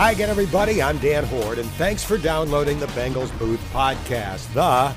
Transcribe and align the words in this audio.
Hi 0.00 0.12
again, 0.12 0.30
everybody. 0.30 0.80
I'm 0.80 0.96
Dan 0.96 1.24
Hoard, 1.24 1.58
and 1.58 1.68
thanks 1.72 2.02
for 2.02 2.16
downloading 2.16 2.80
the 2.80 2.86
Bengals 2.86 3.38
Booth 3.38 3.60
podcast, 3.70 4.50
the 4.54 4.94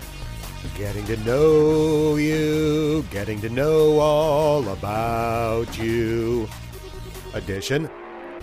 Getting 0.77 1.05
to 1.07 1.17
Know 1.25 2.15
You, 2.15 3.05
Getting 3.11 3.41
to 3.41 3.49
Know 3.49 3.99
All 3.99 4.65
About 4.69 5.77
You 5.77 6.47
edition. 7.33 7.89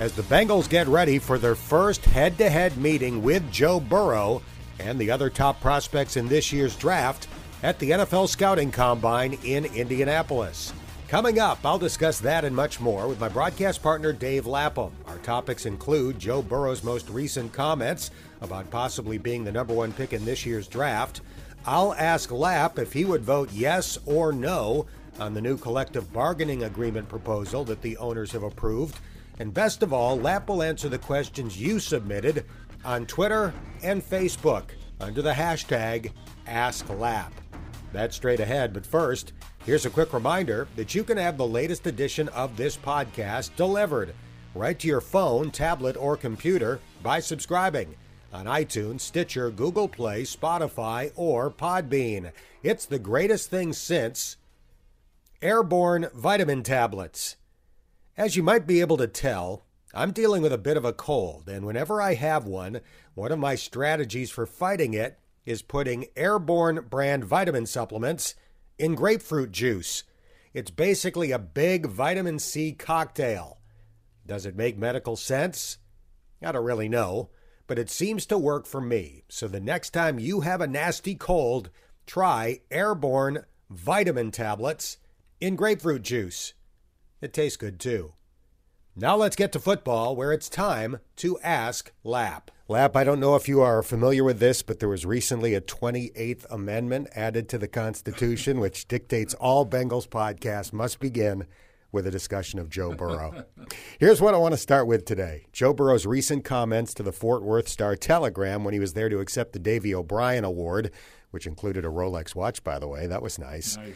As 0.00 0.12
the 0.12 0.20
Bengals 0.24 0.68
get 0.68 0.86
ready 0.86 1.18
for 1.18 1.38
their 1.38 1.54
first 1.54 2.04
head 2.04 2.36
to 2.36 2.50
head 2.50 2.76
meeting 2.76 3.22
with 3.22 3.50
Joe 3.50 3.80
Burrow 3.80 4.42
and 4.78 4.98
the 4.98 5.10
other 5.10 5.30
top 5.30 5.62
prospects 5.62 6.18
in 6.18 6.28
this 6.28 6.52
year's 6.52 6.76
draft 6.76 7.26
at 7.62 7.78
the 7.78 7.92
NFL 7.92 8.28
Scouting 8.28 8.70
Combine 8.70 9.38
in 9.44 9.64
Indianapolis. 9.64 10.74
Coming 11.10 11.40
up, 11.40 11.58
I'll 11.64 11.76
discuss 11.76 12.20
that 12.20 12.44
and 12.44 12.54
much 12.54 12.78
more 12.78 13.08
with 13.08 13.18
my 13.18 13.28
broadcast 13.28 13.82
partner 13.82 14.12
Dave 14.12 14.46
Lapham. 14.46 14.92
Our 15.08 15.18
topics 15.18 15.66
include 15.66 16.20
Joe 16.20 16.40
Burrow's 16.40 16.84
most 16.84 17.10
recent 17.10 17.52
comments 17.52 18.12
about 18.40 18.70
possibly 18.70 19.18
being 19.18 19.42
the 19.42 19.50
number 19.50 19.74
one 19.74 19.92
pick 19.92 20.12
in 20.12 20.24
this 20.24 20.46
year's 20.46 20.68
draft. 20.68 21.22
I'll 21.66 21.94
ask 21.94 22.30
Lap 22.30 22.78
if 22.78 22.92
he 22.92 23.04
would 23.04 23.24
vote 23.24 23.50
yes 23.52 23.98
or 24.06 24.32
no 24.32 24.86
on 25.18 25.34
the 25.34 25.40
new 25.40 25.58
collective 25.58 26.12
bargaining 26.12 26.62
agreement 26.62 27.08
proposal 27.08 27.64
that 27.64 27.82
the 27.82 27.96
owners 27.96 28.30
have 28.30 28.44
approved. 28.44 29.00
And 29.40 29.52
best 29.52 29.82
of 29.82 29.92
all, 29.92 30.16
Lap 30.16 30.48
will 30.48 30.62
answer 30.62 30.88
the 30.88 30.96
questions 30.96 31.60
you 31.60 31.80
submitted 31.80 32.46
on 32.84 33.04
Twitter 33.06 33.52
and 33.82 34.00
Facebook 34.00 34.66
under 35.00 35.22
the 35.22 35.32
hashtag 35.32 36.12
AskLap. 36.46 37.32
That's 37.92 38.14
straight 38.14 38.38
ahead, 38.38 38.72
but 38.72 38.86
first, 38.86 39.32
Here's 39.66 39.84
a 39.84 39.90
quick 39.90 40.14
reminder 40.14 40.68
that 40.76 40.94
you 40.94 41.04
can 41.04 41.18
have 41.18 41.36
the 41.36 41.46
latest 41.46 41.86
edition 41.86 42.28
of 42.30 42.56
this 42.56 42.78
podcast 42.78 43.54
delivered 43.56 44.14
right 44.54 44.78
to 44.78 44.88
your 44.88 45.02
phone, 45.02 45.50
tablet, 45.50 45.98
or 45.98 46.16
computer 46.16 46.80
by 47.02 47.20
subscribing 47.20 47.94
on 48.32 48.46
iTunes, 48.46 49.02
Stitcher, 49.02 49.50
Google 49.50 49.86
Play, 49.86 50.22
Spotify, 50.22 51.12
or 51.14 51.50
Podbean. 51.50 52.32
It's 52.62 52.86
the 52.86 52.98
greatest 52.98 53.50
thing 53.50 53.74
since 53.74 54.38
airborne 55.42 56.08
vitamin 56.14 56.62
tablets. 56.62 57.36
As 58.16 58.36
you 58.36 58.42
might 58.42 58.66
be 58.66 58.80
able 58.80 58.96
to 58.96 59.06
tell, 59.06 59.66
I'm 59.92 60.12
dealing 60.12 60.40
with 60.40 60.54
a 60.54 60.58
bit 60.58 60.78
of 60.78 60.86
a 60.86 60.94
cold, 60.94 61.50
and 61.50 61.66
whenever 61.66 62.00
I 62.00 62.14
have 62.14 62.46
one, 62.46 62.80
one 63.12 63.30
of 63.30 63.38
my 63.38 63.56
strategies 63.56 64.30
for 64.30 64.46
fighting 64.46 64.94
it 64.94 65.18
is 65.44 65.60
putting 65.60 66.06
airborne 66.16 66.86
brand 66.88 67.26
vitamin 67.26 67.66
supplements 67.66 68.34
in 68.80 68.94
grapefruit 68.94 69.52
juice. 69.52 70.04
It's 70.54 70.70
basically 70.70 71.32
a 71.32 71.38
big 71.38 71.86
vitamin 71.86 72.38
C 72.38 72.72
cocktail. 72.72 73.58
Does 74.26 74.46
it 74.46 74.56
make 74.56 74.78
medical 74.78 75.16
sense? 75.16 75.76
I 76.42 76.52
don't 76.52 76.64
really 76.64 76.88
know, 76.88 77.28
but 77.66 77.78
it 77.78 77.90
seems 77.90 78.24
to 78.26 78.38
work 78.38 78.66
for 78.66 78.80
me. 78.80 79.24
So 79.28 79.46
the 79.46 79.60
next 79.60 79.90
time 79.90 80.18
you 80.18 80.40
have 80.40 80.62
a 80.62 80.66
nasty 80.66 81.14
cold, 81.14 81.68
try 82.06 82.60
airborne 82.70 83.44
vitamin 83.68 84.30
tablets 84.30 84.96
in 85.42 85.56
grapefruit 85.56 86.02
juice. 86.02 86.54
It 87.20 87.34
tastes 87.34 87.58
good 87.58 87.78
too. 87.78 88.14
Now 88.96 89.16
let's 89.16 89.36
get 89.36 89.52
to 89.52 89.60
football, 89.60 90.16
where 90.16 90.32
it's 90.32 90.48
time 90.48 90.98
to 91.16 91.38
ask 91.40 91.92
Lap. 92.02 92.50
Lap, 92.66 92.96
I 92.96 93.04
don't 93.04 93.20
know 93.20 93.36
if 93.36 93.48
you 93.48 93.60
are 93.60 93.82
familiar 93.82 94.24
with 94.24 94.40
this, 94.40 94.62
but 94.62 94.80
there 94.80 94.88
was 94.88 95.06
recently 95.06 95.54
a 95.54 95.60
28th 95.60 96.44
Amendment 96.50 97.08
added 97.14 97.48
to 97.48 97.58
the 97.58 97.68
Constitution, 97.68 98.58
which 98.58 98.88
dictates 98.88 99.32
all 99.34 99.64
Bengals 99.64 100.08
podcasts 100.08 100.72
must 100.72 100.98
begin 100.98 101.46
with 101.92 102.06
a 102.06 102.10
discussion 102.10 102.58
of 102.58 102.68
Joe 102.68 102.92
Burrow. 102.92 103.44
Here's 103.98 104.20
what 104.20 104.34
I 104.34 104.38
want 104.38 104.54
to 104.54 104.58
start 104.58 104.88
with 104.88 105.04
today 105.04 105.46
Joe 105.52 105.72
Burrow's 105.72 106.04
recent 106.04 106.44
comments 106.44 106.92
to 106.94 107.04
the 107.04 107.12
Fort 107.12 107.42
Worth 107.44 107.68
Star 107.68 107.94
Telegram 107.94 108.64
when 108.64 108.74
he 108.74 108.80
was 108.80 108.94
there 108.94 109.08
to 109.08 109.20
accept 109.20 109.52
the 109.52 109.58
Davy 109.60 109.94
O'Brien 109.94 110.44
Award, 110.44 110.90
which 111.30 111.46
included 111.46 111.84
a 111.84 111.88
Rolex 111.88 112.34
watch, 112.34 112.62
by 112.64 112.80
the 112.80 112.88
way. 112.88 113.06
That 113.06 113.22
was 113.22 113.38
nice. 113.38 113.76
nice. 113.76 113.94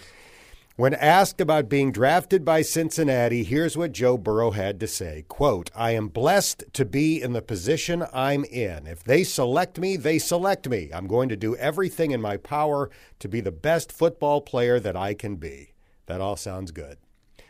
When 0.76 0.94
asked 0.94 1.40
about 1.40 1.68
being 1.68 1.92
drafted 1.92 2.44
by 2.44 2.62
Cincinnati, 2.62 3.44
here's 3.44 3.76
what 3.76 3.92
Joe 3.92 4.18
Burrow 4.18 4.50
had 4.50 4.80
to 4.80 4.88
say. 4.88 5.24
Quote, 5.28 5.70
I 5.72 5.92
am 5.92 6.08
blessed 6.08 6.64
to 6.72 6.84
be 6.84 7.22
in 7.22 7.32
the 7.32 7.42
position 7.42 8.04
I'm 8.12 8.44
in. 8.46 8.88
If 8.88 9.04
they 9.04 9.22
select 9.22 9.78
me, 9.78 9.96
they 9.96 10.18
select 10.18 10.68
me. 10.68 10.90
I'm 10.92 11.06
going 11.06 11.28
to 11.28 11.36
do 11.36 11.54
everything 11.54 12.10
in 12.10 12.20
my 12.20 12.38
power 12.38 12.90
to 13.20 13.28
be 13.28 13.40
the 13.40 13.52
best 13.52 13.92
football 13.92 14.40
player 14.40 14.80
that 14.80 14.96
I 14.96 15.14
can 15.14 15.36
be. 15.36 15.74
That 16.06 16.20
all 16.20 16.34
sounds 16.34 16.72
good. 16.72 16.98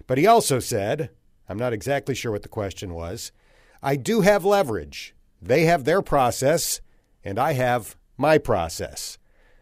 But 0.07 0.19
he 0.19 0.27
also 0.27 0.59
said, 0.59 1.09
I'm 1.49 1.59
not 1.59 1.73
exactly 1.73 2.15
sure 2.15 2.31
what 2.31 2.43
the 2.43 2.49
question 2.51 2.93
was, 2.93 3.33
I 3.83 3.97
do 3.97 4.21
have 4.21 4.45
leverage. 4.45 5.15
They 5.41 5.65
have 5.65 5.85
their 5.85 6.03
process, 6.03 6.83
and 7.25 7.39
I 7.39 7.53
have 7.55 7.97
my 8.19 8.37
process. 8.37 9.17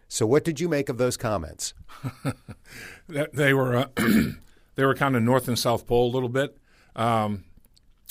So, 0.08 0.26
what 0.26 0.44
did 0.44 0.60
you 0.60 0.68
make 0.68 0.90
of 0.90 0.98
those 0.98 1.16
comments? 1.16 1.72
they 3.08 3.52
were 3.52 3.76
uh, 3.76 3.86
they 4.74 4.84
were 4.84 4.94
kind 4.94 5.16
of 5.16 5.22
north 5.22 5.48
and 5.48 5.58
south 5.58 5.86
pole 5.86 6.10
a 6.10 6.12
little 6.12 6.28
bit. 6.28 6.56
Um, 6.96 7.44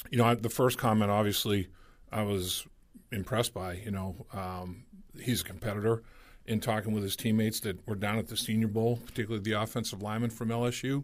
you 0.09 0.17
know, 0.17 0.33
the 0.35 0.49
first 0.49 0.77
comment, 0.77 1.11
obviously, 1.11 1.67
I 2.11 2.23
was 2.23 2.65
impressed 3.11 3.53
by. 3.53 3.73
You 3.73 3.91
know, 3.91 4.25
um, 4.33 4.83
he's 5.19 5.41
a 5.41 5.45
competitor. 5.45 6.03
In 6.47 6.59
talking 6.59 6.91
with 6.91 7.03
his 7.03 7.15
teammates 7.15 7.59
that 7.61 7.87
were 7.87 7.95
down 7.95 8.17
at 8.17 8.27
the 8.27 8.35
Senior 8.35 8.67
Bowl, 8.67 8.99
particularly 9.05 9.43
the 9.43 9.61
offensive 9.61 10.01
lineman 10.01 10.31
from 10.31 10.49
LSU, 10.49 11.03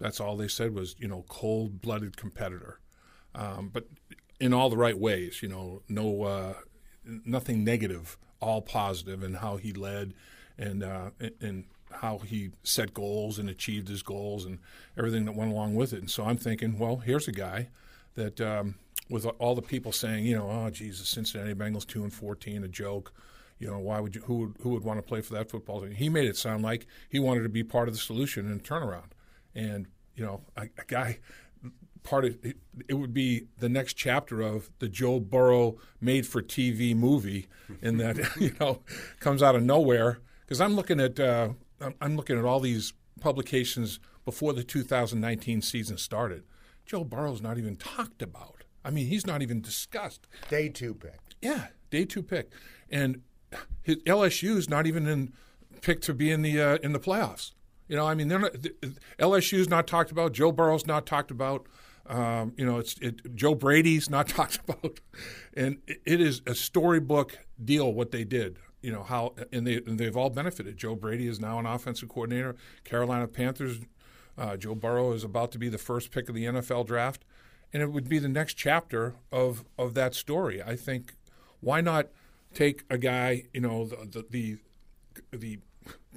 that's 0.00 0.18
all 0.18 0.36
they 0.36 0.48
said 0.48 0.74
was, 0.74 0.96
you 0.98 1.06
know, 1.06 1.24
cold-blooded 1.28 2.16
competitor, 2.16 2.80
um, 3.34 3.70
but 3.72 3.86
in 4.40 4.54
all 4.54 4.70
the 4.70 4.76
right 4.76 4.98
ways. 4.98 5.42
You 5.42 5.48
know, 5.48 5.82
no 5.88 6.22
uh, 6.22 6.54
nothing 7.04 7.64
negative, 7.64 8.16
all 8.40 8.62
positive, 8.62 9.22
and 9.22 9.36
how 9.36 9.56
he 9.58 9.72
led 9.72 10.14
and 10.58 10.82
uh, 10.82 11.10
and 11.40 11.64
how 12.00 12.18
he 12.18 12.50
set 12.62 12.94
goals 12.94 13.38
and 13.38 13.48
achieved 13.48 13.88
his 13.88 14.02
goals 14.02 14.44
and 14.44 14.58
everything 14.96 15.24
that 15.24 15.32
went 15.34 15.52
along 15.52 15.74
with 15.74 15.92
it. 15.92 16.00
And 16.00 16.10
so 16.10 16.24
I'm 16.24 16.36
thinking, 16.36 16.78
well, 16.78 16.96
here's 16.96 17.28
a 17.28 17.32
guy 17.32 17.68
that, 18.14 18.40
um, 18.40 18.76
with 19.08 19.26
all 19.38 19.54
the 19.54 19.62
people 19.62 19.92
saying, 19.92 20.24
you 20.24 20.36
know, 20.36 20.50
oh, 20.50 20.70
Jesus, 20.70 21.08
Cincinnati 21.08 21.54
Bengals 21.54 21.86
two 21.86 22.02
and 22.02 22.12
fourteen, 22.12 22.64
a 22.64 22.68
joke. 22.68 23.12
You 23.58 23.70
know, 23.70 23.78
why 23.78 24.00
would 24.00 24.14
you? 24.14 24.22
Who 24.22 24.34
would 24.38 24.54
who 24.60 24.70
would 24.70 24.84
want 24.84 24.98
to 24.98 25.02
play 25.02 25.20
for 25.20 25.32
that 25.34 25.50
football 25.50 25.80
team? 25.80 25.92
He 25.92 26.08
made 26.08 26.28
it 26.28 26.36
sound 26.36 26.62
like 26.62 26.86
he 27.08 27.18
wanted 27.18 27.42
to 27.44 27.48
be 27.48 27.62
part 27.62 27.88
of 27.88 27.94
the 27.94 28.00
solution 28.00 28.50
and 28.50 28.62
turnaround. 28.62 29.12
And 29.54 29.86
you 30.14 30.24
know, 30.24 30.42
a, 30.56 30.62
a 30.62 30.84
guy 30.86 31.18
part 32.06 32.24
of 32.24 32.38
it, 32.44 32.56
it, 32.88 32.94
would 32.94 33.12
be 33.12 33.46
the 33.58 33.68
next 33.68 33.94
chapter 33.94 34.40
of 34.40 34.70
the 34.78 34.88
Joe 34.88 35.20
Burrow 35.20 35.76
made 36.00 36.26
for 36.26 36.40
TV 36.40 36.96
movie, 36.96 37.48
in 37.82 37.98
that 37.98 38.16
you 38.40 38.54
know 38.60 38.80
comes 39.20 39.42
out 39.42 39.54
of 39.54 39.62
nowhere. 39.62 40.20
Because 40.40 40.60
I'm 40.60 40.74
looking 40.74 41.00
at 41.00 41.18
uh, 41.18 41.50
I'm 42.00 42.16
looking 42.16 42.38
at 42.38 42.44
all 42.44 42.60
these 42.60 42.92
publications 43.20 44.00
before 44.24 44.52
the 44.52 44.64
2019 44.64 45.62
season 45.62 45.98
started. 45.98 46.44
Joe 46.84 47.04
Burrow's 47.04 47.42
not 47.42 47.58
even 47.58 47.76
talked 47.76 48.22
about. 48.22 48.64
I 48.84 48.90
mean, 48.90 49.06
he's 49.06 49.26
not 49.26 49.42
even 49.42 49.60
discussed. 49.60 50.26
Day 50.48 50.68
two 50.68 50.94
pick. 50.94 51.18
Yeah, 51.42 51.68
day 51.90 52.04
two 52.04 52.22
pick, 52.22 52.52
and 52.90 53.22
his 53.82 53.96
LSU's 53.98 54.68
not 54.68 54.86
even 54.86 55.06
in 55.06 55.32
picked 55.80 56.04
to 56.04 56.14
be 56.14 56.30
in 56.30 56.42
the 56.42 56.60
uh, 56.60 56.78
in 56.82 56.92
the 56.92 57.00
playoffs. 57.00 57.52
You 57.88 57.96
know, 57.96 58.06
I 58.06 58.14
mean, 58.14 58.28
they're 58.28 58.38
not, 58.38 58.52
LSU's 59.18 59.68
not 59.68 59.86
talked 59.86 60.10
about. 60.10 60.32
Joe 60.32 60.52
Burrow's 60.52 60.86
not 60.86 61.06
talked 61.06 61.30
about. 61.30 61.66
Um, 62.06 62.52
you 62.56 62.64
know, 62.64 62.78
it's 62.78 62.96
it, 63.00 63.34
Joe 63.34 63.54
Brady's 63.54 64.08
not 64.08 64.28
talked 64.38 64.60
about, 64.68 65.00
and 65.56 65.78
it, 65.86 66.00
it 66.06 66.20
is 66.20 66.42
a 66.46 66.54
storybook 66.54 67.38
deal 67.62 67.92
what 67.92 68.12
they 68.12 68.24
did 68.24 68.58
you 68.82 68.92
know 68.92 69.02
how 69.02 69.34
and 69.52 69.66
they 69.66 69.76
and 69.76 69.98
they've 69.98 70.16
all 70.16 70.30
benefited. 70.30 70.76
Joe 70.76 70.94
Brady 70.94 71.26
is 71.28 71.40
now 71.40 71.58
an 71.58 71.66
offensive 71.66 72.08
coordinator. 72.08 72.56
Carolina 72.84 73.26
Panthers. 73.26 73.80
Uh, 74.38 74.56
Joe 74.56 74.74
Burrow 74.74 75.12
is 75.12 75.24
about 75.24 75.50
to 75.52 75.58
be 75.58 75.70
the 75.70 75.78
first 75.78 76.10
pick 76.10 76.28
of 76.28 76.34
the 76.34 76.44
NFL 76.44 76.86
draft, 76.86 77.24
and 77.72 77.82
it 77.82 77.90
would 77.90 78.06
be 78.08 78.18
the 78.18 78.28
next 78.28 78.54
chapter 78.54 79.14
of 79.32 79.64
of 79.78 79.94
that 79.94 80.14
story. 80.14 80.62
I 80.62 80.76
think 80.76 81.14
why 81.60 81.80
not 81.80 82.08
take 82.54 82.84
a 82.90 82.98
guy 82.98 83.44
you 83.52 83.60
know 83.60 83.86
the 83.86 84.24
the 84.30 84.58
the, 85.30 85.36
the 85.36 85.58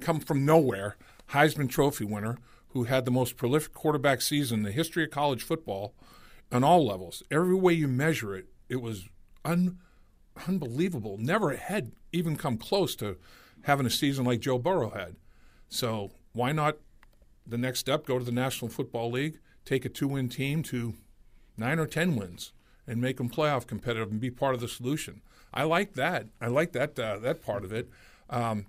come 0.00 0.20
from 0.20 0.44
nowhere 0.44 0.96
Heisman 1.30 1.68
Trophy 1.68 2.04
winner 2.04 2.38
who 2.68 2.84
had 2.84 3.04
the 3.04 3.10
most 3.10 3.36
prolific 3.36 3.72
quarterback 3.72 4.20
season 4.20 4.60
in 4.60 4.64
the 4.64 4.72
history 4.72 5.04
of 5.04 5.10
college 5.10 5.42
football 5.42 5.94
on 6.52 6.64
all 6.64 6.86
levels. 6.86 7.22
Every 7.30 7.54
way 7.54 7.72
you 7.72 7.88
measure 7.88 8.34
it, 8.36 8.46
it 8.68 8.80
was 8.80 9.08
un 9.44 9.78
unbelievable. 10.46 11.18
Never 11.18 11.56
had 11.56 11.92
even 12.12 12.36
come 12.36 12.56
close 12.56 12.94
to 12.96 13.16
having 13.62 13.86
a 13.86 13.90
season 13.90 14.24
like 14.24 14.40
Joe 14.40 14.58
Burrow 14.58 14.90
had. 14.90 15.16
So 15.68 16.10
why 16.32 16.52
not 16.52 16.76
the 17.46 17.58
next 17.58 17.80
step 17.80 18.06
go 18.06 18.18
to 18.18 18.24
the 18.24 18.32
National 18.32 18.70
Football 18.70 19.10
League, 19.10 19.38
take 19.64 19.84
a 19.84 19.88
two-win 19.88 20.28
team 20.28 20.62
to 20.64 20.94
nine 21.56 21.78
or 21.78 21.86
ten 21.86 22.16
wins, 22.16 22.52
and 22.86 23.00
make 23.00 23.18
them 23.18 23.28
playoff 23.28 23.66
competitive 23.66 24.10
and 24.10 24.20
be 24.20 24.30
part 24.30 24.54
of 24.54 24.60
the 24.60 24.68
solution. 24.68 25.22
I 25.52 25.64
like 25.64 25.94
that. 25.94 26.26
I 26.40 26.46
like 26.46 26.72
that 26.72 26.98
uh, 26.98 27.18
that 27.18 27.44
part 27.44 27.64
of 27.64 27.72
it. 27.72 27.90
Um, 28.28 28.66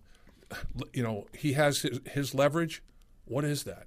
you 0.93 1.03
know, 1.03 1.27
he 1.37 1.53
has 1.53 1.81
his, 1.81 1.99
his 2.11 2.35
leverage. 2.35 2.83
What 3.25 3.45
is 3.45 3.63
that? 3.63 3.85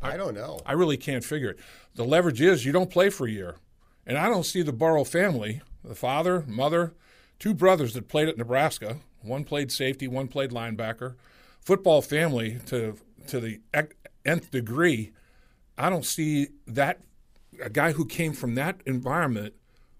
I, 0.00 0.12
I 0.12 0.16
don't 0.16 0.34
know. 0.34 0.60
I 0.64 0.72
really 0.72 0.96
can't 0.96 1.24
figure 1.24 1.50
it. 1.50 1.58
The 1.94 2.04
leverage 2.04 2.40
is 2.40 2.64
you 2.64 2.72
don't 2.72 2.90
play 2.90 3.10
for 3.10 3.26
a 3.26 3.30
year, 3.30 3.56
and 4.06 4.16
I 4.16 4.28
don't 4.28 4.46
see 4.46 4.62
the 4.62 4.72
Burrow 4.72 5.04
family 5.04 5.60
the 5.86 5.94
father, 5.94 6.44
mother, 6.46 6.94
two 7.38 7.54
brothers 7.54 7.94
that 7.94 8.08
played 8.08 8.28
at 8.28 8.38
Nebraska. 8.38 8.98
One 9.22 9.44
played 9.44 9.72
safety, 9.72 10.06
one 10.08 10.28
played 10.28 10.50
linebacker. 10.50 11.16
Football 11.60 12.02
family 12.02 12.58
to 12.66 12.96
to 13.28 13.40
the 13.40 13.60
nth 14.24 14.50
degree. 14.50 15.12
I 15.76 15.90
don't 15.90 16.06
see 16.06 16.48
that 16.66 17.00
a 17.60 17.70
guy 17.70 17.92
who 17.92 18.06
came 18.06 18.32
from 18.32 18.54
that 18.54 18.80
environment 18.86 19.54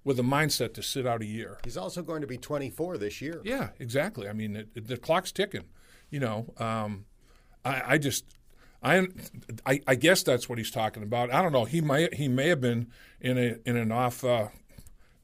with 0.04 0.20
a 0.20 0.22
mindset 0.22 0.72
to 0.74 0.82
sit 0.82 1.06
out 1.06 1.20
a 1.20 1.26
year. 1.26 1.58
He's 1.64 1.76
also 1.76 2.00
going 2.02 2.20
to 2.20 2.26
be 2.26 2.38
24 2.38 2.96
this 2.96 3.20
year. 3.20 3.40
Yeah, 3.44 3.70
exactly. 3.80 4.28
I 4.28 4.32
mean, 4.32 4.54
it, 4.54 4.68
it, 4.74 4.86
the 4.86 4.96
clock's 4.96 5.32
ticking. 5.32 5.64
You 6.10 6.20
know, 6.20 6.54
um, 6.58 7.06
I, 7.64 7.82
I, 7.94 7.98
just, 7.98 8.24
I, 8.80 9.08
I, 9.66 9.80
I, 9.84 9.94
guess 9.96 10.22
that's 10.22 10.48
what 10.48 10.58
he's 10.58 10.70
talking 10.70 11.02
about. 11.02 11.34
I 11.34 11.42
don't 11.42 11.50
know. 11.50 11.64
He 11.64 11.80
may, 11.80 12.08
he 12.12 12.28
may 12.28 12.48
have 12.48 12.60
been 12.60 12.86
in 13.20 13.36
a 13.36 13.56
in 13.68 13.76
an 13.76 13.90
off. 13.90 14.22
Uh, 14.22 14.48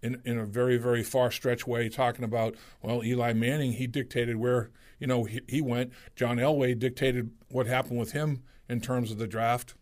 in, 0.03 0.21
in 0.25 0.39
a 0.39 0.45
very 0.45 0.77
very 0.77 1.03
far 1.03 1.31
stretch 1.31 1.67
way 1.67 1.89
talking 1.89 2.25
about 2.25 2.57
well 2.83 3.05
Eli 3.05 3.33
Manning 3.33 3.73
he 3.73 3.87
dictated 3.87 4.37
where 4.37 4.71
you 4.99 5.07
know 5.07 5.25
he, 5.25 5.41
he 5.49 5.61
went 5.61 5.93
John 6.17 6.37
Elway 6.37 6.79
dictated 6.79 7.31
what 7.49 7.67
happened 7.67 7.99
with 7.99 8.13
him 8.13 8.43
in 8.69 8.81
terms 8.81 9.11
of 9.11 9.19
the 9.19 9.27
draft 9.27 9.75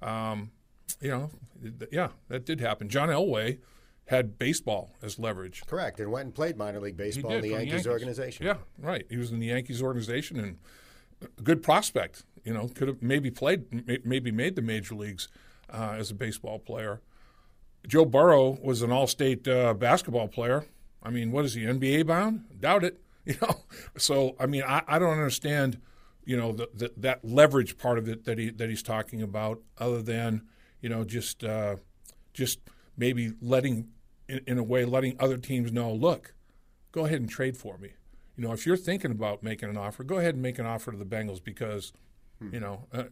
um, 0.00 0.50
you 1.00 1.10
know 1.10 1.30
yeah 1.90 2.08
that 2.28 2.44
did 2.44 2.60
happen 2.60 2.88
John 2.88 3.08
Elway 3.08 3.58
had 4.06 4.38
baseball 4.38 4.90
as 5.02 5.18
leverage. 5.18 5.62
Correct, 5.66 6.00
and 6.00 6.10
went 6.10 6.26
and 6.26 6.34
played 6.34 6.56
minor 6.56 6.80
league 6.80 6.96
baseball 6.96 7.32
in 7.32 7.40
the 7.40 7.50
Yankees, 7.50 7.68
Yankees, 7.68 7.86
organization. 7.86 8.46
Yeah, 8.46 8.56
right. 8.78 9.06
He 9.08 9.16
was 9.16 9.30
in 9.30 9.38
the 9.38 9.46
Yankees 9.46 9.82
organization 9.82 10.38
and 10.38 10.58
a 11.38 11.42
good 11.42 11.62
prospect. 11.62 12.24
You 12.44 12.52
know, 12.52 12.68
could 12.68 12.88
have 12.88 13.02
maybe 13.02 13.30
played, 13.30 14.04
maybe 14.04 14.30
made 14.30 14.56
the 14.56 14.62
major 14.62 14.94
leagues 14.94 15.28
uh, 15.70 15.94
as 15.96 16.10
a 16.10 16.14
baseball 16.14 16.58
player. 16.58 17.00
Joe 17.86 18.04
Burrow 18.04 18.58
was 18.62 18.82
an 18.82 18.92
all-state 18.92 19.46
uh, 19.48 19.74
basketball 19.74 20.28
player. 20.28 20.64
I 21.02 21.10
mean, 21.10 21.32
what 21.32 21.44
is 21.44 21.54
he 21.54 21.62
NBA 21.62 22.06
bound? 22.06 22.44
Doubt 22.60 22.84
it. 22.84 22.98
You 23.24 23.36
know, 23.40 23.54
so 23.96 24.34
I 24.40 24.46
mean, 24.46 24.64
I, 24.66 24.82
I 24.88 24.98
don't 24.98 25.12
understand. 25.12 25.80
You 26.24 26.36
know, 26.36 26.50
the, 26.50 26.68
the, 26.74 26.92
that 26.96 27.24
leverage 27.24 27.78
part 27.78 27.96
of 27.98 28.08
it 28.08 28.24
that 28.24 28.36
he 28.36 28.50
that 28.50 28.68
he's 28.68 28.82
talking 28.82 29.22
about, 29.22 29.60
other 29.78 30.02
than 30.02 30.42
you 30.80 30.88
know 30.88 31.04
just 31.04 31.44
uh, 31.44 31.76
just 32.34 32.58
maybe 32.96 33.32
letting, 33.40 33.90
in, 34.28 34.40
in 34.48 34.58
a 34.58 34.62
way, 34.64 34.84
letting 34.84 35.14
other 35.20 35.36
teams 35.36 35.70
know, 35.70 35.92
look, 35.92 36.34
go 36.90 37.04
ahead 37.06 37.20
and 37.20 37.30
trade 37.30 37.56
for 37.56 37.78
me. 37.78 37.90
You 38.36 38.42
know, 38.42 38.52
if 38.52 38.66
you're 38.66 38.76
thinking 38.76 39.12
about 39.12 39.44
making 39.44 39.68
an 39.68 39.76
offer, 39.76 40.02
go 40.02 40.18
ahead 40.18 40.34
and 40.34 40.42
make 40.42 40.58
an 40.58 40.66
offer 40.66 40.90
to 40.90 40.98
the 40.98 41.06
Bengals 41.06 41.42
because. 41.42 41.92
You 42.50 42.60
know, 42.60 42.86
uh, 42.92 43.04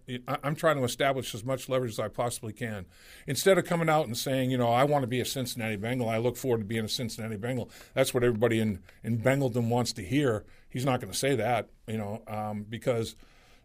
I'm 0.42 0.54
trying 0.56 0.76
to 0.76 0.84
establish 0.84 1.34
as 1.34 1.44
much 1.44 1.68
leverage 1.68 1.92
as 1.92 1.98
I 1.98 2.08
possibly 2.08 2.52
can. 2.52 2.86
Instead 3.26 3.58
of 3.58 3.64
coming 3.64 3.88
out 3.88 4.06
and 4.06 4.16
saying, 4.16 4.50
you 4.50 4.58
know, 4.58 4.70
I 4.70 4.84
want 4.84 5.02
to 5.02 5.06
be 5.06 5.20
a 5.20 5.24
Cincinnati 5.24 5.76
Bengal, 5.76 6.08
I 6.08 6.18
look 6.18 6.36
forward 6.36 6.58
to 6.58 6.64
being 6.64 6.84
a 6.84 6.88
Cincinnati 6.88 7.36
Bengal. 7.36 7.70
That's 7.94 8.14
what 8.14 8.24
everybody 8.24 8.60
in 8.60 8.80
in 9.04 9.20
Bengaldom 9.20 9.68
wants 9.68 9.92
to 9.94 10.02
hear. 10.02 10.44
He's 10.68 10.84
not 10.84 11.00
going 11.00 11.12
to 11.12 11.18
say 11.18 11.34
that, 11.36 11.68
you 11.86 11.98
know, 11.98 12.22
um, 12.26 12.64
because, 12.68 13.16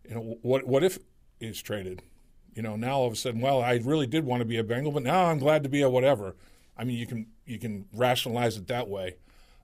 you 0.07 0.15
know, 0.15 0.37
what 0.41 0.67
what 0.67 0.83
if 0.83 0.99
he's 1.39 1.61
traded? 1.61 2.01
you 2.55 2.61
know, 2.61 2.77
now 2.77 2.97
all 2.97 3.07
of 3.07 3.13
a 3.13 3.15
sudden, 3.17 3.41
well, 3.41 3.61
I 3.61 3.75
really 3.83 4.07
did 4.07 4.25
want 4.25 4.39
to 4.39 4.45
be 4.45 4.57
a 4.57 4.63
Bengal, 4.63 4.93
but 4.93 5.03
now 5.03 5.25
I'm 5.25 5.39
glad 5.39 5.63
to 5.63 5.69
be 5.69 5.81
a 5.81 5.89
whatever. 5.89 6.35
I 6.77 6.85
mean, 6.85 6.97
you 6.97 7.05
can 7.05 7.27
you 7.45 7.59
can 7.59 7.85
rationalize 7.93 8.57
it 8.57 8.67
that 8.67 8.87
way. 8.87 9.17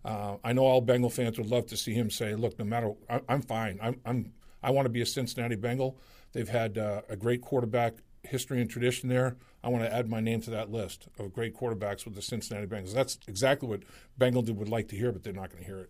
Uh, 0.04 0.38
I 0.44 0.54
know 0.54 0.64
all 0.64 0.82
Bengal 0.82 1.10
fans 1.10 1.38
would 1.38 1.48
love 1.48 1.68
to 1.68 1.78
see 1.78 1.94
him 1.94 2.10
say, 2.10 2.36
"Look, 2.36 2.60
no 2.60 2.66
matter, 2.66 2.94
I, 3.10 3.22
am 3.30 3.42
fine. 3.42 3.80
I'm, 3.82 4.00
I'm 4.06 4.34
I 4.64 4.72
want 4.72 4.86
to 4.86 4.90
be 4.90 5.02
a 5.02 5.06
Cincinnati 5.06 5.56
Bengal. 5.56 5.98
They've 6.34 6.50
had 6.50 6.78
uh, 6.78 7.02
a 7.10 7.16
great 7.16 7.42
quarterback 7.42 7.96
history 8.24 8.62
and 8.62 8.70
tradition 8.70 9.10
there. 9.10 9.38
I 9.64 9.70
want 9.70 9.84
to 9.84 9.94
add 9.94 10.10
my 10.10 10.20
name 10.20 10.42
to 10.42 10.52
that 10.52 10.72
list 10.72 11.08
of 11.20 11.34
great 11.34 11.56
quarterbacks 11.56 12.06
with 12.06 12.16
the 12.16 12.22
Cincinnati 12.22 12.68
Bengals. 12.68 12.94
That's 12.94 13.18
exactly 13.28 13.68
what 13.68 13.82
Bengal 14.18 14.44
would 14.44 14.70
like 14.70 14.88
to 14.90 14.96
hear, 14.96 15.12
but 15.12 15.24
they're 15.24 15.34
not 15.34 15.50
going 15.50 15.64
to 15.64 15.68
hear 15.68 15.80
it. 15.80 15.90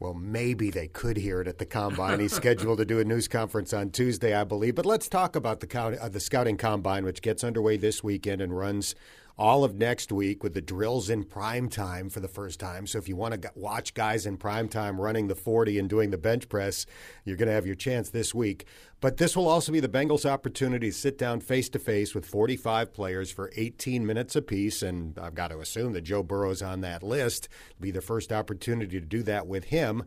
Well, 0.00 0.14
maybe 0.14 0.70
they 0.70 0.88
could 0.88 1.16
hear 1.16 1.40
it 1.40 1.48
at 1.48 1.58
the 1.58 1.66
combine. 1.66 2.20
He's 2.20 2.34
scheduled 2.34 2.78
to 2.78 2.84
do 2.84 2.98
a 2.98 3.04
news 3.04 3.28
conference 3.28 3.72
on 3.72 3.90
Tuesday, 3.90 4.34
I 4.34 4.44
believe. 4.44 4.74
But 4.74 4.86
let's 4.86 5.08
talk 5.08 5.36
about 5.36 5.60
the, 5.60 5.98
uh, 6.00 6.08
the 6.08 6.20
scouting 6.20 6.56
combine, 6.56 7.04
which 7.04 7.22
gets 7.22 7.44
underway 7.44 7.76
this 7.76 8.02
weekend 8.02 8.42
and 8.42 8.56
runs 8.56 8.94
all 9.36 9.64
of 9.64 9.74
next 9.74 10.12
week 10.12 10.42
with 10.44 10.54
the 10.54 10.60
drills 10.60 11.10
in 11.10 11.24
prime 11.24 11.68
time 11.68 12.08
for 12.08 12.20
the 12.20 12.28
first 12.28 12.60
time. 12.60 12.86
So 12.86 12.98
if 12.98 13.08
you 13.08 13.16
want 13.16 13.42
to 13.42 13.50
watch 13.56 13.94
guys 13.94 14.26
in 14.26 14.36
prime 14.36 14.68
time 14.68 15.00
running 15.00 15.26
the 15.26 15.34
40 15.34 15.78
and 15.78 15.88
doing 15.88 16.10
the 16.10 16.18
bench 16.18 16.48
press, 16.48 16.86
you're 17.24 17.36
going 17.36 17.48
to 17.48 17.54
have 17.54 17.66
your 17.66 17.74
chance 17.74 18.10
this 18.10 18.32
week. 18.32 18.66
But 19.00 19.16
this 19.16 19.36
will 19.36 19.48
also 19.48 19.72
be 19.72 19.80
the 19.80 19.88
Bengals' 19.88 20.24
opportunity 20.24 20.90
to 20.90 20.96
sit 20.96 21.18
down 21.18 21.40
face 21.40 21.68
to 21.70 21.78
face 21.78 22.14
with 22.14 22.24
45 22.24 22.92
players 22.92 23.32
for 23.32 23.50
18 23.56 24.06
minutes 24.06 24.36
apiece. 24.36 24.82
And 24.82 25.18
I've 25.18 25.34
got 25.34 25.48
to 25.48 25.58
assume 25.58 25.92
that 25.94 26.02
Joe 26.02 26.22
Burrow's 26.22 26.62
on 26.62 26.80
that 26.82 27.02
list. 27.02 27.48
It'll 27.70 27.82
be 27.82 27.90
the 27.90 28.00
first 28.00 28.32
opportunity 28.32 29.00
to 29.00 29.06
do 29.06 29.22
that 29.24 29.46
with 29.48 29.64
him. 29.64 30.04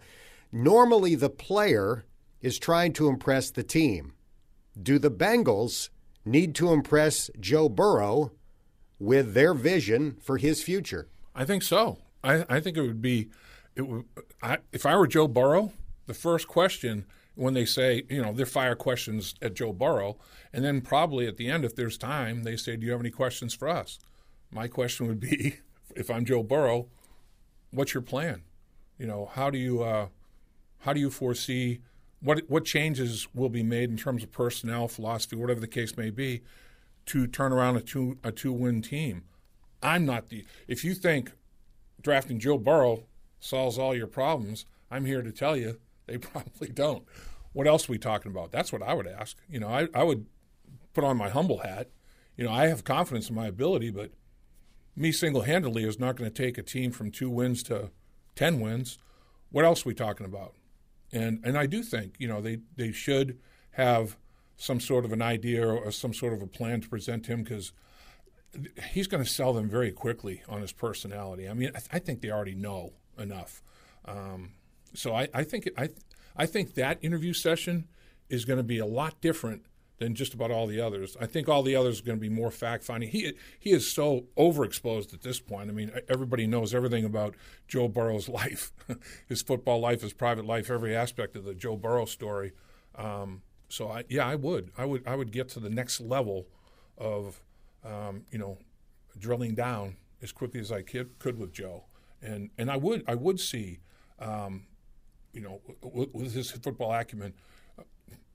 Normally, 0.53 1.15
the 1.15 1.29
player 1.29 2.05
is 2.41 2.57
trying 2.57 2.93
to 2.93 3.09
impress 3.09 3.51
the 3.51 3.63
team. 3.63 4.13
Do 4.81 4.99
the 4.99 5.11
Bengals 5.11 5.89
need 6.23 6.55
to 6.55 6.71
impress 6.71 7.29
Joe 7.39 7.67
Burrow 7.67 8.31
with 8.99 9.33
their 9.33 9.53
vision 9.53 10.17
for 10.21 10.37
his 10.37 10.63
future? 10.63 11.07
I 11.35 11.45
think 11.45 11.63
so. 11.63 11.99
I, 12.23 12.45
I 12.49 12.59
think 12.59 12.77
it 12.77 12.81
would 12.81 13.01
be, 13.01 13.29
it 13.75 13.83
would, 13.83 14.05
I, 14.41 14.57
if 14.71 14.85
I 14.85 14.95
were 14.95 15.07
Joe 15.07 15.27
Burrow, 15.27 15.73
the 16.07 16.13
first 16.13 16.47
question 16.47 17.05
when 17.35 17.53
they 17.53 17.65
say, 17.65 18.03
you 18.09 18.21
know, 18.21 18.33
they 18.33 18.45
fire 18.45 18.75
questions 18.75 19.35
at 19.41 19.53
Joe 19.53 19.71
Burrow, 19.71 20.17
and 20.51 20.65
then 20.65 20.81
probably 20.81 21.27
at 21.27 21.37
the 21.37 21.49
end, 21.49 21.63
if 21.63 21.75
there's 21.75 21.97
time, 21.97 22.43
they 22.43 22.57
say, 22.57 22.75
"Do 22.75 22.85
you 22.85 22.91
have 22.91 23.01
any 23.01 23.11
questions 23.11 23.53
for 23.53 23.67
us?" 23.67 23.99
My 24.49 24.67
question 24.67 25.07
would 25.07 25.19
be, 25.19 25.57
if 25.95 26.09
I'm 26.09 26.25
Joe 26.25 26.41
Burrow, 26.41 26.87
what's 27.69 27.93
your 27.93 28.01
plan? 28.01 28.41
You 28.97 29.05
know, 29.05 29.29
how 29.31 29.51
do 29.51 29.59
you 29.59 29.83
uh, 29.83 30.07
how 30.79 30.93
do 30.93 30.99
you 30.99 31.11
foresee 31.11 31.81
what 32.21 32.41
what 32.47 32.65
changes 32.65 33.27
will 33.35 33.49
be 33.49 33.63
made 33.63 33.91
in 33.91 33.97
terms 33.97 34.23
of 34.23 34.31
personnel, 34.31 34.87
philosophy, 34.87 35.35
whatever 35.35 35.59
the 35.59 35.67
case 35.67 35.95
may 35.95 36.09
be, 36.09 36.41
to 37.07 37.25
turn 37.25 37.51
around 37.51 37.77
a 37.77 37.81
two 37.81 38.17
a 38.23 38.31
two 38.31 38.53
win 38.53 38.81
team. 38.81 39.23
I'm 39.81 40.05
not 40.05 40.29
the 40.29 40.45
if 40.67 40.83
you 40.83 40.93
think 40.93 41.31
drafting 42.01 42.39
Joe 42.39 42.57
Burrow 42.57 43.03
solves 43.39 43.77
all 43.77 43.95
your 43.95 44.07
problems, 44.07 44.65
I'm 44.91 45.05
here 45.05 45.21
to 45.21 45.31
tell 45.31 45.57
you 45.57 45.79
they 46.05 46.17
probably 46.17 46.69
don't. 46.69 47.03
What 47.53 47.67
else 47.67 47.89
are 47.89 47.91
we 47.91 47.97
talking 47.97 48.31
about? 48.31 48.51
That's 48.51 48.71
what 48.71 48.83
I 48.83 48.93
would 48.93 49.07
ask. 49.07 49.37
You 49.49 49.59
know, 49.59 49.67
I, 49.67 49.87
I 49.93 50.03
would 50.03 50.27
put 50.93 51.03
on 51.03 51.17
my 51.17 51.29
humble 51.29 51.59
hat. 51.59 51.89
You 52.35 52.45
know, 52.45 52.51
I 52.51 52.67
have 52.67 52.83
confidence 52.83 53.29
in 53.29 53.35
my 53.35 53.47
ability, 53.47 53.89
but 53.89 54.11
me 54.95 55.11
single 55.11 55.41
handedly 55.41 55.83
is 55.83 55.99
not 55.99 56.15
going 56.15 56.29
to 56.29 56.43
take 56.43 56.57
a 56.57 56.63
team 56.63 56.91
from 56.91 57.09
two 57.09 57.29
wins 57.29 57.63
to 57.63 57.91
ten 58.35 58.59
wins. 58.59 58.99
What 59.49 59.65
else 59.65 59.85
are 59.85 59.89
we 59.89 59.95
talking 59.95 60.25
about? 60.25 60.53
And 61.11 61.39
and 61.43 61.57
I 61.57 61.65
do 61.65 61.81
think, 61.83 62.15
you 62.19 62.27
know, 62.27 62.41
they, 62.41 62.59
they 62.75 62.91
should 62.91 63.39
have 63.71 64.17
some 64.57 64.79
sort 64.79 65.05
of 65.05 65.13
an 65.13 65.21
idea 65.21 65.65
or 65.65 65.91
some 65.91 66.13
sort 66.13 66.33
of 66.33 66.41
a 66.41 66.47
plan 66.47 66.81
to 66.81 66.89
present 66.89 67.27
him 67.27 67.43
because 67.43 67.71
he's 68.91 69.07
going 69.07 69.23
to 69.23 69.29
sell 69.29 69.53
them 69.53 69.69
very 69.69 69.91
quickly 69.91 70.41
on 70.49 70.61
his 70.61 70.71
personality. 70.71 71.47
I 71.47 71.53
mean, 71.53 71.69
I, 71.69 71.79
th- 71.79 71.89
I 71.91 71.99
think 71.99 72.21
they 72.21 72.31
already 72.31 72.55
know 72.55 72.93
enough. 73.17 73.61
Um, 74.05 74.53
so 74.93 75.13
I, 75.13 75.27
I 75.33 75.43
think 75.43 75.69
I, 75.77 75.89
I 76.35 76.45
think 76.47 76.73
that 76.73 76.97
interview 77.01 77.33
session 77.33 77.87
is 78.29 78.45
going 78.45 78.57
to 78.57 78.63
be 78.63 78.79
a 78.79 78.85
lot 78.85 79.21
different 79.21 79.65
than 79.99 80.13
just 80.13 80.33
about 80.33 80.51
all 80.51 80.67
the 80.67 80.79
others. 80.79 81.17
I 81.19 81.25
think 81.25 81.49
all 81.49 81.63
the 81.63 81.75
others 81.75 81.99
are 81.99 82.03
going 82.03 82.17
to 82.17 82.21
be 82.21 82.29
more 82.29 82.51
fact 82.51 82.83
finding. 82.83 83.09
He 83.09 83.33
he 83.59 83.71
is 83.71 83.91
so 83.91 84.25
overexposed 84.37 85.13
at 85.13 85.21
this 85.21 85.39
point. 85.39 85.69
I 85.69 85.73
mean, 85.73 85.91
everybody 86.09 86.47
knows 86.47 86.73
everything 86.73 87.05
about 87.05 87.35
Joe 87.67 87.87
Burrow's 87.87 88.29
life, 88.41 88.71
his 89.27 89.41
football 89.41 89.79
life, 89.79 90.01
his 90.01 90.13
private 90.13 90.45
life, 90.45 90.71
every 90.71 90.95
aspect 90.95 91.35
of 91.35 91.43
the 91.43 91.53
Joe 91.53 91.77
Burrow 91.77 92.05
story. 92.05 92.53
Um, 92.95 93.43
so 93.69 93.89
I, 93.89 94.03
yeah, 94.09 94.25
I 94.25 94.35
would, 94.35 94.71
I 94.77 94.85
would, 94.85 95.07
I 95.07 95.15
would 95.15 95.31
get 95.31 95.49
to 95.49 95.59
the 95.59 95.69
next 95.69 95.99
level 95.99 96.47
of, 96.97 97.41
um, 97.83 98.23
you 98.31 98.37
know, 98.37 98.57
drilling 99.17 99.55
down 99.55 99.97
as 100.21 100.31
quickly 100.31 100.59
as 100.59 100.71
I 100.71 100.81
could, 100.81 101.19
could 101.19 101.37
with 101.37 101.53
Joe, 101.53 101.83
and 102.21 102.49
and 102.57 102.71
I 102.71 102.77
would, 102.77 103.03
I 103.07 103.15
would 103.15 103.39
see, 103.39 103.79
um, 104.19 104.65
you 105.33 105.41
know, 105.41 105.61
with, 105.81 106.13
with 106.13 106.33
his 106.33 106.51
football 106.51 106.93
acumen, 106.93 107.33
uh, 107.77 107.83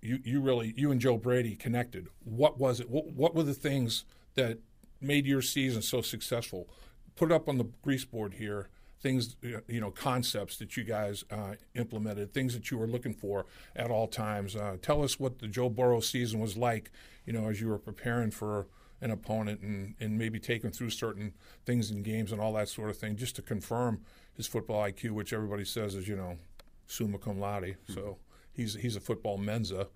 you 0.00 0.20
you 0.24 0.40
really, 0.40 0.74
you 0.76 0.90
and 0.90 1.00
Joe 1.00 1.16
Brady 1.16 1.56
connected. 1.56 2.08
What 2.24 2.58
was 2.58 2.80
it? 2.80 2.90
What, 2.90 3.12
what 3.12 3.34
were 3.34 3.42
the 3.42 3.54
things 3.54 4.04
that 4.34 4.58
made 5.00 5.26
your 5.26 5.42
season 5.42 5.82
so 5.82 6.02
successful? 6.02 6.68
Put 7.16 7.30
it 7.30 7.34
up 7.34 7.48
on 7.48 7.58
the 7.58 7.66
grease 7.82 8.04
board 8.04 8.34
here 8.34 8.68
things, 9.02 9.36
you 9.42 9.80
know, 9.80 9.90
concepts 9.90 10.56
that 10.58 10.76
you 10.76 10.84
guys 10.84 11.24
uh, 11.30 11.54
implemented, 11.74 12.32
things 12.32 12.54
that 12.54 12.70
you 12.70 12.78
were 12.78 12.86
looking 12.86 13.12
for 13.12 13.46
at 13.74 13.90
all 13.90 14.06
times. 14.06 14.54
Uh, 14.54 14.76
tell 14.80 15.02
us 15.02 15.18
what 15.18 15.40
the 15.40 15.48
Joe 15.48 15.68
Burrow 15.68 16.00
season 16.00 16.38
was 16.38 16.56
like, 16.56 16.90
you 17.26 17.32
know, 17.32 17.48
as 17.48 17.60
you 17.60 17.68
were 17.68 17.78
preparing 17.78 18.30
for 18.30 18.68
an 19.00 19.10
opponent 19.10 19.60
and, 19.60 19.94
and 19.98 20.16
maybe 20.16 20.38
taking 20.38 20.70
through 20.70 20.90
certain 20.90 21.34
things 21.66 21.90
in 21.90 22.02
games 22.02 22.30
and 22.30 22.40
all 22.40 22.52
that 22.52 22.68
sort 22.68 22.88
of 22.88 22.96
thing, 22.96 23.16
just 23.16 23.34
to 23.36 23.42
confirm 23.42 24.00
his 24.34 24.46
football 24.46 24.82
IQ, 24.82 25.10
which 25.10 25.32
everybody 25.32 25.64
says 25.64 25.96
is, 25.96 26.06
you 26.06 26.16
know, 26.16 26.38
summa 26.86 27.18
cum 27.18 27.40
laude. 27.40 27.64
Mm-hmm. 27.64 27.92
So 27.94 28.18
he's 28.52 28.74
he's 28.74 28.94
a 28.94 29.00
football 29.00 29.36
mensa, 29.36 29.88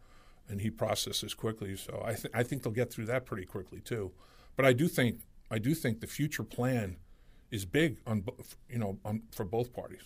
and 0.48 0.60
he 0.60 0.70
processes 0.70 1.32
quickly. 1.32 1.76
So 1.76 2.02
I 2.04 2.14
th- 2.14 2.34
I 2.34 2.42
think 2.42 2.64
they'll 2.64 2.72
get 2.72 2.92
through 2.92 3.06
that 3.06 3.24
pretty 3.24 3.44
quickly 3.44 3.80
too. 3.80 4.10
But 4.56 4.66
I 4.66 4.72
do 4.72 4.88
think 4.88 5.20
I 5.50 5.58
do 5.58 5.74
think 5.74 6.00
the 6.00 6.08
future 6.08 6.42
plan 6.42 6.96
is 7.50 7.64
big 7.64 7.98
on 8.06 8.24
you 8.68 8.78
know 8.78 8.98
on, 9.04 9.22
for 9.32 9.44
both 9.44 9.72
parties. 9.72 10.02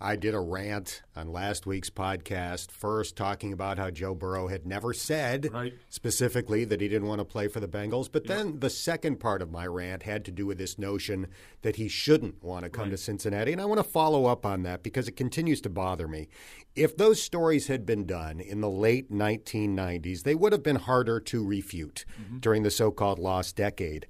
I 0.00 0.14
did 0.14 0.32
a 0.32 0.40
rant 0.40 1.02
on 1.16 1.32
last 1.32 1.66
week's 1.66 1.90
podcast, 1.90 2.70
first 2.70 3.16
talking 3.16 3.52
about 3.52 3.78
how 3.78 3.90
Joe 3.90 4.14
Burrow 4.14 4.46
had 4.46 4.64
never 4.64 4.92
said 4.92 5.52
right. 5.52 5.74
specifically 5.88 6.64
that 6.66 6.80
he 6.80 6.86
didn't 6.86 7.08
want 7.08 7.18
to 7.18 7.24
play 7.24 7.48
for 7.48 7.58
the 7.58 7.66
Bengals. 7.66 8.08
But 8.10 8.28
then 8.28 8.60
the 8.60 8.70
second 8.70 9.18
part 9.18 9.42
of 9.42 9.50
my 9.50 9.66
rant 9.66 10.04
had 10.04 10.24
to 10.26 10.30
do 10.30 10.46
with 10.46 10.56
this 10.56 10.78
notion 10.78 11.26
that 11.62 11.76
he 11.76 11.88
shouldn't 11.88 12.44
want 12.44 12.64
to 12.64 12.70
come 12.70 12.84
right. 12.84 12.90
to 12.92 12.96
Cincinnati. 12.96 13.50
And 13.50 13.60
I 13.60 13.64
want 13.64 13.78
to 13.78 13.84
follow 13.84 14.26
up 14.26 14.46
on 14.46 14.62
that 14.62 14.84
because 14.84 15.08
it 15.08 15.16
continues 15.16 15.60
to 15.62 15.68
bother 15.68 16.06
me. 16.06 16.28
If 16.76 16.96
those 16.96 17.20
stories 17.20 17.66
had 17.66 17.84
been 17.84 18.06
done 18.06 18.38
in 18.38 18.60
the 18.60 18.70
late 18.70 19.10
1990s, 19.10 20.22
they 20.22 20.36
would 20.36 20.52
have 20.52 20.62
been 20.62 20.76
harder 20.76 21.18
to 21.18 21.44
refute 21.44 22.04
mm-hmm. 22.20 22.38
during 22.38 22.62
the 22.62 22.70
so 22.70 22.92
called 22.92 23.18
lost 23.18 23.56
decade. 23.56 24.06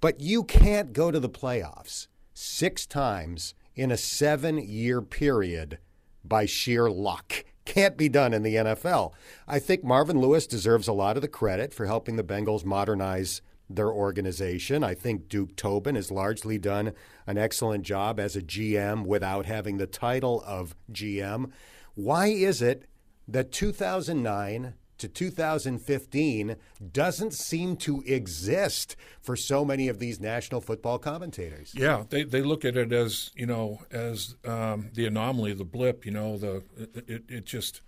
But 0.00 0.20
you 0.20 0.44
can't 0.44 0.92
go 0.92 1.10
to 1.10 1.18
the 1.18 1.28
playoffs 1.28 2.06
six 2.32 2.86
times 2.86 3.54
in 3.74 3.90
a 3.90 3.96
seven 3.96 4.58
year 4.58 5.02
period 5.02 5.78
by 6.24 6.46
sheer 6.46 6.88
luck. 6.90 7.44
Can't 7.64 7.96
be 7.96 8.08
done 8.08 8.32
in 8.32 8.42
the 8.42 8.54
NFL. 8.54 9.12
I 9.46 9.58
think 9.58 9.84
Marvin 9.84 10.20
Lewis 10.20 10.46
deserves 10.46 10.88
a 10.88 10.92
lot 10.92 11.16
of 11.16 11.22
the 11.22 11.28
credit 11.28 11.74
for 11.74 11.86
helping 11.86 12.16
the 12.16 12.24
Bengals 12.24 12.64
modernize 12.64 13.42
their 13.68 13.90
organization. 13.90 14.82
I 14.82 14.94
think 14.94 15.28
Duke 15.28 15.54
Tobin 15.56 15.94
has 15.94 16.10
largely 16.10 16.58
done 16.58 16.92
an 17.26 17.36
excellent 17.36 17.84
job 17.84 18.18
as 18.18 18.36
a 18.36 18.40
GM 18.40 19.04
without 19.04 19.46
having 19.46 19.76
the 19.76 19.86
title 19.86 20.42
of 20.46 20.74
GM. 20.90 21.50
Why 21.94 22.28
is 22.28 22.62
it 22.62 22.84
that 23.26 23.52
2009 23.52 24.74
to 24.98 25.08
2015 25.08 26.56
doesn't 26.92 27.32
seem 27.32 27.76
to 27.76 28.02
exist 28.06 28.96
for 29.20 29.36
so 29.36 29.64
many 29.64 29.88
of 29.88 29.98
these 29.98 30.20
national 30.20 30.60
football 30.60 30.98
commentators. 30.98 31.72
Yeah, 31.74 32.04
they, 32.08 32.24
they 32.24 32.42
look 32.42 32.64
at 32.64 32.76
it 32.76 32.92
as 32.92 33.30
you 33.34 33.46
know 33.46 33.80
as 33.90 34.36
um, 34.44 34.90
the 34.94 35.06
anomaly, 35.06 35.54
the 35.54 35.64
blip. 35.64 36.04
You 36.04 36.12
know, 36.12 36.36
the 36.36 36.62
it, 37.06 37.24
it 37.28 37.44
just 37.44 37.80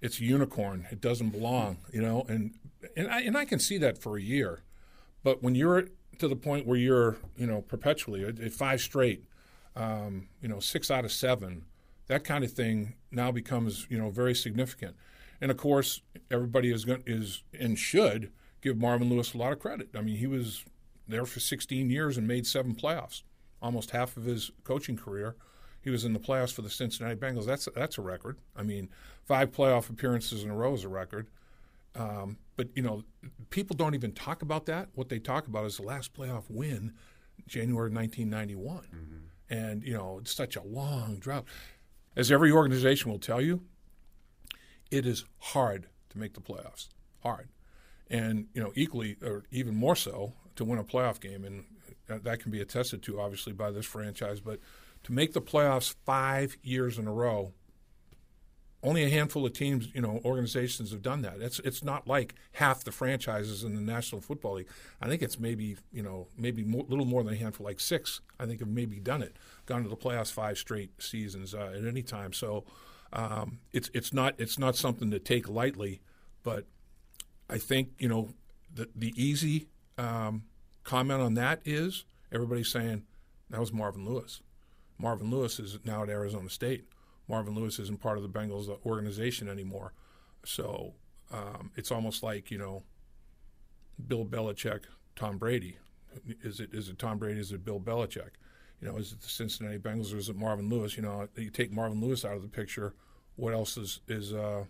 it's 0.00 0.20
a 0.20 0.24
unicorn. 0.24 0.86
It 0.90 1.00
doesn't 1.00 1.30
belong. 1.30 1.78
You 1.92 2.02
know, 2.02 2.24
and 2.28 2.54
and 2.96 3.08
I 3.08 3.20
and 3.20 3.36
I 3.36 3.44
can 3.44 3.58
see 3.58 3.78
that 3.78 3.98
for 3.98 4.16
a 4.16 4.22
year, 4.22 4.62
but 5.22 5.42
when 5.42 5.54
you're 5.54 5.88
to 6.18 6.28
the 6.28 6.36
point 6.36 6.66
where 6.66 6.78
you're 6.78 7.16
you 7.36 7.46
know 7.46 7.62
perpetually 7.62 8.24
at 8.24 8.52
five 8.52 8.80
straight, 8.80 9.24
um, 9.76 10.28
you 10.40 10.48
know 10.48 10.60
six 10.60 10.90
out 10.90 11.04
of 11.04 11.12
seven, 11.12 11.64
that 12.06 12.24
kind 12.24 12.44
of 12.44 12.52
thing 12.52 12.94
now 13.10 13.30
becomes 13.32 13.86
you 13.90 13.98
know 13.98 14.10
very 14.10 14.34
significant. 14.34 14.96
And 15.40 15.50
of 15.50 15.56
course, 15.56 16.00
everybody 16.30 16.72
is 16.72 16.84
going 16.84 17.02
is 17.06 17.42
and 17.58 17.78
should 17.78 18.32
give 18.60 18.76
Marvin 18.78 19.10
Lewis 19.10 19.34
a 19.34 19.38
lot 19.38 19.52
of 19.52 19.58
credit. 19.58 19.88
I 19.94 20.00
mean, 20.00 20.16
he 20.16 20.26
was 20.26 20.64
there 21.06 21.26
for 21.26 21.40
16 21.40 21.90
years 21.90 22.16
and 22.16 22.26
made 22.26 22.46
seven 22.46 22.74
playoffs, 22.74 23.22
almost 23.60 23.90
half 23.90 24.16
of 24.16 24.24
his 24.24 24.50
coaching 24.64 24.96
career. 24.96 25.36
He 25.80 25.90
was 25.90 26.04
in 26.04 26.14
the 26.14 26.18
playoffs 26.18 26.52
for 26.52 26.62
the 26.62 26.70
Cincinnati 26.70 27.14
Bengals. 27.14 27.44
That's 27.44 27.68
that's 27.74 27.98
a 27.98 28.02
record. 28.02 28.38
I 28.56 28.62
mean, 28.62 28.88
five 29.24 29.50
playoff 29.50 29.90
appearances 29.90 30.42
in 30.42 30.50
a 30.50 30.56
row 30.56 30.72
is 30.72 30.84
a 30.84 30.88
record. 30.88 31.28
Um, 31.94 32.38
but 32.56 32.68
you 32.74 32.82
know, 32.82 33.04
people 33.50 33.76
don't 33.76 33.94
even 33.94 34.12
talk 34.12 34.42
about 34.42 34.66
that. 34.66 34.88
What 34.94 35.10
they 35.10 35.18
talk 35.18 35.46
about 35.46 35.66
is 35.66 35.76
the 35.76 35.82
last 35.82 36.14
playoff 36.14 36.44
win, 36.48 36.94
January 37.46 37.90
1991, 37.90 38.76
mm-hmm. 38.76 39.54
and 39.54 39.82
you 39.82 39.92
know, 39.92 40.18
it's 40.20 40.34
such 40.34 40.56
a 40.56 40.62
long 40.62 41.16
drought. 41.16 41.44
As 42.16 42.32
every 42.32 42.50
organization 42.50 43.10
will 43.10 43.18
tell 43.18 43.40
you, 43.40 43.60
it 44.90 45.06
is 45.06 45.24
hard 45.38 45.86
to 46.10 46.18
make 46.18 46.34
the 46.34 46.40
playoffs. 46.40 46.88
Hard. 47.22 47.48
And, 48.10 48.46
you 48.54 48.62
know, 48.62 48.72
equally 48.74 49.16
or 49.22 49.44
even 49.50 49.74
more 49.74 49.96
so 49.96 50.34
to 50.56 50.64
win 50.64 50.78
a 50.78 50.84
playoff 50.84 51.20
game. 51.20 51.44
And 51.44 51.64
that 52.06 52.40
can 52.40 52.50
be 52.50 52.60
attested 52.60 53.02
to, 53.04 53.20
obviously, 53.20 53.52
by 53.52 53.70
this 53.70 53.86
franchise. 53.86 54.40
But 54.40 54.60
to 55.04 55.12
make 55.12 55.32
the 55.32 55.40
playoffs 55.40 55.94
five 56.04 56.56
years 56.62 56.98
in 56.98 57.06
a 57.06 57.12
row, 57.12 57.52
only 58.84 59.02
a 59.02 59.08
handful 59.08 59.46
of 59.46 59.54
teams, 59.54 59.88
you 59.94 60.02
know, 60.02 60.20
organizations 60.24 60.90
have 60.92 61.00
done 61.00 61.22
that. 61.22 61.40
It's 61.40 61.58
it's 61.60 61.82
not 61.82 62.06
like 62.06 62.34
half 62.52 62.84
the 62.84 62.92
franchises 62.92 63.64
in 63.64 63.74
the 63.74 63.80
National 63.80 64.20
Football 64.20 64.56
League. 64.56 64.68
I 65.00 65.08
think 65.08 65.22
it's 65.22 65.40
maybe 65.40 65.78
you 65.90 66.02
know 66.02 66.28
maybe 66.36 66.62
a 66.62 66.66
little 66.66 67.06
more 67.06 67.24
than 67.24 67.32
a 67.32 67.36
handful, 67.36 67.64
like 67.64 67.80
six. 67.80 68.20
I 68.38 68.44
think 68.44 68.60
have 68.60 68.68
maybe 68.68 69.00
done 69.00 69.22
it, 69.22 69.36
gone 69.64 69.82
to 69.82 69.88
the 69.88 69.96
playoffs 69.96 70.30
five 70.30 70.58
straight 70.58 71.02
seasons 71.02 71.54
uh, 71.54 71.72
at 71.74 71.86
any 71.86 72.02
time. 72.02 72.34
So 72.34 72.64
um, 73.14 73.60
it's 73.72 73.90
it's 73.94 74.12
not 74.12 74.34
it's 74.38 74.58
not 74.58 74.76
something 74.76 75.10
to 75.12 75.20
take 75.20 75.48
lightly, 75.48 76.00
but 76.42 76.64
I 77.48 77.58
think 77.58 77.90
you 77.98 78.08
know 78.08 78.30
the 78.74 78.88
the 78.94 79.12
easy 79.16 79.68
um, 79.96 80.42
comment 80.82 81.22
on 81.22 81.34
that 81.34 81.60
is 81.64 82.04
everybody's 82.32 82.70
saying 82.70 83.04
that 83.50 83.60
was 83.60 83.72
Marvin 83.72 84.04
Lewis. 84.04 84.42
Marvin 84.98 85.30
Lewis 85.30 85.60
is 85.60 85.78
now 85.84 86.02
at 86.02 86.08
Arizona 86.08 86.50
State. 86.50 86.84
Marvin 87.28 87.54
Lewis 87.54 87.78
isn't 87.78 88.00
part 88.00 88.18
of 88.18 88.22
the 88.22 88.28
Bengals 88.28 88.68
organization 88.84 89.48
anymore, 89.48 89.92
so 90.44 90.94
um, 91.32 91.70
it's 91.76 91.92
almost 91.92 92.22
like 92.22 92.50
you 92.50 92.58
know 92.58 92.82
Bill 94.08 94.24
Belichick, 94.24 94.82
Tom 95.14 95.38
Brady. 95.38 95.78
Is 96.42 96.58
it 96.58 96.70
is 96.74 96.88
it 96.88 96.98
Tom 96.98 97.18
Brady? 97.18 97.38
Is 97.38 97.52
it 97.52 97.64
Bill 97.64 97.78
Belichick? 97.78 98.30
You 98.80 98.88
know, 98.88 98.96
is 98.96 99.12
it 99.12 99.20
the 99.20 99.28
Cincinnati 99.28 99.78
Bengals 99.78 100.12
or 100.12 100.18
is 100.18 100.28
it 100.28 100.36
Marvin 100.36 100.68
Lewis? 100.68 100.96
You 100.96 101.02
know, 101.02 101.28
you 101.36 101.50
take 101.50 101.72
Marvin 101.72 102.00
Lewis 102.00 102.24
out 102.24 102.36
of 102.36 102.42
the 102.42 102.48
picture 102.48 102.94
what 103.36 103.54
else 103.54 103.76
is 103.76 104.00
is 104.08 104.32
uh, 104.32 104.64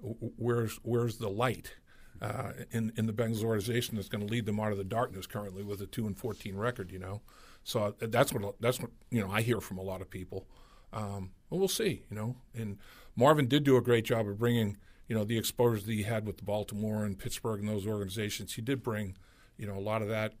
where's 0.00 0.78
where's 0.82 1.18
the 1.18 1.28
light 1.28 1.74
uh, 2.22 2.52
in 2.70 2.92
in 2.96 3.06
the 3.06 3.12
Bengals 3.12 3.42
organization 3.42 3.96
that's 3.96 4.08
going 4.08 4.26
to 4.26 4.32
lead 4.32 4.46
them 4.46 4.60
out 4.60 4.72
of 4.72 4.78
the 4.78 4.84
darkness 4.84 5.26
currently 5.26 5.62
with 5.62 5.80
a 5.80 5.86
two 5.86 6.06
and 6.06 6.16
fourteen 6.16 6.56
record? 6.56 6.90
You 6.90 6.98
know, 6.98 7.22
so 7.64 7.80
uh, 7.82 7.92
that's 8.00 8.32
what 8.32 8.60
that's 8.60 8.80
what 8.80 8.90
you 9.10 9.20
know 9.20 9.30
I 9.30 9.42
hear 9.42 9.60
from 9.60 9.78
a 9.78 9.82
lot 9.82 10.00
of 10.00 10.10
people. 10.10 10.46
Um, 10.92 11.32
well, 11.50 11.58
we'll 11.58 11.68
see. 11.68 12.04
You 12.10 12.16
know, 12.16 12.36
and 12.54 12.78
Marvin 13.14 13.48
did 13.48 13.64
do 13.64 13.76
a 13.76 13.82
great 13.82 14.04
job 14.04 14.26
of 14.26 14.38
bringing 14.38 14.78
you 15.08 15.16
know 15.16 15.24
the 15.24 15.38
exposure 15.38 15.84
that 15.84 15.92
he 15.92 16.04
had 16.04 16.26
with 16.26 16.38
the 16.38 16.44
Baltimore 16.44 17.04
and 17.04 17.18
Pittsburgh 17.18 17.60
and 17.60 17.68
those 17.68 17.86
organizations. 17.86 18.54
He 18.54 18.62
did 18.62 18.82
bring 18.82 19.16
you 19.58 19.66
know 19.66 19.76
a 19.76 19.80
lot 19.80 20.02
of 20.02 20.08
that 20.08 20.34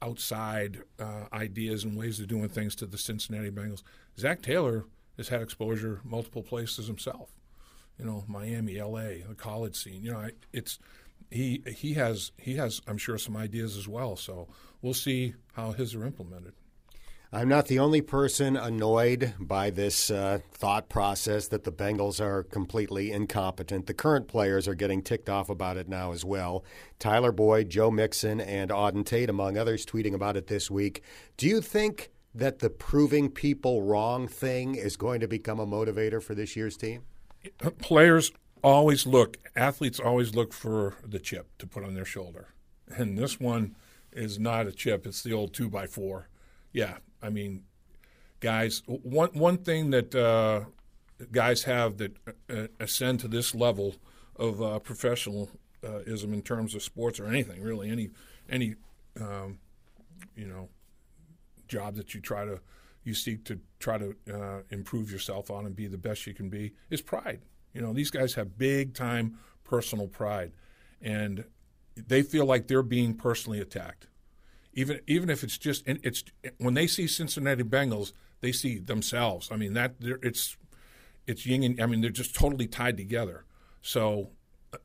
outside 0.00 0.82
uh, 0.98 1.24
ideas 1.32 1.84
and 1.84 1.96
ways 1.96 2.20
of 2.20 2.28
doing 2.28 2.48
things 2.48 2.74
to 2.76 2.86
the 2.86 2.98
Cincinnati 2.98 3.50
Bengals. 3.50 3.82
Zac 4.18 4.42
Taylor 4.42 4.84
has 5.16 5.28
had 5.28 5.42
exposure 5.42 6.00
multiple 6.04 6.42
places 6.42 6.86
himself. 6.86 7.30
You 7.98 8.04
know, 8.04 8.24
Miami, 8.28 8.78
L.A., 8.78 9.24
the 9.28 9.34
college 9.34 9.74
scene. 9.74 10.02
You 10.02 10.12
know, 10.12 10.28
it's 10.52 10.78
he 11.30 11.62
he 11.66 11.94
has 11.94 12.32
he 12.36 12.54
has 12.56 12.80
I'm 12.86 12.98
sure 12.98 13.18
some 13.18 13.36
ideas 13.36 13.76
as 13.76 13.88
well. 13.88 14.16
So 14.16 14.48
we'll 14.82 14.94
see 14.94 15.34
how 15.52 15.72
his 15.72 15.94
are 15.94 16.06
implemented. 16.06 16.52
I'm 17.30 17.48
not 17.48 17.66
the 17.66 17.78
only 17.78 18.00
person 18.00 18.56
annoyed 18.56 19.34
by 19.38 19.68
this 19.68 20.10
uh, 20.10 20.38
thought 20.50 20.88
process 20.88 21.46
that 21.48 21.64
the 21.64 21.70
Bengals 21.70 22.20
are 22.22 22.42
completely 22.42 23.12
incompetent. 23.12 23.86
The 23.86 23.92
current 23.92 24.28
players 24.28 24.66
are 24.66 24.74
getting 24.74 25.02
ticked 25.02 25.28
off 25.28 25.50
about 25.50 25.76
it 25.76 25.90
now 25.90 26.12
as 26.12 26.24
well. 26.24 26.64
Tyler 26.98 27.30
Boyd, 27.30 27.68
Joe 27.68 27.90
Mixon, 27.90 28.40
and 28.40 28.70
Auden 28.70 29.04
Tate, 29.04 29.28
among 29.28 29.58
others, 29.58 29.84
tweeting 29.84 30.14
about 30.14 30.38
it 30.38 30.46
this 30.46 30.70
week. 30.70 31.02
Do 31.36 31.46
you 31.46 31.60
think 31.60 32.10
that 32.34 32.60
the 32.60 32.70
proving 32.70 33.30
people 33.30 33.82
wrong 33.82 34.26
thing 34.26 34.74
is 34.74 34.96
going 34.96 35.20
to 35.20 35.28
become 35.28 35.60
a 35.60 35.66
motivator 35.66 36.22
for 36.22 36.34
this 36.34 36.56
year's 36.56 36.78
team? 36.78 37.02
Players 37.78 38.32
always 38.64 39.06
look, 39.06 39.36
athletes 39.54 40.00
always 40.00 40.34
look 40.34 40.54
for 40.54 40.96
the 41.04 41.18
chip 41.18 41.50
to 41.58 41.66
put 41.66 41.84
on 41.84 41.92
their 41.92 42.06
shoulder. 42.06 42.54
And 42.88 43.18
this 43.18 43.38
one 43.38 43.76
is 44.12 44.38
not 44.38 44.66
a 44.66 44.72
chip, 44.72 45.06
it's 45.06 45.22
the 45.22 45.34
old 45.34 45.52
two 45.52 45.68
by 45.68 45.86
four. 45.86 46.30
Yeah, 46.72 46.98
I 47.22 47.30
mean, 47.30 47.64
guys, 48.40 48.82
one, 48.86 49.30
one 49.32 49.58
thing 49.58 49.90
that 49.90 50.14
uh, 50.14 50.64
guys 51.32 51.64
have 51.64 51.98
that 51.98 52.16
uh, 52.50 52.66
ascend 52.80 53.20
to 53.20 53.28
this 53.28 53.54
level 53.54 53.96
of 54.36 54.62
uh, 54.62 54.78
professionalism 54.78 56.32
in 56.32 56.42
terms 56.42 56.74
of 56.74 56.82
sports 56.82 57.18
or 57.18 57.26
anything, 57.26 57.62
really, 57.62 57.90
any, 57.90 58.10
any 58.48 58.74
um, 59.20 59.58
you 60.36 60.46
know, 60.46 60.68
job 61.66 61.96
that 61.96 62.14
you 62.14 62.20
try 62.20 62.44
to 62.44 62.60
you 63.04 63.14
seek 63.14 63.44
to 63.44 63.58
try 63.78 63.96
to 63.96 64.14
uh, 64.32 64.60
improve 64.70 65.10
yourself 65.10 65.50
on 65.50 65.66
and 65.66 65.74
be 65.74 65.86
the 65.86 65.96
best 65.96 66.26
you 66.26 66.34
can 66.34 66.48
be 66.48 66.72
is 66.90 67.00
pride. 67.00 67.40
You 67.72 67.80
know, 67.80 67.92
these 67.92 68.10
guys 68.10 68.34
have 68.34 68.58
big 68.58 68.94
time 68.94 69.38
personal 69.64 70.08
pride, 70.08 70.52
and 71.00 71.44
they 71.96 72.22
feel 72.22 72.44
like 72.44 72.66
they're 72.66 72.82
being 72.82 73.14
personally 73.14 73.60
attacked. 73.60 74.07
Even 74.78 75.00
even 75.08 75.28
if 75.28 75.42
it's 75.42 75.58
just 75.58 75.82
it's 75.86 76.22
when 76.58 76.74
they 76.74 76.86
see 76.86 77.08
Cincinnati 77.08 77.64
Bengals, 77.64 78.12
they 78.42 78.52
see 78.52 78.78
themselves. 78.78 79.48
I 79.50 79.56
mean 79.56 79.72
that 79.74 79.94
it's 80.00 80.56
it's 81.26 81.44
yin 81.44 81.64
and 81.64 81.82
I 81.82 81.86
mean 81.86 82.00
they're 82.00 82.10
just 82.10 82.32
totally 82.32 82.68
tied 82.68 82.96
together. 82.96 83.44
So 83.82 84.30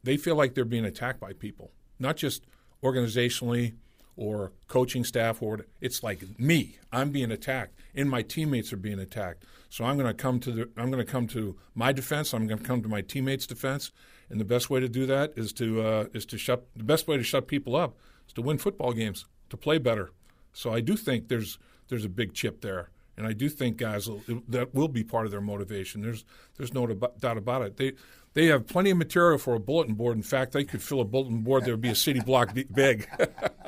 they 0.03 0.17
feel 0.17 0.35
like 0.35 0.55
they're 0.55 0.65
being 0.65 0.85
attacked 0.85 1.19
by 1.19 1.33
people, 1.33 1.73
not 1.99 2.17
just 2.17 2.47
organizationally 2.81 3.75
or 4.15 4.51
coaching 4.67 5.03
staff 5.03 5.43
or 5.43 5.59
it's 5.79 6.01
like 6.01 6.39
me. 6.39 6.79
I'm 6.91 7.11
being 7.11 7.31
attacked 7.31 7.77
and 7.93 8.09
my 8.09 8.23
teammates 8.23 8.73
are 8.73 8.77
being 8.77 8.99
attacked. 8.99 9.45
So 9.69 9.85
i'm 9.85 9.95
going 9.95 10.07
to 10.07 10.23
come 10.23 10.39
to 10.39 10.51
the 10.51 10.69
i'm 10.75 10.89
going 10.89 11.05
to 11.05 11.11
come 11.11 11.27
to 11.27 11.55
my 11.75 11.91
defense. 11.91 12.33
I'm 12.33 12.47
going 12.47 12.59
to 12.59 12.65
come 12.65 12.81
to 12.81 12.89
my 12.89 13.01
teammates 13.01 13.45
defense. 13.45 13.91
And 14.31 14.39
the 14.39 14.45
best 14.45 14.71
way 14.71 14.79
to 14.79 14.89
do 14.89 15.05
that 15.05 15.33
is 15.35 15.53
to 15.53 15.83
uh, 15.83 16.05
is 16.15 16.25
to 16.27 16.39
shut 16.39 16.65
the 16.75 16.83
best 16.83 17.07
way 17.07 17.15
to 17.17 17.23
shut 17.23 17.47
people 17.47 17.75
up 17.75 17.95
is 18.27 18.33
to 18.33 18.41
win 18.41 18.57
football 18.57 18.93
games 18.93 19.27
to 19.53 19.57
play 19.57 19.77
better 19.77 20.11
so 20.51 20.73
i 20.73 20.81
do 20.81 20.97
think 20.97 21.27
there's 21.27 21.57
there's 21.93 22.05
a 22.05 22.09
big 22.09 22.33
chip 22.33 22.61
there. 22.61 22.89
And 23.15 23.27
I 23.27 23.33
do 23.33 23.47
think 23.47 23.77
guys 23.77 24.09
will, 24.09 24.23
that 24.47 24.73
will 24.73 24.87
be 24.87 25.03
part 25.03 25.25
of 25.25 25.31
their 25.31 25.41
motivation. 25.41 26.01
There's 26.01 26.25
there's 26.57 26.73
no 26.73 26.87
doubt 26.87 27.37
about 27.37 27.61
it. 27.61 27.77
They 27.77 27.93
they 28.33 28.47
have 28.47 28.65
plenty 28.65 28.89
of 28.89 28.97
material 28.97 29.37
for 29.37 29.53
a 29.53 29.59
bulletin 29.59 29.93
board. 29.93 30.17
In 30.17 30.23
fact, 30.23 30.53
they 30.53 30.63
could 30.63 30.81
fill 30.81 31.01
a 31.01 31.05
bulletin 31.05 31.41
board 31.41 31.65
There 31.65 31.73
would 31.73 31.81
be 31.81 31.89
a 31.89 31.95
city 31.95 32.19
block 32.19 32.57
big. 32.73 33.07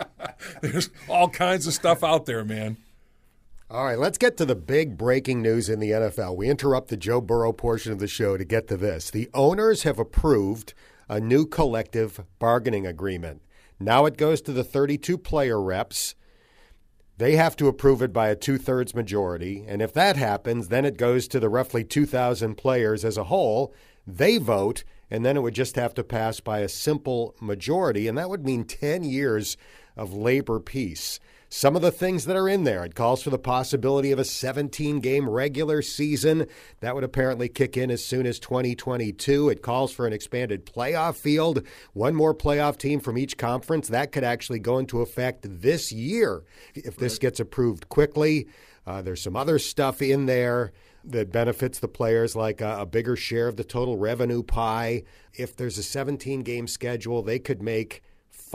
there's 0.62 0.90
all 1.08 1.30
kinds 1.30 1.68
of 1.68 1.74
stuff 1.74 2.04
out 2.04 2.26
there, 2.26 2.44
man. 2.44 2.78
All 3.70 3.86
right, 3.86 4.00
let's 4.00 4.18
get 4.18 4.38
to 4.38 4.46
the 4.46 4.56
big 4.56 4.98
breaking 4.98 5.44
news 5.44 5.70
in 5.70 5.80
the 5.80 5.92
NFL. 5.92 6.36
We 6.36 6.50
interrupt 6.50 6.88
the 6.88 6.98
Joe 6.98 7.22
Burrow 7.22 7.52
portion 7.52 7.92
of 7.92 8.00
the 8.00 8.08
show 8.08 8.38
to 8.38 8.46
get 8.46 8.68
to 8.70 8.78
this. 8.78 9.12
The 9.12 9.30
owners 9.34 9.84
have 9.84 10.00
approved 10.00 10.74
a 11.08 11.20
new 11.20 11.46
collective 11.46 12.24
bargaining 12.40 12.88
agreement. 12.88 13.42
Now 13.80 14.06
it 14.06 14.18
goes 14.18 14.42
to 14.44 14.54
the 14.54 14.64
32 14.64 15.18
player 15.18 15.62
reps 15.62 16.16
they 17.18 17.38
have 17.38 17.56
to 17.58 17.68
approve 17.68 18.02
it 18.02 18.12
by 18.12 18.28
a 18.28 18.36
two 18.36 18.58
thirds 18.58 18.94
majority. 18.94 19.64
And 19.68 19.82
if 19.82 19.94
that 19.94 20.18
happens, 20.18 20.68
then 20.68 20.84
it 20.84 20.98
goes 20.98 21.28
to 21.30 21.40
the 21.40 21.50
roughly 21.50 21.84
2,000 21.84 22.56
players 22.56 23.06
as 23.06 23.18
a 23.18 23.26
whole. 23.26 23.74
They 24.06 24.38
vote, 24.38 24.84
and 25.10 25.26
then 25.26 25.38
it 25.38 25.42
would 25.42 25.56
just 25.56 25.78
have 25.78 25.94
to 25.94 26.04
pass 26.04 26.42
by 26.42 26.60
a 26.60 26.68
simple 26.68 27.36
majority. 27.40 28.08
And 28.08 28.18
that 28.18 28.30
would 28.30 28.44
mean 28.44 28.66
10 28.66 29.04
years 29.06 29.56
of 29.96 30.14
labor 30.14 30.60
peace. 30.60 31.20
Some 31.58 31.78
of 31.78 31.82
the 31.82 31.90
things 31.90 32.26
that 32.26 32.36
are 32.36 32.50
in 32.50 32.66
there, 32.66 32.84
it 32.84 32.96
calls 32.96 33.24
for 33.24 33.30
the 33.30 33.40
possibility 33.40 34.12
of 34.12 34.20
a 34.20 34.26
17 34.26 35.00
game 35.00 35.30
regular 35.30 35.82
season. 35.82 36.48
That 36.82 36.96
would 36.96 37.06
apparently 37.06 37.48
kick 37.48 37.78
in 37.78 37.90
as 37.90 38.04
soon 38.04 38.26
as 38.26 38.40
2022. 38.40 39.48
It 39.48 39.62
calls 39.62 39.94
for 39.94 40.06
an 40.06 40.12
expanded 40.12 40.66
playoff 40.66 41.16
field, 41.16 41.66
one 41.94 42.14
more 42.14 42.36
playoff 42.36 42.78
team 42.78 43.00
from 43.00 43.18
each 43.18 43.38
conference. 43.38 43.88
That 43.88 44.12
could 44.12 44.26
actually 44.26 44.60
go 44.60 44.80
into 44.80 45.00
effect 45.00 45.46
this 45.48 45.94
year 45.94 46.44
if 46.74 46.98
this 46.98 47.18
gets 47.18 47.40
approved 47.40 47.88
quickly. 47.88 48.50
Uh, 48.86 49.02
there's 49.02 49.22
some 49.22 49.38
other 49.38 49.58
stuff 49.58 50.02
in 50.02 50.26
there 50.26 50.74
that 51.06 51.32
benefits 51.32 51.80
the 51.80 51.88
players, 51.88 52.36
like 52.36 52.60
a, 52.60 52.82
a 52.82 52.86
bigger 52.86 53.16
share 53.16 53.48
of 53.48 53.56
the 53.56 53.64
total 53.64 53.98
revenue 53.98 54.44
pie. 54.44 55.04
If 55.34 55.56
there's 55.56 55.78
a 55.78 55.84
17 55.84 56.42
game 56.42 56.68
schedule, 56.68 57.22
they 57.22 57.40
could 57.40 57.62
make 57.62 58.04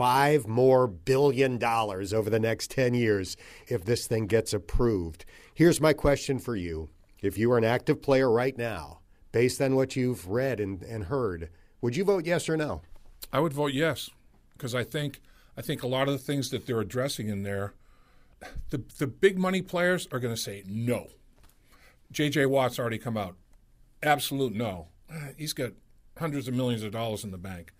five 0.01 0.47
more 0.47 0.87
billion 0.87 1.59
dollars 1.59 2.11
over 2.11 2.27
the 2.27 2.39
next 2.39 2.71
10 2.71 2.95
years 2.95 3.37
if 3.67 3.85
this 3.85 4.07
thing 4.07 4.25
gets 4.25 4.51
approved. 4.51 5.25
Here's 5.53 5.79
my 5.79 5.93
question 5.93 6.39
for 6.39 6.55
you. 6.55 6.89
If 7.21 7.37
you 7.37 7.51
were 7.51 7.59
an 7.59 7.63
active 7.63 8.01
player 8.01 8.31
right 8.31 8.57
now, 8.57 9.01
based 9.31 9.61
on 9.61 9.75
what 9.75 9.95
you've 9.95 10.27
read 10.27 10.59
and, 10.59 10.81
and 10.81 11.03
heard, 11.03 11.51
would 11.81 11.95
you 11.95 12.03
vote 12.03 12.25
yes 12.25 12.49
or 12.49 12.57
no? 12.57 12.81
I 13.31 13.41
would 13.41 13.53
vote 13.53 13.73
yes 13.73 14.09
because 14.53 14.73
I 14.73 14.83
think 14.83 15.21
I 15.55 15.61
think 15.61 15.83
a 15.83 15.87
lot 15.87 16.07
of 16.07 16.13
the 16.13 16.25
things 16.25 16.49
that 16.49 16.65
they're 16.65 16.81
addressing 16.81 17.27
in 17.27 17.43
there, 17.43 17.75
the 18.71 18.81
the 18.97 19.05
big 19.05 19.37
money 19.37 19.61
players 19.61 20.07
are 20.11 20.17
going 20.17 20.33
to 20.33 20.41
say 20.41 20.63
no. 20.65 21.09
J.J. 22.11 22.47
Watt's 22.47 22.79
already 22.79 22.97
come 22.97 23.17
out, 23.17 23.35
absolute 24.01 24.55
no. 24.55 24.87
Uh, 25.07 25.33
he's 25.37 25.53
got 25.53 25.73
hundreds 26.17 26.47
of 26.47 26.55
millions 26.55 26.81
of 26.81 26.91
dollars 26.91 27.23
in 27.23 27.29
the 27.29 27.37
bank. 27.37 27.71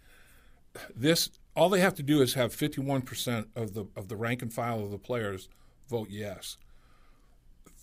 This 0.96 1.32
all 1.56 1.70
they 1.70 1.80
have 1.80 1.96
to 1.96 2.04
do 2.04 2.22
is 2.22 2.34
have 2.36 2.56
51% 2.56 3.48
of 3.56 3.74
the 3.74 3.86
of 3.96 4.08
the 4.08 4.16
rank 4.16 4.42
and 4.42 4.54
file 4.54 4.84
of 4.84 4.92
the 4.92 4.98
players 4.98 5.50
vote 5.90 6.10
yes. 6.10 6.58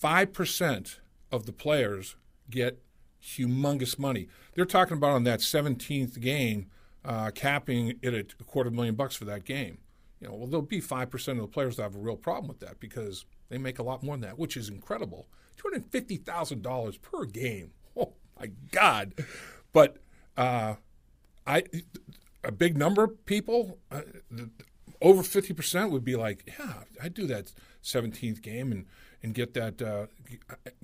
5% 0.03 0.99
of 1.33 1.47
the 1.47 1.53
players 1.53 2.17
get 2.49 2.81
humongous 3.23 3.99
money. 3.99 4.29
They're 4.55 4.65
talking 4.65 4.97
about 4.97 5.13
on 5.13 5.25
that 5.25 5.41
17th 5.41 6.21
game 6.21 6.67
uh, 7.05 7.31
capping 7.35 7.99
it 8.01 8.15
at 8.15 8.35
a 8.41 8.45
quarter 8.45 8.71
million 8.71 8.95
bucks 8.95 9.17
for 9.17 9.25
that 9.27 9.45
game. 9.45 9.79
You 10.21 10.29
know, 10.29 10.35
well, 10.35 10.47
there'll 10.47 10.63
be 10.63 10.81
5% 10.81 11.29
of 11.29 11.39
the 11.39 11.47
players 11.47 11.77
that 11.77 11.83
have 11.83 11.95
a 11.95 11.99
real 11.99 12.17
problem 12.17 12.49
with 12.49 12.61
that 12.61 12.81
because 12.81 13.25
they 13.49 13.59
make 13.59 13.79
a 13.79 13.83
lot 13.83 14.03
more 14.03 14.15
than 14.15 14.23
that, 14.23 14.39
which 14.39 14.57
is 14.57 14.69
incredible. 14.69 15.27
$250,000 15.63 17.03
per 17.03 17.25
game. 17.25 17.73
Oh, 17.97 18.13
my 18.39 18.51
God. 18.71 19.15
But 19.73 19.97
uh, 20.37 20.77
I 21.47 21.65
a 22.45 22.53
big 22.53 22.77
number 22.77 23.05
of 23.05 23.25
people, 23.27 23.79
uh, 23.91 24.03
over 25.01 25.23
50% 25.23 25.91
would 25.91 26.05
be 26.05 26.17
like, 26.17 26.53
yeah, 26.59 26.85
I'd 27.03 27.15
do 27.15 27.27
that 27.27 27.53
17th 27.83 28.43
game 28.43 28.73
and, 28.73 28.87
and 29.23 29.35
get 29.35 29.55
that 29.55 29.83
uh, 29.83 30.07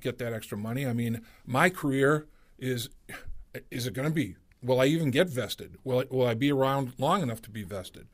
get 0.01 0.19
that 0.19 0.33
extra 0.33 0.59
money. 0.59 0.87
I 0.87 0.93
mean, 0.93 1.23
my 1.47 1.71
career 1.71 2.27
is 2.59 2.91
is 3.71 3.87
it 3.87 3.95
going 3.95 4.09
to 4.09 4.15
be? 4.15 4.37
Will 4.63 4.81
I 4.81 4.87
even 4.87 5.11
get 5.11 5.29
vested? 5.29 5.77
Will 5.85 6.05
will 6.11 6.27
I 6.27 6.35
be 6.35 6.51
around 6.51 6.95
long 6.99 7.23
enough 7.23 7.43
to 7.43 7.51
be 7.51 7.63
vested? 7.63 8.09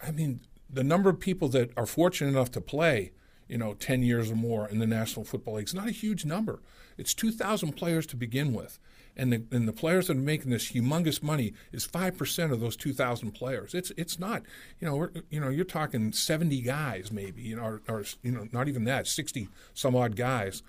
I 0.00 0.12
mean, 0.12 0.40
the 0.70 0.84
number 0.84 1.10
of 1.10 1.18
people 1.18 1.48
that 1.48 1.70
are 1.76 1.86
fortunate 1.86 2.30
enough 2.30 2.50
to 2.52 2.60
play, 2.60 3.12
you 3.48 3.58
know, 3.58 3.74
10 3.74 4.02
years 4.02 4.30
or 4.30 4.36
more 4.36 4.68
in 4.68 4.78
the 4.78 4.86
National 4.86 5.24
Football 5.24 5.54
League 5.54 5.68
is 5.68 5.74
not 5.74 5.88
a 5.88 5.92
huge 5.92 6.24
number. 6.24 6.62
It's 6.96 7.14
2,000 7.14 7.72
players 7.72 8.06
to 8.06 8.16
begin 8.16 8.54
with 8.54 8.78
and 9.16 9.32
the, 9.32 9.42
and 9.50 9.68
the 9.68 9.72
players 9.72 10.06
that 10.06 10.16
are 10.16 10.20
making 10.20 10.50
this 10.50 10.72
humongous 10.72 11.22
money 11.22 11.52
is 11.70 11.84
five 11.84 12.16
percent 12.16 12.52
of 12.52 12.60
those 12.60 12.76
two 12.76 12.92
thousand 12.92 13.32
players. 13.32 13.74
It's 13.74 13.90
it's 13.96 14.18
not 14.18 14.42
you 14.80 14.88
know 14.88 15.08
you 15.30 15.40
know 15.40 15.48
you're 15.48 15.64
talking 15.64 16.12
seventy 16.12 16.60
guys 16.60 17.10
maybe 17.12 17.42
you 17.42 17.56
know 17.56 17.62
or, 17.62 17.82
or, 17.88 18.04
you 18.22 18.32
know 18.32 18.48
not 18.52 18.68
even 18.68 18.84
that 18.84 19.06
sixty 19.06 19.48
some 19.74 19.94
odd 19.94 20.16
guys. 20.16 20.62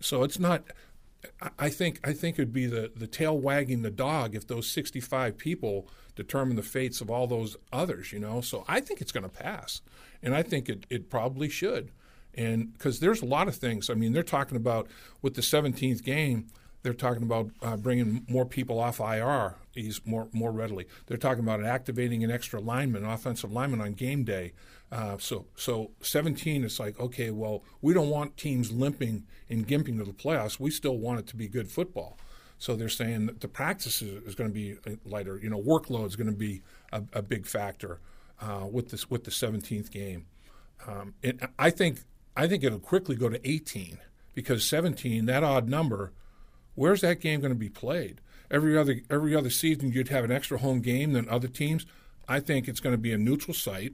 So 0.00 0.22
it's 0.22 0.38
not. 0.38 0.64
I 1.58 1.68
think 1.68 2.00
I 2.02 2.14
think 2.14 2.38
it'd 2.38 2.52
be 2.52 2.66
the, 2.66 2.90
the 2.96 3.06
tail 3.06 3.38
wagging 3.38 3.82
the 3.82 3.90
dog 3.90 4.34
if 4.34 4.46
those 4.46 4.66
65 4.66 5.36
people 5.36 5.86
determine 6.16 6.56
the 6.56 6.62
fates 6.62 7.02
of 7.02 7.10
all 7.10 7.26
those 7.26 7.58
others, 7.70 8.10
you 8.10 8.18
know. 8.18 8.40
So 8.40 8.64
I 8.66 8.80
think 8.80 9.02
it's 9.02 9.12
going 9.12 9.24
to 9.24 9.28
pass, 9.28 9.82
and 10.22 10.34
I 10.34 10.42
think 10.42 10.70
it, 10.70 10.86
it 10.88 11.10
probably 11.10 11.50
should, 11.50 11.90
and 12.34 12.72
because 12.72 13.00
there's 13.00 13.20
a 13.20 13.26
lot 13.26 13.48
of 13.48 13.56
things. 13.56 13.90
I 13.90 13.94
mean, 13.94 14.14
they're 14.14 14.22
talking 14.22 14.56
about 14.56 14.88
with 15.20 15.34
the 15.34 15.42
17th 15.42 16.02
game 16.02 16.46
they're 16.82 16.94
talking 16.94 17.22
about 17.22 17.50
uh, 17.62 17.76
bringing 17.76 18.24
more 18.28 18.46
people 18.46 18.80
off 18.80 19.00
IR 19.00 19.56
more 20.04 20.28
more 20.32 20.50
readily. 20.50 20.86
They're 21.06 21.16
talking 21.16 21.42
about 21.42 21.64
activating 21.64 22.24
an 22.24 22.30
extra 22.30 22.60
lineman, 22.60 23.04
offensive 23.04 23.52
lineman 23.52 23.80
on 23.80 23.92
game 23.92 24.24
day. 24.24 24.52
Uh, 24.90 25.16
so 25.18 25.46
so 25.54 25.92
17, 26.00 26.64
it's 26.64 26.80
like 26.80 26.98
okay, 26.98 27.30
well, 27.30 27.62
we 27.80 27.94
don't 27.94 28.10
want 28.10 28.36
teams 28.36 28.72
limping 28.72 29.26
and 29.48 29.66
gimping 29.66 29.98
to 29.98 30.04
the 30.04 30.12
playoffs. 30.12 30.58
We 30.58 30.70
still 30.70 30.98
want 30.98 31.20
it 31.20 31.26
to 31.28 31.36
be 31.36 31.48
good 31.48 31.70
football. 31.70 32.18
So 32.58 32.76
they're 32.76 32.90
saying 32.90 33.26
that 33.26 33.40
the 33.40 33.48
practice 33.48 34.02
is, 34.02 34.22
is 34.24 34.34
going 34.34 34.50
to 34.50 34.54
be 34.54 34.76
uh, 34.86 34.96
lighter. 35.06 35.38
You 35.42 35.48
know, 35.48 35.60
workload 35.60 36.06
is 36.08 36.16
going 36.16 36.30
to 36.30 36.36
be 36.36 36.62
a, 36.92 37.02
a 37.14 37.22
big 37.22 37.46
factor 37.46 38.00
uh, 38.40 38.66
with 38.70 38.90
this 38.90 39.08
with 39.08 39.24
the 39.24 39.30
17th 39.30 39.90
game. 39.90 40.26
Um, 40.86 41.14
I 41.58 41.70
think 41.70 42.00
I 42.36 42.46
think 42.46 42.64
it'll 42.64 42.78
quickly 42.78 43.16
go 43.16 43.28
to 43.28 43.48
18 43.48 43.98
because 44.34 44.64
17, 44.68 45.26
that 45.26 45.44
odd 45.44 45.68
number 45.68 46.12
Where's 46.80 47.02
that 47.02 47.20
game 47.20 47.40
going 47.40 47.52
to 47.52 47.58
be 47.58 47.68
played? 47.68 48.22
Every 48.50 48.74
other 48.74 49.02
every 49.10 49.36
other 49.36 49.50
season, 49.50 49.92
you'd 49.92 50.08
have 50.08 50.24
an 50.24 50.32
extra 50.32 50.56
home 50.56 50.80
game 50.80 51.12
than 51.12 51.28
other 51.28 51.46
teams. 51.46 51.84
I 52.26 52.40
think 52.40 52.68
it's 52.68 52.80
going 52.80 52.94
to 52.94 52.98
be 52.98 53.12
a 53.12 53.18
neutral 53.18 53.52
site 53.52 53.92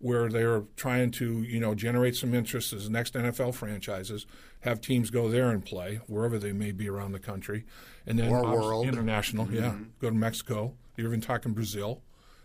where 0.00 0.28
they're 0.28 0.64
trying 0.74 1.12
to 1.12 1.42
you 1.42 1.60
know 1.60 1.76
generate 1.76 2.16
some 2.16 2.34
interest 2.34 2.72
as 2.72 2.90
next 2.90 3.14
NFL 3.14 3.54
franchises, 3.54 4.26
have 4.62 4.80
teams 4.80 5.10
go 5.10 5.28
there 5.28 5.48
and 5.50 5.64
play 5.64 6.00
wherever 6.08 6.36
they 6.36 6.52
may 6.52 6.72
be 6.72 6.88
around 6.88 7.12
the 7.12 7.20
country, 7.20 7.66
and 8.04 8.18
then 8.18 8.32
or 8.32 8.42
world 8.42 8.88
international, 8.88 9.46
mm-hmm. 9.46 9.54
yeah, 9.54 9.74
go 10.00 10.10
to 10.10 10.16
Mexico. 10.16 10.74
You're 10.96 11.06
even 11.06 11.20
talking 11.20 11.52
Brazil, 11.52 12.02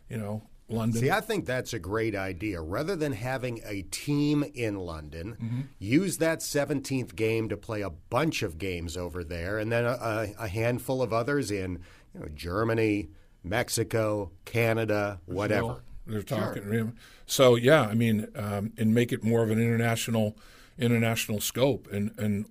you 0.08 0.18
know, 0.18 0.44
London. 0.70 1.02
See, 1.02 1.12
I 1.12 1.22
think 1.22 1.46
that's 1.46 1.74
a 1.74 1.80
great 1.80 2.16
idea. 2.16 2.62
Rather 2.62 2.96
than 2.96 3.14
having 3.14 3.62
a 3.66 3.84
team 3.84 4.44
in 4.54 4.76
London, 4.76 5.38
mm-hmm. 5.42 5.62
use 5.80 6.18
that 6.18 6.40
17th 6.40 7.16
game 7.16 7.50
to 7.50 7.58
play 7.58 7.82
a 7.82 7.90
bunch 7.90 8.44
of 8.44 8.58
games 8.58 8.96
over 8.96 9.24
there, 9.24 9.58
and 9.58 9.72
then 9.72 9.86
a, 9.86 10.34
a 10.40 10.48
handful 10.48 11.02
of 11.02 11.14
others 11.14 11.52
in 11.52 11.80
you 12.14 12.22
know, 12.22 12.28
Germany, 12.34 13.10
Mexico, 13.44 14.32
Canada, 14.46 15.20
whatever. 15.26 15.84
They're 16.06 16.24
talking. 16.24 16.64
Sure. 16.64 16.94
So 17.26 17.56
yeah, 17.56 17.84
I 17.84 17.94
mean, 17.94 18.28
um, 18.36 18.74
and 18.78 18.94
make 18.94 19.12
it 19.12 19.24
more 19.24 19.44
of 19.44 19.52
an 19.52 19.60
international 19.60 20.38
international 20.78 21.40
scope. 21.40 21.88
And 21.92 22.12
and 22.18 22.46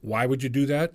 why 0.00 0.26
would 0.26 0.42
you 0.42 0.48
do 0.48 0.66
that? 0.66 0.92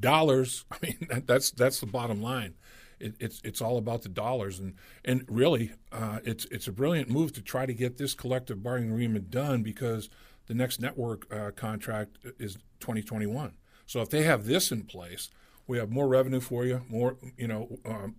Dollars. 0.00 0.64
I 0.70 0.76
mean, 0.82 1.22
that's 1.26 1.50
that's 1.50 1.80
the 1.80 1.86
bottom 1.86 2.20
line 2.22 2.54
it, 2.98 3.14
it's 3.20 3.40
it's 3.44 3.60
all 3.60 3.78
about 3.78 4.02
the 4.02 4.08
dollars, 4.08 4.58
and 4.58 4.74
and 5.04 5.24
really, 5.28 5.72
uh, 5.92 6.20
it's 6.24 6.46
it's 6.46 6.66
a 6.66 6.72
brilliant 6.72 7.10
move 7.10 7.32
to 7.34 7.42
try 7.42 7.66
to 7.66 7.74
get 7.74 7.98
this 7.98 8.14
collective 8.14 8.62
bargaining 8.62 8.92
agreement 8.92 9.30
done 9.30 9.62
because 9.62 10.08
the 10.46 10.54
next 10.54 10.80
network 10.80 11.32
uh, 11.32 11.50
contract 11.50 12.18
is 12.38 12.54
2021. 12.80 13.56
So 13.86 14.00
if 14.00 14.10
they 14.10 14.22
have 14.22 14.46
this 14.46 14.72
in 14.72 14.84
place, 14.84 15.30
we 15.66 15.78
have 15.78 15.90
more 15.90 16.08
revenue 16.08 16.40
for 16.40 16.64
you, 16.64 16.82
more 16.88 17.16
you 17.36 17.48
know, 17.48 17.78
um, 17.84 18.16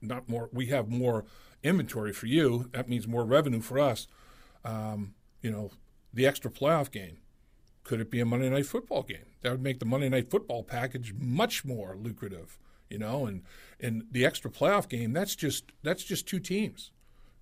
not 0.00 0.28
more. 0.28 0.48
We 0.52 0.66
have 0.66 0.88
more 0.88 1.24
inventory 1.62 2.12
for 2.12 2.26
you. 2.26 2.70
That 2.72 2.88
means 2.88 3.08
more 3.08 3.24
revenue 3.24 3.60
for 3.60 3.78
us. 3.78 4.06
Um, 4.64 5.14
you 5.40 5.50
know, 5.50 5.70
the 6.12 6.26
extra 6.26 6.50
playoff 6.50 6.90
game. 6.90 7.18
Could 7.82 8.00
it 8.00 8.10
be 8.10 8.20
a 8.20 8.24
Monday 8.24 8.48
Night 8.48 8.64
Football 8.64 9.02
game? 9.02 9.26
That 9.42 9.52
would 9.52 9.62
make 9.62 9.78
the 9.78 9.84
Monday 9.84 10.08
Night 10.08 10.30
Football 10.30 10.62
package 10.62 11.12
much 11.18 11.66
more 11.66 11.96
lucrative 12.00 12.58
you 12.90 12.98
know, 12.98 13.26
and 13.26 13.42
and 13.80 14.04
the 14.10 14.24
extra 14.24 14.50
playoff 14.50 14.88
game 14.88 15.12
that's 15.12 15.34
just 15.36 15.72
that's 15.82 16.04
just 16.04 16.26
two 16.26 16.40
teams, 16.40 16.90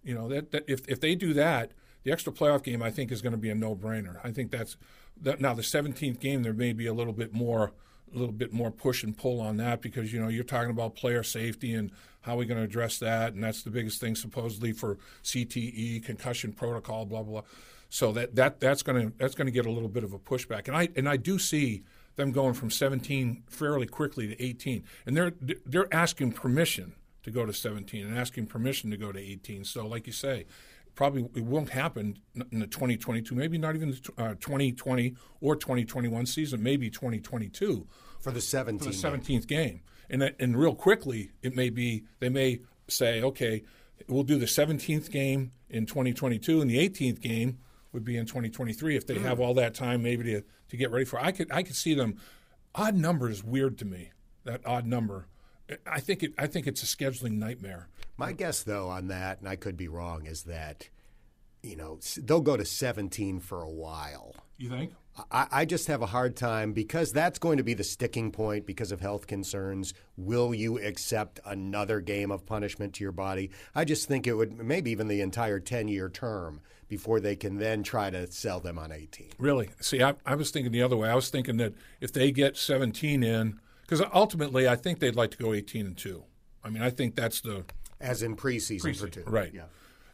you 0.03 0.15
know 0.15 0.29
that, 0.29 0.51
that 0.53 0.65
if 0.69 0.89
if 0.89 1.01
they 1.01 1.15
do 1.15 1.33
that, 1.35 1.73
the 2.05 2.13
extra 2.13 2.33
playoff 2.33 2.63
game, 2.63 2.83
I 2.83 2.91
think, 2.91 3.13
is 3.13 3.23
going 3.23 3.33
to 3.33 3.39
be 3.39 3.51
a 3.51 3.55
no-brainer. 3.55 4.19
I 4.25 4.31
think 4.31 4.51
that's 4.51 4.77
that, 5.21 5.41
now 5.41 5.55
the 5.55 5.63
17th 5.63 6.19
game. 6.21 6.43
There 6.43 6.53
may 6.53 6.73
be 6.73 6.87
a 6.87 6.95
little 6.95 7.13
bit 7.13 7.33
more, 7.33 7.73
a 8.13 8.19
little 8.19 8.33
bit 8.33 8.53
more 8.53 8.71
push 8.71 9.05
and 9.05 9.17
pull 9.17 9.41
on 9.41 9.57
that 9.59 9.81
because 9.81 10.13
you 10.13 10.21
know 10.21 10.29
you're 10.29 10.45
talking 10.45 10.71
about 10.71 10.97
player 10.97 11.23
safety 11.23 11.75
and 11.75 11.91
how 12.23 12.35
are 12.35 12.39
we 12.39 12.47
going 12.47 12.59
to 12.59 12.65
address 12.65 12.99
that, 12.99 13.35
and 13.35 13.43
that's 13.43 13.63
the 13.63 13.71
biggest 13.71 14.01
thing 14.01 14.15
supposedly 14.15 14.73
for 14.73 14.99
CTE, 15.25 16.05
concussion 16.05 16.53
protocol, 16.53 17.05
blah 17.05 17.23
blah. 17.23 17.41
blah. 17.41 17.51
So 17.89 18.11
that 18.13 18.35
that 18.37 18.59
that's 18.59 18.83
going 18.83 19.11
to 19.11 19.17
that's 19.19 19.35
going 19.35 19.47
to 19.47 19.53
get 19.53 19.67
a 19.67 19.71
little 19.71 19.89
bit 19.89 20.03
of 20.03 20.13
a 20.13 20.19
pushback, 20.19 20.67
and 20.67 20.77
I 20.77 20.89
and 20.97 21.09
I 21.09 21.17
do 21.17 21.39
see 21.39 21.85
them 22.17 22.33
going 22.33 22.55
from 22.55 22.71
17 22.71 23.45
fairly 23.49 23.87
quickly 23.87 24.29
to 24.29 24.43
18, 24.43 24.85
and 25.07 25.17
they're 25.17 25.33
they're 25.67 25.93
asking 25.93 26.33
permission 26.33 26.95
to 27.23 27.31
go 27.31 27.47
to 27.47 27.53
17 27.53 28.05
and 28.07 28.19
asking 28.19 28.47
permission 28.47 28.91
to 28.91 28.97
go 28.97 29.13
to 29.13 29.19
18. 29.19 29.65
So, 29.65 29.87
like 29.87 30.07
you 30.07 30.13
say, 30.13 30.47
probably 30.95 31.29
it 31.35 31.45
won't 31.45 31.71
happen 31.71 32.19
in 32.51 32.59
the 32.61 32.67
2022, 32.67 33.35
maybe 33.35 33.59
not 33.59 33.75
even 33.75 33.91
the 33.91 34.23
uh, 34.23 34.35
2020 34.41 35.15
or 35.41 35.57
2021 35.57 36.27
season, 36.27 36.63
maybe 36.63 36.91
2022 36.91 37.87
for 38.21 38.31
the 38.31 38.41
17th, 38.41 38.79
for 38.79 38.85
the 38.85 38.91
17th 38.91 39.47
game. 39.47 39.47
game. 39.47 39.81
And 40.11 40.35
and 40.39 40.57
real 40.57 40.75
quickly, 40.75 41.31
it 41.43 41.57
may 41.57 41.71
be 41.71 42.05
they 42.21 42.29
may 42.29 42.61
say, 42.89 43.23
okay, 43.23 43.63
we'll 44.09 44.25
do 44.25 44.39
the 44.39 44.47
17th 44.47 45.11
game 45.11 45.53
in 45.71 45.87
2022, 45.87 46.61
and 46.61 46.71
the 46.71 46.77
18th 46.89 47.21
game 47.21 47.59
would 47.93 48.05
be 48.05 48.17
in 48.17 48.27
2023 48.27 48.97
if 48.97 49.07
they 49.07 49.17
mm. 49.17 49.23
have 49.23 49.41
all 49.41 49.55
that 49.55 49.75
time 49.75 50.03
maybe 50.03 50.25
to 50.25 50.43
to 50.69 50.77
get 50.77 50.91
ready 50.91 51.05
for. 51.05 51.19
It. 51.19 51.25
I 51.25 51.33
could 51.33 51.53
I 51.53 51.63
could 51.63 51.77
see 51.77 51.95
them. 51.95 52.17
Odd 52.75 52.95
number 52.95 53.29
is 53.29 53.45
weird 53.45 53.79
to 53.79 53.85
me. 53.85 54.11
That 54.45 54.67
odd 54.67 54.87
number 54.87 55.27
I 55.87 56.01
think 56.01 56.23
it. 56.23 56.33
I 56.39 56.47
think 56.47 56.67
it's 56.67 56.83
a 56.83 56.87
scheduling 56.87 57.33
nightmare. 57.33 57.89
My 58.17 58.33
guess, 58.33 58.63
though, 58.63 58.89
on 58.89 59.09
that, 59.09 59.41
and 59.41 59.49
I 59.49 59.57
could 59.57 59.77
be 59.77 59.89
wrong, 59.89 60.27
is 60.27 60.45
that 60.45 60.89
you 61.63 61.77
know 61.77 61.99
they'll 62.19 62.41
go 62.41 62.57
to 62.57 62.65
17 62.65 63.41
for 63.41 63.63
a 63.63 63.71
while. 63.71 64.35
You 64.59 64.69
think? 64.69 64.93
I, 65.31 65.47
I, 65.51 65.65
just 65.67 65.89
have 65.89 66.01
a 66.01 66.07
hard 66.07 66.37
time 66.37 66.73
because 66.73 67.13
that's 67.13 67.39
going 67.39 67.59
to 67.59 67.63
be 67.63 67.75
the 67.75 67.85
sticking 67.85 68.33
point 68.33 68.65
because 68.65 68.93
of 68.93 69.01
health 69.01 69.27
concerns. 69.27 69.93
Will 70.17 70.55
you 70.55 70.79
accept 70.79 71.39
another 71.45 72.01
game 72.01 72.31
of 72.31 72.47
punishment 72.47 72.95
to 72.95 73.05
your 73.05 73.13
body? 73.13 73.51
I 73.75 73.85
just 73.85 74.09
think 74.09 74.27
it 74.27 74.33
would 74.33 74.57
maybe 74.57 74.91
even 74.91 75.09
the 75.09 75.21
entire 75.21 75.61
10 75.61 75.89
year 75.89 76.09
term 76.09 76.63
before 76.93 77.21
they 77.21 77.35
can 77.35 77.57
then 77.57 77.83
try 77.83 78.11
to 78.11 78.31
sell 78.31 78.61
them 78.61 78.79
on 78.79 78.93
18. 78.93 79.31
Really? 79.39 79.71
See, 79.81 80.03
I, 80.03 80.13
I 80.27 80.35
was 80.35 80.51
thinking 80.51 80.73
the 80.73 80.83
other 80.83 80.95
way. 80.95 81.09
I 81.09 81.15
was 81.15 81.31
thinking 81.31 81.57
that 81.57 81.73
if 82.03 82.13
they 82.13 82.31
get 82.31 82.59
17 82.59 83.23
in, 83.23 83.59
because 83.81 84.03
ultimately, 84.13 84.69
I 84.69 84.77
think 84.77 84.99
they'd 84.99 85.17
like 85.17 85.31
to 85.31 85.39
go 85.39 85.55
18 85.55 85.87
and 85.87 85.97
two. 85.97 86.23
I 86.63 86.69
mean, 86.69 86.83
I 86.83 86.91
think 86.91 87.17
that's 87.17 87.41
the 87.41 87.65
as 87.99 88.23
in 88.23 88.37
preseason, 88.37 88.83
preseason 88.83 89.01
for 89.01 89.09
two, 89.09 89.25
right? 89.27 89.55
Yeah, 89.55 89.63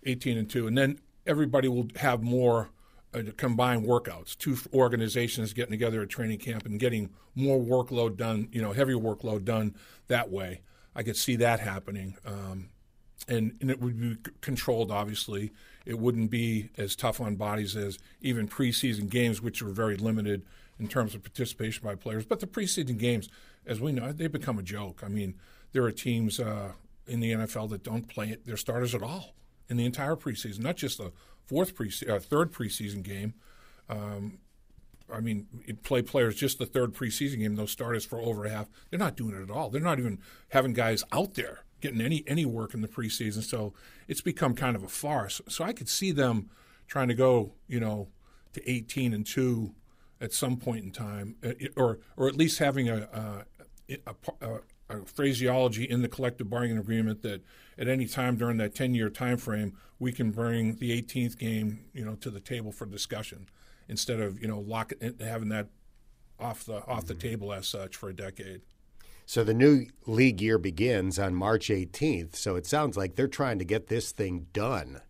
18 0.06 0.38
and 0.38 0.48
two, 0.48 0.68
and 0.68 0.78
then 0.78 1.00
everybody 1.26 1.66
will 1.66 1.88
have 1.96 2.22
more 2.22 2.70
uh, 3.12 3.22
combined 3.36 3.84
workouts. 3.84 4.38
Two 4.38 4.56
organizations 4.72 5.52
getting 5.52 5.72
together 5.72 6.00
at 6.02 6.08
training 6.08 6.38
camp 6.38 6.64
and 6.64 6.78
getting 6.78 7.10
more 7.34 7.58
workload 7.58 8.16
done. 8.16 8.48
You 8.52 8.62
know, 8.62 8.72
heavier 8.72 8.98
workload 8.98 9.44
done 9.44 9.74
that 10.06 10.30
way. 10.30 10.60
I 10.94 11.02
could 11.02 11.16
see 11.16 11.34
that 11.36 11.58
happening, 11.58 12.16
um, 12.24 12.68
and 13.28 13.56
and 13.60 13.70
it 13.70 13.80
would 13.80 14.00
be 14.00 14.16
controlled. 14.40 14.90
Obviously, 14.90 15.52
it 15.84 15.98
wouldn't 15.98 16.30
be 16.30 16.70
as 16.76 16.96
tough 16.96 17.20
on 17.20 17.36
bodies 17.36 17.76
as 17.76 17.98
even 18.20 18.48
preseason 18.48 19.08
games, 19.08 19.40
which 19.40 19.62
are 19.62 19.68
very 19.68 19.96
limited 19.96 20.44
in 20.80 20.88
terms 20.88 21.14
of 21.14 21.22
participation 21.22 21.84
by 21.84 21.94
players. 21.94 22.24
But 22.24 22.40
the 22.40 22.46
preseason 22.46 22.98
games 22.98 23.28
as 23.68 23.80
we 23.80 23.92
know, 23.92 24.10
they've 24.10 24.32
become 24.32 24.58
a 24.58 24.62
joke. 24.62 25.02
I 25.04 25.08
mean, 25.08 25.34
there 25.72 25.84
are 25.84 25.92
teams 25.92 26.40
uh, 26.40 26.72
in 27.06 27.20
the 27.20 27.32
NFL 27.32 27.70
that 27.70 27.84
don't 27.84 28.08
play 28.08 28.36
their 28.44 28.56
starters 28.56 28.94
at 28.94 29.02
all 29.02 29.34
in 29.68 29.76
the 29.76 29.84
entire 29.84 30.16
preseason, 30.16 30.60
not 30.60 30.76
just 30.76 30.98
the 30.98 31.12
fourth 31.46 31.74
pre 31.74 31.92
uh, 32.08 32.18
third 32.18 32.52
preseason 32.52 33.02
game. 33.02 33.34
Um, 33.88 34.38
I 35.12 35.20
mean, 35.20 35.46
play 35.82 36.02
players 36.02 36.34
just 36.34 36.58
the 36.58 36.66
third 36.66 36.94
preseason 36.94 37.38
game. 37.38 37.56
Those 37.56 37.70
starters 37.70 38.04
for 38.04 38.20
over 38.20 38.48
half, 38.48 38.68
they're 38.90 38.98
not 38.98 39.16
doing 39.16 39.34
it 39.34 39.42
at 39.42 39.50
all. 39.50 39.70
They're 39.70 39.80
not 39.80 39.98
even 39.98 40.18
having 40.48 40.72
guys 40.72 41.04
out 41.12 41.34
there 41.34 41.60
getting 41.80 42.00
any 42.00 42.24
any 42.26 42.44
work 42.44 42.74
in 42.74 42.80
the 42.80 42.88
preseason. 42.88 43.42
So 43.42 43.72
it's 44.06 44.20
become 44.20 44.54
kind 44.54 44.76
of 44.76 44.82
a 44.82 44.88
farce. 44.88 45.40
So 45.48 45.64
I 45.64 45.72
could 45.72 45.88
see 45.88 46.12
them 46.12 46.50
trying 46.86 47.08
to 47.08 47.14
go, 47.14 47.52
you 47.66 47.80
know, 47.80 48.08
to 48.54 48.70
18 48.70 49.12
and 49.12 49.26
two 49.26 49.74
at 50.20 50.32
some 50.32 50.56
point 50.56 50.84
in 50.84 50.90
time, 50.90 51.36
uh, 51.44 51.52
or 51.76 51.98
or 52.16 52.28
at 52.28 52.36
least 52.36 52.58
having 52.58 52.88
a, 52.88 53.44
a, 53.88 53.96
a, 54.06 54.60
a, 54.90 55.04
phraseology 55.04 55.84
in 55.84 56.02
the 56.02 56.08
collective 56.08 56.48
bargaining 56.48 56.78
agreement 56.78 57.22
that 57.22 57.42
at 57.78 57.88
any 57.88 58.06
time 58.06 58.36
during 58.36 58.56
that 58.56 58.74
10 58.74 58.94
year 58.94 59.10
time 59.10 59.36
frame 59.36 59.76
we 59.98 60.10
can 60.10 60.30
bring 60.30 60.76
the 60.76 61.02
18th 61.02 61.38
game 61.38 61.84
you 61.92 62.02
know 62.02 62.14
to 62.14 62.30
the 62.30 62.40
table 62.40 62.72
for 62.72 62.86
discussion 62.86 63.46
instead 63.86 64.18
of 64.18 64.40
you 64.40 64.48
know 64.48 64.58
lock 64.58 64.94
having 65.20 65.50
that 65.50 65.68
off 66.40 66.64
the 66.64 66.84
off 66.86 67.06
the 67.06 67.14
mm-hmm. 67.14 67.28
table 67.28 67.52
as 67.52 67.66
such 67.66 67.96
for 67.96 68.08
a 68.08 68.14
decade. 68.14 68.62
So 69.28 69.44
the 69.44 69.52
new 69.52 69.84
league 70.06 70.40
year 70.40 70.56
begins 70.56 71.18
on 71.18 71.34
March 71.34 71.68
18th. 71.68 72.34
So 72.34 72.56
it 72.56 72.64
sounds 72.64 72.96
like 72.96 73.14
they're 73.14 73.28
trying 73.28 73.58
to 73.58 73.64
get 73.66 73.88
this 73.88 74.10
thing 74.10 74.46
done 74.54 75.02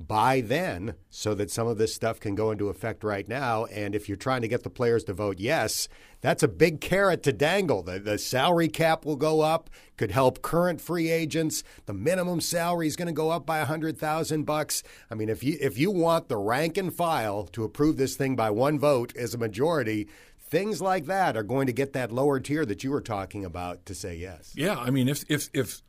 by 0.00 0.40
then 0.40 0.94
so 1.10 1.34
that 1.34 1.50
some 1.50 1.66
of 1.66 1.76
this 1.76 1.94
stuff 1.94 2.18
can 2.18 2.34
go 2.34 2.50
into 2.50 2.70
effect 2.70 3.04
right 3.04 3.28
now. 3.28 3.66
And 3.66 3.94
if 3.94 4.08
you're 4.08 4.16
trying 4.16 4.40
to 4.40 4.48
get 4.48 4.62
the 4.62 4.70
players 4.70 5.04
to 5.04 5.12
vote 5.12 5.38
yes, 5.38 5.88
that's 6.22 6.42
a 6.42 6.48
big 6.48 6.80
carrot 6.80 7.22
to 7.24 7.34
dangle. 7.34 7.82
The, 7.82 7.98
the 7.98 8.16
salary 8.16 8.68
cap 8.68 9.04
will 9.04 9.16
go 9.16 9.42
up, 9.42 9.68
could 9.98 10.10
help 10.10 10.40
current 10.40 10.80
free 10.80 11.10
agents. 11.10 11.62
The 11.84 11.92
minimum 11.92 12.40
salary 12.40 12.86
is 12.86 12.96
going 12.96 13.08
to 13.08 13.12
go 13.12 13.30
up 13.30 13.44
by 13.44 13.58
a 13.58 13.66
hundred 13.66 13.98
thousand 13.98 14.44
bucks. 14.44 14.82
I 15.10 15.14
mean, 15.14 15.28
if 15.28 15.44
you 15.44 15.58
if 15.60 15.76
you 15.76 15.90
want 15.90 16.28
the 16.28 16.38
rank 16.38 16.78
and 16.78 16.94
file 16.94 17.44
to 17.52 17.64
approve 17.64 17.98
this 17.98 18.16
thing 18.16 18.36
by 18.36 18.50
one 18.50 18.78
vote 18.78 19.14
as 19.16 19.34
a 19.34 19.38
majority, 19.38 20.08
things 20.48 20.80
like 20.80 21.06
that 21.06 21.36
are 21.36 21.42
going 21.42 21.66
to 21.66 21.72
get 21.72 21.92
that 21.92 22.12
lower 22.12 22.40
tier 22.40 22.64
that 22.66 22.84
you 22.84 22.90
were 22.90 23.00
talking 23.00 23.44
about 23.44 23.86
to 23.86 23.94
say 23.94 24.16
yes. 24.16 24.52
Yeah, 24.54 24.76
I 24.78 24.90
mean, 24.90 25.08
if 25.08 25.24
if 25.28 25.48
if 25.52 25.82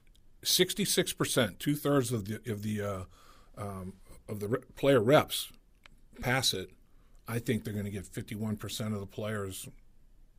sixty 0.44 0.86
six 0.86 1.14
percent, 1.14 1.60
two 1.60 1.76
thirds 1.76 2.12
of 2.12 2.26
the 2.26 2.42
of 2.52 2.64
the 2.64 2.82
uh, 2.82 3.04
um, 3.58 3.94
of 4.28 4.40
the 4.40 4.48
re- 4.48 4.60
player 4.76 5.02
reps 5.02 5.52
pass 6.22 6.54
it, 6.54 6.72
I 7.28 7.40
think 7.40 7.64
they're 7.64 7.74
going 7.74 7.86
to 7.86 7.92
get 7.92 8.06
51% 8.06 8.94
of 8.94 9.00
the 9.00 9.06
players 9.06 9.68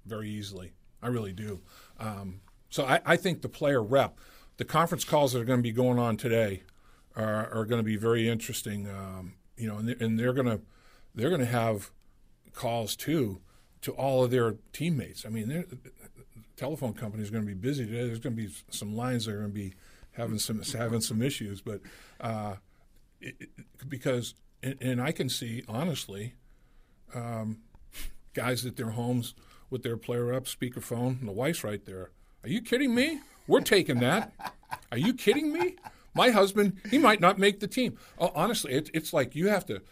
very 0.07 0.29
easily. 0.29 0.73
I 1.03 1.09
really 1.09 1.33
do. 1.33 1.61
Um, 1.99 2.41
so 2.71 2.85
I, 2.85 3.01
I, 3.05 3.17
think 3.17 3.43
the 3.43 3.49
player 3.49 3.83
rep, 3.83 4.19
the 4.57 4.65
conference 4.65 5.05
calls 5.05 5.33
that 5.33 5.41
are 5.41 5.45
going 5.45 5.61
to 5.61 5.63
be 5.63 5.73
going 5.73 5.99
on 5.99 6.17
today 6.17 6.63
are, 7.15 7.53
are 7.53 7.65
going 7.65 7.79
to 7.79 7.85
be 7.85 7.97
very 7.97 8.29
interesting. 8.29 8.89
Um, 8.89 9.35
you 9.57 9.69
know, 9.69 9.79
and 9.79 10.19
they're 10.19 10.33
going 10.33 10.47
to 10.47 10.61
they're 11.15 11.31
going 11.31 11.41
to 11.41 11.47
have 11.47 11.91
calls 12.53 12.95
too 12.95 13.41
to 13.83 13.93
all 13.93 14.25
of 14.25 14.31
their 14.31 14.57
teammates. 14.73 15.25
I 15.25 15.29
mean, 15.29 15.49
the 15.49 15.67
telephone 16.57 16.95
company 16.95 17.23
is 17.23 17.31
going 17.31 17.45
to 17.45 17.47
be 17.47 17.55
busy 17.55 17.87
today. 17.87 18.07
There's 18.07 18.19
going 18.19 18.37
to 18.37 18.43
be 18.43 18.53
some 18.71 18.97
lines 18.97 19.27
that 19.27 19.35
are 19.35 19.39
going 19.39 19.51
to 19.51 19.55
be 19.55 19.75
having 20.13 20.39
some 20.39 20.61
having 20.63 21.01
some 21.01 21.23
issues, 21.23 21.61
but 21.61 21.81
uh, 22.21 22.57
it, 23.21 23.49
because 23.89 24.35
and, 24.63 24.77
and, 24.81 25.01
I 25.01 25.13
can 25.13 25.29
see 25.29 25.63
honestly, 25.69 26.35
um, 27.15 27.59
guys 28.35 28.67
at 28.67 28.77
their 28.77 28.91
homes 28.91 29.35
with 29.71 29.83
their 29.83 29.97
player 29.97 30.33
up 30.33 30.45
speakerphone, 30.45 31.21
and 31.21 31.29
the 31.29 31.33
wife's 31.33 31.63
right 31.63 31.85
there. 31.85 32.11
Are 32.43 32.49
you 32.49 32.61
kidding 32.61 32.95
me? 32.95 33.21
We're 33.47 33.61
taking 33.61 34.01
that. 34.01 34.33
Are 34.93 34.99
you 34.99 35.15
kidding 35.15 35.53
me? 35.53 35.77
My 36.15 36.31
husband, 36.31 36.79
he 36.91 36.99
might 36.99 37.21
not 37.21 37.39
make 37.39 37.61
the 37.61 37.69
team. 37.69 37.97
Oh, 38.19 38.33
honestly, 38.35 38.73
it, 38.73 38.91
it's 38.93 39.13
like 39.13 39.37
you 39.37 39.49
have 39.49 39.65
to, 39.67 39.83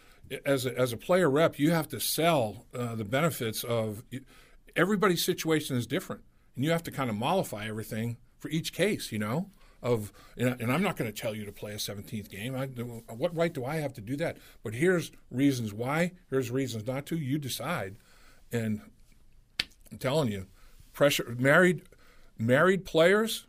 as 0.45 0.65
a, 0.65 0.77
as 0.77 0.93
a 0.93 0.97
player 0.97 1.29
rep, 1.29 1.59
you 1.59 1.71
have 1.71 1.87
to 1.89 1.99
sell 1.99 2.65
uh, 2.73 2.95
the 2.95 3.05
benefits 3.05 3.63
of 3.63 4.03
everybody's 4.75 5.23
situation 5.23 5.75
is 5.75 5.87
different, 5.87 6.21
and 6.55 6.65
you 6.65 6.71
have 6.71 6.83
to 6.83 6.91
kind 6.91 7.09
of 7.09 7.15
mollify 7.15 7.67
everything 7.67 8.17
for 8.39 8.49
each 8.49 8.73
case. 8.73 9.11
You 9.11 9.19
know, 9.19 9.49
of, 9.81 10.11
and 10.37 10.71
I'm 10.71 10.83
not 10.83 10.97
going 10.97 11.11
to 11.11 11.21
tell 11.21 11.35
you 11.35 11.45
to 11.45 11.51
play 11.51 11.71
a 11.73 11.77
17th 11.77 12.29
game. 12.29 12.55
I, 12.55 12.65
what 13.13 13.35
right 13.35 13.53
do 13.53 13.65
I 13.65 13.77
have 13.77 13.93
to 13.93 14.01
do 14.01 14.15
that? 14.17 14.37
But 14.63 14.73
here's 14.73 15.11
reasons 15.29 15.73
why. 15.73 16.13
Here's 16.29 16.51
reasons 16.51 16.85
not 16.87 17.05
to. 17.07 17.17
You 17.17 17.37
decide. 17.37 17.97
And 18.51 18.81
I'm 19.91 19.97
telling 19.97 20.31
you, 20.31 20.47
pressure 20.93 21.35
married 21.37 21.83
married 22.37 22.85
players 22.85 23.45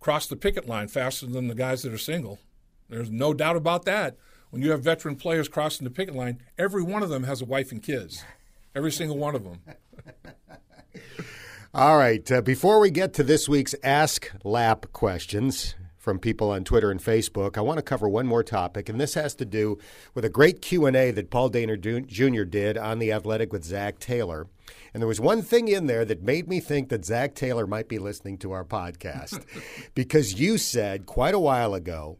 cross 0.00 0.26
the 0.26 0.36
picket 0.36 0.66
line 0.68 0.88
faster 0.88 1.26
than 1.26 1.48
the 1.48 1.54
guys 1.54 1.82
that 1.82 1.92
are 1.92 1.98
single. 1.98 2.38
There's 2.88 3.10
no 3.10 3.32
doubt 3.32 3.56
about 3.56 3.84
that. 3.84 4.16
When 4.52 4.60
you 4.60 4.72
have 4.72 4.82
veteran 4.82 5.16
players 5.16 5.48
crossing 5.48 5.84
the 5.84 5.90
picket 5.90 6.14
line, 6.14 6.42
every 6.58 6.82
one 6.82 7.02
of 7.02 7.08
them 7.08 7.24
has 7.24 7.40
a 7.40 7.46
wife 7.46 7.72
and 7.72 7.82
kids. 7.82 8.22
Every 8.74 8.92
single 8.92 9.16
one 9.16 9.34
of 9.34 9.44
them. 9.44 9.60
All 11.74 11.96
right. 11.96 12.30
Uh, 12.30 12.42
before 12.42 12.78
we 12.78 12.90
get 12.90 13.14
to 13.14 13.22
this 13.22 13.48
week's 13.48 13.74
Ask 13.82 14.30
Lap 14.44 14.92
questions 14.92 15.74
from 15.96 16.18
people 16.18 16.50
on 16.50 16.64
Twitter 16.64 16.90
and 16.90 17.00
Facebook, 17.00 17.56
I 17.56 17.62
want 17.62 17.78
to 17.78 17.82
cover 17.82 18.06
one 18.10 18.26
more 18.26 18.42
topic, 18.42 18.90
and 18.90 19.00
this 19.00 19.14
has 19.14 19.34
to 19.36 19.46
do 19.46 19.78
with 20.12 20.26
a 20.26 20.28
great 20.28 20.60
Q 20.60 20.84
and 20.84 20.96
A 20.96 21.12
that 21.12 21.30
Paul 21.30 21.50
Dehner 21.50 22.06
Jr. 22.06 22.44
did 22.44 22.76
on 22.76 22.98
the 22.98 23.10
Athletic 23.10 23.54
with 23.54 23.64
Zac 23.64 24.00
Taylor. 24.00 24.48
And 24.92 25.00
there 25.00 25.08
was 25.08 25.18
one 25.18 25.40
thing 25.40 25.68
in 25.68 25.86
there 25.86 26.04
that 26.04 26.22
made 26.22 26.46
me 26.46 26.60
think 26.60 26.90
that 26.90 27.06
Zac 27.06 27.34
Taylor 27.34 27.66
might 27.66 27.88
be 27.88 27.98
listening 27.98 28.36
to 28.38 28.52
our 28.52 28.64
podcast, 28.64 29.46
because 29.94 30.38
you 30.38 30.58
said 30.58 31.06
quite 31.06 31.34
a 31.34 31.38
while 31.38 31.72
ago 31.72 32.18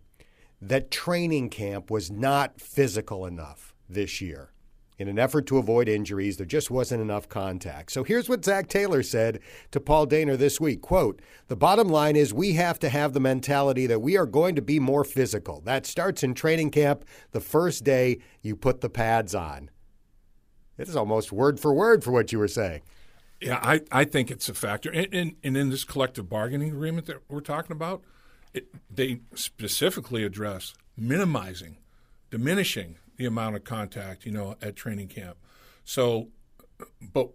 that 0.62 0.90
training 0.90 1.50
camp 1.50 1.90
was 1.90 2.10
not 2.10 2.60
physical 2.60 3.26
enough. 3.26 3.74
this 3.92 4.20
year. 4.20 4.52
In 4.98 5.08
an 5.08 5.18
effort 5.18 5.46
to 5.46 5.58
avoid 5.58 5.88
injuries, 5.88 6.36
there 6.36 6.46
just 6.46 6.70
wasn't 6.70 7.02
enough 7.02 7.28
contact. 7.28 7.90
So 7.90 8.04
here's 8.04 8.28
what 8.28 8.44
Zac 8.44 8.68
Taylor 8.68 9.02
said 9.02 9.40
to 9.72 9.80
Paul 9.80 10.06
Dehner 10.06 10.38
this 10.38 10.60
week. 10.60 10.80
Quote, 10.80 11.20
the 11.48 11.56
bottom 11.56 11.88
line 11.88 12.14
is 12.14 12.32
we 12.32 12.52
have 12.52 12.78
to 12.80 12.88
have 12.88 13.12
the 13.12 13.20
mentality 13.20 13.86
that 13.86 14.00
we 14.00 14.16
are 14.16 14.26
going 14.26 14.54
to 14.54 14.62
be 14.62 14.78
more 14.78 15.02
physical. 15.02 15.60
That 15.62 15.86
starts 15.86 16.22
in 16.22 16.34
training 16.34 16.70
camp 16.70 17.04
the 17.32 17.40
first 17.40 17.84
day 17.84 18.18
you 18.42 18.54
put 18.54 18.80
the 18.80 18.90
pads 18.90 19.34
on. 19.34 19.70
It 20.78 20.88
is 20.88 20.96
almost 20.96 21.32
word 21.32 21.58
for 21.58 21.74
word 21.74 22.04
for 22.04 22.12
what 22.12 22.30
you 22.30 22.38
were 22.38 22.48
saying. 22.48 22.82
Yeah, 23.40 23.58
I, 23.60 23.80
I 23.90 24.04
think 24.04 24.30
it's 24.30 24.48
a 24.48 24.54
factor. 24.54 24.90
And, 24.90 25.08
and, 25.12 25.36
and 25.42 25.56
in 25.56 25.70
this 25.70 25.84
collective 25.84 26.28
bargaining 26.28 26.70
agreement 26.70 27.06
that 27.06 27.22
we're 27.28 27.40
talking 27.40 27.72
about, 27.72 28.04
it, 28.54 28.66
they 28.90 29.20
specifically 29.34 30.24
address 30.24 30.74
minimizing, 30.96 31.76
diminishing 32.30 32.96
the 33.16 33.26
amount 33.26 33.56
of 33.56 33.64
contact, 33.64 34.24
you 34.26 34.32
know, 34.32 34.56
at 34.62 34.76
training 34.76 35.08
camp. 35.08 35.36
So, 35.84 36.28
but 37.00 37.30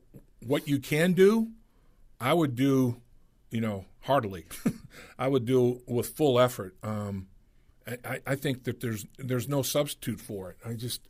what 0.46 0.68
you 0.68 0.80
can 0.80 1.14
do, 1.14 1.50
I 2.20 2.34
would 2.34 2.56
do, 2.56 3.02
you 3.52 3.62
know, 3.62 3.86
heartily. 4.02 4.46
I 5.20 5.28
would 5.28 5.46
do 5.46 5.82
with 5.88 6.10
full 6.10 6.40
effort. 6.40 6.76
Um, 6.84 7.28
I, 8.06 8.20
I 8.26 8.36
think 8.36 8.66
that 8.66 8.82
there's 8.82 9.06
there's 9.18 9.48
no 9.48 9.62
substitute 9.62 10.20
for 10.20 10.52
it. 10.52 10.58
I 10.66 10.74
just 10.74 11.02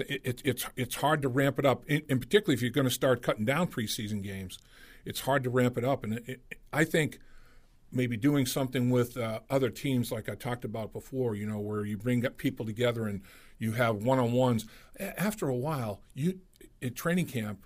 it, 0.00 0.42
it's 0.44 0.66
it's 0.76 0.96
hard 0.96 1.22
to 1.22 1.28
ramp 1.28 1.58
it 1.58 1.66
up, 1.66 1.84
and 1.88 2.20
particularly 2.20 2.54
if 2.54 2.62
you're 2.62 2.70
going 2.70 2.86
to 2.86 2.94
start 2.94 3.22
cutting 3.22 3.44
down 3.44 3.68
preseason 3.68 4.22
games, 4.22 4.58
it's 5.04 5.20
hard 5.20 5.42
to 5.44 5.50
ramp 5.50 5.76
it 5.76 5.84
up. 5.84 6.04
And 6.04 6.14
it, 6.14 6.24
it, 6.26 6.58
I 6.72 6.84
think 6.84 7.18
maybe 7.92 8.16
doing 8.16 8.46
something 8.46 8.90
with 8.90 9.16
uh, 9.16 9.40
other 9.50 9.70
teams, 9.70 10.10
like 10.10 10.28
I 10.28 10.34
talked 10.34 10.64
about 10.64 10.92
before, 10.92 11.34
you 11.34 11.46
know, 11.46 11.58
where 11.58 11.84
you 11.84 11.96
bring 11.96 12.22
people 12.22 12.64
together 12.64 13.06
and 13.06 13.20
you 13.58 13.72
have 13.72 13.96
one 13.96 14.18
on 14.18 14.32
ones. 14.32 14.66
After 14.98 15.48
a 15.48 15.56
while, 15.56 16.00
you 16.14 16.40
at 16.82 16.96
training 16.96 17.26
camp, 17.26 17.64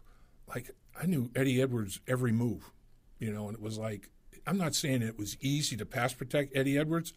like 0.48 0.70
I 1.00 1.06
knew 1.06 1.30
Eddie 1.34 1.62
Edwards 1.62 2.00
every 2.06 2.32
move, 2.32 2.70
you 3.18 3.32
know, 3.32 3.46
and 3.46 3.54
it 3.56 3.62
was 3.62 3.78
like 3.78 4.10
I'm 4.46 4.58
not 4.58 4.74
saying 4.74 5.02
it 5.02 5.18
was 5.18 5.36
easy 5.40 5.76
to 5.76 5.86
pass 5.86 6.12
protect 6.12 6.56
Eddie 6.56 6.78
Edwards, 6.78 7.12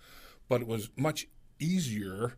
but 0.47 0.61
it 0.61 0.67
was 0.67 0.89
much 0.95 1.27
easier 1.59 2.35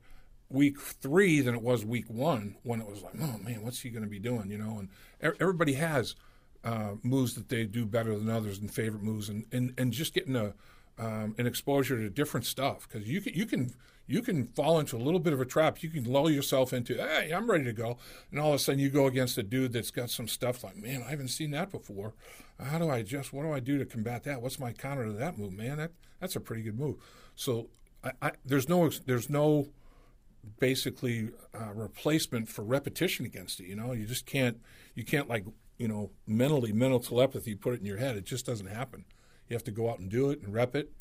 week 0.50 0.80
three 0.80 1.40
than 1.42 1.56
it 1.56 1.62
was 1.62 1.86
week 1.86 2.10
one 2.10 2.56
when 2.64 2.82
it 2.82 2.90
was 2.90 3.02
like, 3.02 3.14
oh 3.22 3.38
man, 3.38 3.64
what's 3.64 3.82
he 3.82 3.90
going 3.90 4.04
to 4.04 4.10
be 4.10 4.20
doing? 4.20 4.50
You 4.52 4.58
know, 4.58 4.80
and 4.80 5.36
everybody 5.40 5.74
has 5.74 6.16
uh, 6.64 6.92
moves 7.04 7.34
that 7.36 7.50
they 7.50 7.66
do 7.66 7.86
better 7.86 8.18
than 8.18 8.30
others 8.30 8.60
and 8.60 8.72
favorite 8.72 9.04
moves, 9.04 9.30
and, 9.30 9.46
and, 9.52 9.74
and 9.78 9.92
just 9.92 10.14
getting 10.14 10.36
a 10.36 10.54
um, 11.00 11.34
an 11.38 11.48
exposure 11.48 11.98
to 11.98 12.10
different 12.10 12.46
stuff 12.46 12.88
because 12.88 13.08
you 13.08 13.22
can 13.22 13.34
you 13.34 13.46
can 13.46 13.74
you 14.08 14.22
can 14.22 14.48
fall 14.48 14.80
into 14.80 14.98
a 14.98 15.00
little 15.00 15.20
bit 15.20 15.34
of 15.34 15.40
a 15.42 15.46
trap. 15.46 15.82
You 15.82 15.90
can 15.90 16.04
lull 16.04 16.30
yourself 16.30 16.74
into, 16.74 16.96
hey, 16.96 17.32
I'm 17.32 17.50
ready 17.50 17.64
to 17.64 17.74
go, 17.74 17.98
and 18.30 18.40
all 18.40 18.50
of 18.50 18.56
a 18.56 18.60
sudden 18.60 18.80
you 18.80 18.90
go 18.90 19.08
against 19.08 19.38
a 19.38 19.44
dude 19.44 19.74
that's 19.74 19.92
got 19.92 20.10
some 20.10 20.28
stuff 20.28 20.64
like, 20.64 20.76
man, 20.76 21.04
I 21.06 21.10
haven't 21.12 21.30
seen 21.30 21.52
that 21.52 21.72
before. 21.72 22.14
How 22.60 22.78
do 22.78 22.90
I 22.90 22.98
adjust? 22.98 23.34
What 23.34 23.44
do 23.44 23.54
I 23.54 23.60
do 23.60 23.78
to 23.78 23.86
combat 23.86 24.24
that? 24.24 24.42
What's 24.42 24.60
my 24.60 24.74
counter 24.74 25.06
to 25.06 25.14
that 25.14 25.38
move, 25.38 25.54
man? 25.54 25.78
That 25.78 25.92
that's 26.20 26.36
a 26.36 26.40
pretty 26.40 26.62
good 26.62 26.78
move. 26.78 26.98
So 27.36 27.70
I, 28.04 28.12
I, 28.22 28.32
there's 28.46 28.70
no 28.70 28.90
there's 29.06 29.30
no 29.30 29.70
basically 30.60 31.30
uh, 31.54 31.72
replacement 31.74 32.50
for 32.50 32.64
repetition 32.64 33.26
against 33.26 33.60
it. 33.60 33.68
You 33.68 33.76
know, 33.76 33.94
you 33.94 34.06
just 34.06 34.26
can't 34.26 34.60
you 34.94 35.04
can't 35.04 35.30
like 35.30 35.46
you 35.82 35.88
know, 35.88 36.12
mentally, 36.28 36.72
mental 36.72 37.00
telepathy, 37.00 37.56
put 37.56 37.74
it 37.74 37.80
in 37.80 37.86
your 37.88 37.98
head. 37.98 38.16
It 38.16 38.24
just 38.24 38.46
doesn't 38.46 38.68
happen. 38.68 39.04
You 39.50 39.56
have 39.56 39.64
to 39.64 39.72
go 39.72 39.90
out 39.90 39.98
and 39.98 40.10
do 40.10 40.30
it 40.30 40.42
and 40.44 40.54
rep 40.54 40.76
it. 40.76 40.92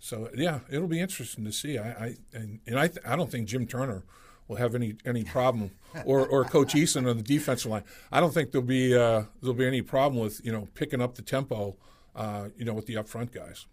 So 0.00 0.28
yeah, 0.34 0.60
it'll 0.68 0.88
be 0.88 1.00
interesting 1.00 1.44
to 1.44 1.52
see. 1.52 1.78
I, 1.78 1.90
I 1.90 2.16
and, 2.32 2.58
and 2.66 2.78
I 2.78 2.88
th- 2.88 3.06
I 3.06 3.14
don't 3.14 3.30
think 3.30 3.46
Jim 3.46 3.66
Turner 3.66 4.02
will 4.48 4.56
have 4.56 4.74
any 4.74 4.96
any 5.06 5.22
problem, 5.24 5.70
or 6.04 6.26
or 6.26 6.44
Coach 6.44 6.74
Eason 6.74 7.08
on 7.08 7.16
the 7.16 7.22
defensive 7.22 7.70
line. 7.70 7.84
I 8.10 8.20
don't 8.20 8.34
think 8.34 8.50
there'll 8.50 8.66
be 8.66 8.94
uh, 8.94 9.22
there'll 9.40 9.54
be 9.54 9.66
any 9.66 9.80
problem 9.80 10.20
with 10.20 10.44
you 10.44 10.52
know 10.52 10.68
picking 10.74 11.00
up 11.00 11.14
the 11.14 11.22
tempo, 11.22 11.76
uh, 12.14 12.48
you 12.58 12.64
know, 12.64 12.74
with 12.74 12.86
the 12.86 12.96
up 12.96 13.08
front 13.08 13.32
guys. 13.32 13.66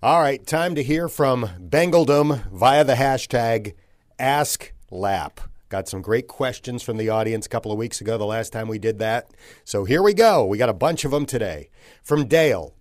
All 0.00 0.20
right, 0.20 0.44
time 0.46 0.74
to 0.76 0.82
hear 0.82 1.08
from 1.08 1.48
Bengaldom 1.60 2.50
via 2.50 2.84
the 2.84 2.94
hashtag 2.94 3.74
Ask 4.18 4.72
Lap. 4.90 5.40
Got 5.72 5.88
some 5.88 6.02
great 6.02 6.28
questions 6.28 6.82
from 6.82 6.98
the 6.98 7.08
audience 7.08 7.46
a 7.46 7.48
couple 7.48 7.72
of 7.72 7.78
weeks 7.78 8.02
ago, 8.02 8.18
the 8.18 8.26
last 8.26 8.52
time 8.52 8.68
we 8.68 8.78
did 8.78 8.98
that. 8.98 9.30
So 9.64 9.84
here 9.84 10.02
we 10.02 10.12
go. 10.12 10.44
We 10.44 10.58
got 10.58 10.68
a 10.68 10.74
bunch 10.74 11.06
of 11.06 11.12
them 11.12 11.24
today. 11.24 11.70
From 12.02 12.26
Dale. 12.26 12.74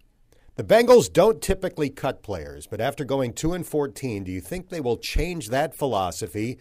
The 0.55 0.65
Bengals 0.65 1.09
don't 1.11 1.41
typically 1.41 1.89
cut 1.89 2.21
players, 2.21 2.67
but 2.67 2.81
after 2.81 3.05
going 3.05 3.31
2 3.31 3.53
and 3.53 3.65
14, 3.65 4.25
do 4.25 4.31
you 4.33 4.41
think 4.41 4.67
they 4.67 4.81
will 4.81 4.97
change 4.97 5.47
that 5.47 5.73
philosophy 5.73 6.59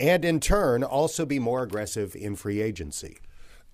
and 0.00 0.24
in 0.24 0.40
turn 0.40 0.82
also 0.82 1.26
be 1.26 1.38
more 1.38 1.64
aggressive 1.64 2.16
in 2.16 2.34
free 2.34 2.62
agency? 2.62 3.18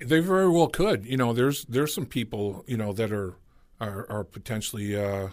They 0.01 0.19
very 0.19 0.49
well 0.49 0.67
could. 0.67 1.07
You 1.07 1.17
know, 1.17 1.33
there's 1.33 1.65
there's 1.67 1.95
some 1.95 2.07
people, 2.07 2.65
you 2.67 2.77
know, 2.77 2.93
that 2.93 3.13
are 3.13 3.37
are, 3.79 4.05
are 4.11 4.25
potentially 4.25 5.01
uh, 5.01 5.29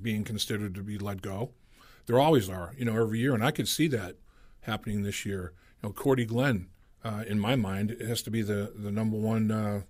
being 0.00 0.22
considered 0.22 0.76
to 0.76 0.84
be 0.84 0.98
let 0.98 1.20
go. 1.20 1.50
There 2.06 2.20
always 2.20 2.48
are, 2.48 2.74
you 2.78 2.84
know, 2.84 2.94
every 2.94 3.18
year, 3.18 3.34
and 3.34 3.44
I 3.44 3.50
could 3.50 3.66
see 3.66 3.88
that 3.88 4.14
happening 4.60 5.02
this 5.02 5.26
year 5.26 5.52
know, 5.84 5.92
Cordy 5.92 6.24
Glenn, 6.24 6.68
uh, 7.04 7.24
in 7.26 7.38
my 7.38 7.54
mind, 7.56 7.96
has 8.00 8.22
to 8.22 8.30
be 8.30 8.42
the 8.42 8.72
the 8.74 8.90
number 8.90 9.16
one 9.16 9.50
uh, 9.50 9.82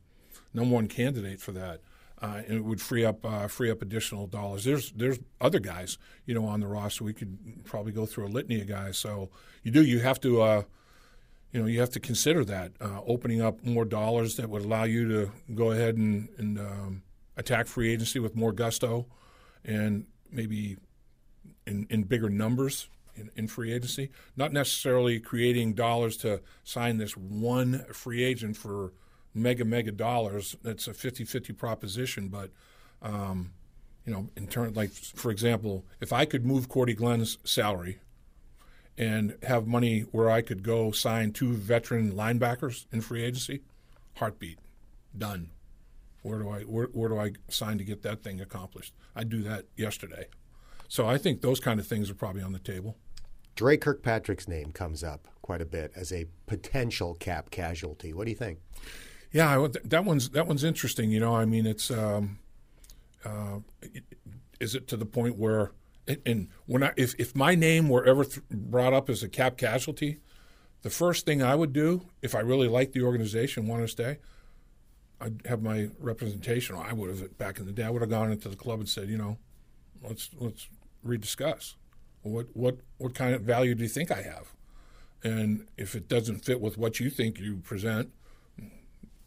number 0.52 0.74
one 0.74 0.88
candidate 0.88 1.40
for 1.40 1.52
that. 1.52 1.80
Uh, 2.22 2.42
and 2.46 2.56
it 2.56 2.64
would 2.64 2.80
free 2.80 3.04
up 3.04 3.24
uh, 3.24 3.46
free 3.48 3.70
up 3.70 3.82
additional 3.82 4.26
dollars. 4.26 4.64
There's 4.64 4.92
there's 4.92 5.18
other 5.40 5.58
guys, 5.58 5.98
you 6.26 6.34
know, 6.34 6.46
on 6.46 6.60
the 6.60 6.66
roster. 6.66 7.04
We 7.04 7.12
could 7.12 7.64
probably 7.64 7.92
go 7.92 8.06
through 8.06 8.26
a 8.26 8.28
litany 8.28 8.60
of 8.60 8.66
guys. 8.66 8.96
So 8.98 9.30
you 9.62 9.70
do 9.70 9.82
you 9.82 10.00
have 10.00 10.20
to, 10.20 10.42
uh, 10.42 10.62
you 11.52 11.60
know, 11.60 11.66
you 11.66 11.80
have 11.80 11.90
to 11.90 12.00
consider 12.00 12.44
that 12.44 12.72
uh, 12.80 13.00
opening 13.06 13.42
up 13.42 13.64
more 13.64 13.84
dollars 13.84 14.36
that 14.36 14.48
would 14.48 14.62
allow 14.62 14.84
you 14.84 15.08
to 15.08 15.30
go 15.54 15.72
ahead 15.72 15.96
and, 15.96 16.28
and 16.38 16.58
um, 16.58 17.02
attack 17.36 17.66
free 17.66 17.92
agency 17.92 18.18
with 18.18 18.34
more 18.34 18.52
gusto, 18.52 19.06
and 19.64 20.06
maybe 20.30 20.76
in, 21.66 21.86
in 21.90 22.04
bigger 22.04 22.30
numbers 22.30 22.88
in, 23.16 23.30
in, 23.36 23.48
free 23.48 23.72
agency. 23.72 24.10
Not 24.36 24.52
necessarily 24.52 25.20
creating 25.20 25.74
dollars 25.74 26.16
to 26.18 26.40
sign 26.62 26.98
this 26.98 27.16
one 27.16 27.84
free 27.92 28.22
agent 28.22 28.56
for 28.56 28.92
mega, 29.32 29.64
mega 29.64 29.92
dollars. 29.92 30.56
That's 30.62 30.88
a 30.88 30.94
50 30.94 31.24
50 31.24 31.52
proposition. 31.52 32.28
But, 32.28 32.50
um, 33.02 33.52
you 34.04 34.12
know, 34.12 34.28
in 34.36 34.46
terms, 34.46 34.76
like, 34.76 34.90
for 34.92 35.30
example, 35.30 35.84
if 36.00 36.12
I 36.12 36.24
could 36.24 36.44
move 36.44 36.68
Cordy 36.68 36.94
Glenn's 36.94 37.38
salary 37.44 37.98
and 38.96 39.36
have 39.42 39.66
money 39.66 40.00
where 40.12 40.30
I 40.30 40.40
could 40.40 40.62
go 40.62 40.92
sign 40.92 41.32
two 41.32 41.52
veteran 41.54 42.12
linebackers 42.12 42.86
in 42.92 43.00
free 43.00 43.24
agency, 43.24 43.62
heartbeat, 44.16 44.58
done. 45.16 45.50
Where 46.22 46.38
do 46.38 46.48
I 46.48 46.60
where, 46.60 46.86
where 46.86 47.08
do 47.08 47.18
I 47.18 47.32
sign 47.48 47.78
to 47.78 47.84
get 47.84 48.02
that 48.02 48.22
thing 48.22 48.40
accomplished? 48.40 48.94
I'd 49.14 49.28
do 49.28 49.42
that 49.42 49.66
yesterday. 49.76 50.26
So 50.88 51.06
I 51.06 51.18
think 51.18 51.40
those 51.40 51.60
kind 51.60 51.80
of 51.80 51.86
things 51.86 52.10
are 52.10 52.14
probably 52.14 52.42
on 52.42 52.52
the 52.52 52.58
table. 52.58 52.96
Dre 53.54 53.76
Kirkpatrick's 53.76 54.48
name 54.48 54.72
comes 54.72 55.04
up 55.04 55.28
quite 55.42 55.60
a 55.60 55.66
bit 55.66 55.92
as 55.94 56.12
a 56.12 56.26
potential 56.46 57.14
cap 57.14 57.50
casualty. 57.50 58.12
What 58.12 58.24
do 58.24 58.30
you 58.30 58.36
think? 58.36 58.58
Yeah, 59.30 59.66
that 59.84 60.04
one's 60.04 60.30
that 60.30 60.46
one's 60.46 60.64
interesting. 60.64 61.10
You 61.10 61.20
know, 61.20 61.34
I 61.34 61.44
mean, 61.44 61.66
it's 61.66 61.90
um, 61.90 62.38
uh, 63.24 63.58
is 64.60 64.74
it 64.74 64.86
to 64.88 64.96
the 64.96 65.06
point 65.06 65.36
where 65.36 65.72
and 66.26 66.48
when 66.66 66.82
I 66.82 66.92
if 66.96 67.14
if 67.18 67.34
my 67.34 67.54
name 67.54 67.88
were 67.88 68.04
ever 68.04 68.24
th- 68.24 68.42
brought 68.50 68.92
up 68.92 69.08
as 69.08 69.22
a 69.22 69.28
cap 69.28 69.56
casualty, 69.56 70.20
the 70.82 70.90
first 70.90 71.24
thing 71.24 71.42
I 71.42 71.54
would 71.54 71.72
do 71.72 72.06
if 72.22 72.34
I 72.34 72.40
really 72.40 72.68
liked 72.68 72.92
the 72.92 73.02
organization, 73.02 73.66
want 73.66 73.82
to 73.82 73.88
stay, 73.88 74.18
I'd 75.20 75.42
have 75.46 75.62
my 75.62 75.88
representation. 75.98 76.76
I 76.76 76.92
would 76.92 77.10
have 77.10 77.38
back 77.38 77.58
in 77.58 77.66
the 77.66 77.72
day. 77.72 77.84
I 77.84 77.90
would 77.90 78.02
have 78.02 78.10
gone 78.10 78.30
into 78.30 78.48
the 78.48 78.56
club 78.56 78.80
and 78.80 78.88
said, 78.88 79.08
you 79.08 79.16
know, 79.16 79.38
let's 80.02 80.30
let's 80.38 80.68
rediscuss. 81.06 81.74
What 82.24 82.46
what 82.54 82.78
what 82.98 83.14
kind 83.14 83.34
of 83.34 83.42
value 83.42 83.74
do 83.74 83.82
you 83.82 83.88
think 83.88 84.10
I 84.10 84.22
have? 84.22 84.52
And 85.22 85.66
if 85.76 85.94
it 85.94 86.08
doesn't 86.08 86.44
fit 86.44 86.60
with 86.60 86.76
what 86.76 87.00
you 87.00 87.10
think 87.10 87.38
you 87.38 87.56
present, 87.56 88.12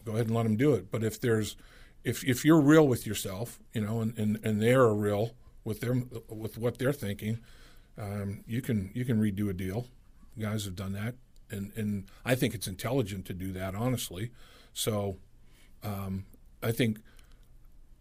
go 0.04 0.14
ahead 0.14 0.28
and 0.28 0.36
let 0.36 0.44
them 0.44 0.58
do 0.58 0.74
it. 0.74 0.92
But 0.92 1.04
if 1.04 1.22
there's 1.22 1.56
if 2.04 2.24
if 2.24 2.44
you're 2.44 2.62
real 2.62 2.88
with 2.88 3.06
yourself, 3.06 3.60
you 3.74 3.82
know, 3.82 4.02
and, 4.02 4.18
and, 4.18 4.40
and 4.44 4.62
they're 4.62 4.88
real 4.94 5.32
with 5.64 5.80
their 5.80 5.94
with 6.30 6.58
what 6.58 6.80
they're 6.80 6.94
thinking, 6.94 7.40
um, 7.98 8.44
you 8.48 8.62
can 8.62 8.92
you 8.94 9.06
can 9.06 9.22
redo 9.22 9.50
a 9.50 9.54
deal. 9.54 9.88
Guys 10.40 10.66
have 10.66 10.76
done 10.76 10.94
that, 10.94 11.16
and 11.52 11.72
and 11.76 12.06
I 12.26 12.36
think 12.36 12.54
it's 12.54 12.68
intelligent 12.68 13.26
to 13.26 13.34
do 13.34 13.52
that, 13.54 13.76
honestly. 13.76 14.32
So, 14.74 15.18
um, 15.84 16.26
I 16.64 16.72
think 16.72 17.00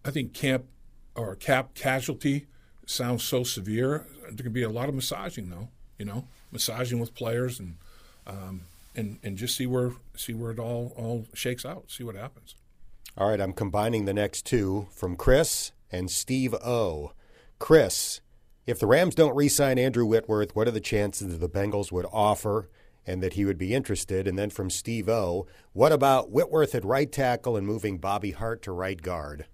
I 0.04 0.10
think 0.10 0.32
camp 0.32 0.66
or 1.14 1.34
cap 1.34 1.74
casualty 1.74 2.46
sounds 2.86 3.22
so 3.22 3.44
severe. 3.44 4.06
There 4.30 4.42
can 4.42 4.52
be 4.52 4.62
a 4.62 4.70
lot 4.70 4.88
of 4.88 4.94
massaging, 4.94 5.50
though. 5.50 5.68
You 5.98 6.06
know, 6.06 6.24
massaging 6.52 6.98
with 6.98 7.14
players 7.14 7.60
and 7.60 7.76
um, 8.26 8.62
and 8.94 9.18
and 9.22 9.36
just 9.36 9.56
see 9.56 9.66
where 9.66 9.92
see 10.16 10.32
where 10.32 10.50
it 10.50 10.58
all 10.58 10.92
all 10.96 11.26
shakes 11.34 11.64
out. 11.64 11.90
See 11.90 12.04
what 12.04 12.14
happens. 12.14 12.54
All 13.18 13.28
right, 13.28 13.40
I'm 13.40 13.52
combining 13.52 14.04
the 14.04 14.14
next 14.14 14.44
two 14.44 14.88
from 14.90 15.16
Chris 15.16 15.72
and 15.90 16.10
Steve 16.10 16.54
O. 16.54 17.12
Chris, 17.58 18.20
if 18.66 18.78
the 18.78 18.86
Rams 18.86 19.14
don't 19.14 19.34
re-sign 19.34 19.78
Andrew 19.78 20.04
Whitworth, 20.04 20.54
what 20.54 20.68
are 20.68 20.72
the 20.72 20.80
chances 20.80 21.28
that 21.28 21.38
the 21.38 21.48
Bengals 21.48 21.90
would 21.90 22.04
offer 22.12 22.68
and 23.06 23.22
that 23.22 23.34
he 23.34 23.44
would 23.44 23.58
be 23.58 23.74
interested. 23.74 24.26
And 24.26 24.38
then 24.38 24.50
from 24.50 24.68
Steve 24.68 25.08
O, 25.08 25.46
what 25.72 25.92
about 25.92 26.30
Whitworth 26.30 26.74
at 26.74 26.84
right 26.84 27.10
tackle 27.10 27.56
and 27.56 27.66
moving 27.66 27.98
Bobby 27.98 28.32
Hart 28.32 28.62
to 28.62 28.72
right 28.72 29.00
guard? 29.00 29.46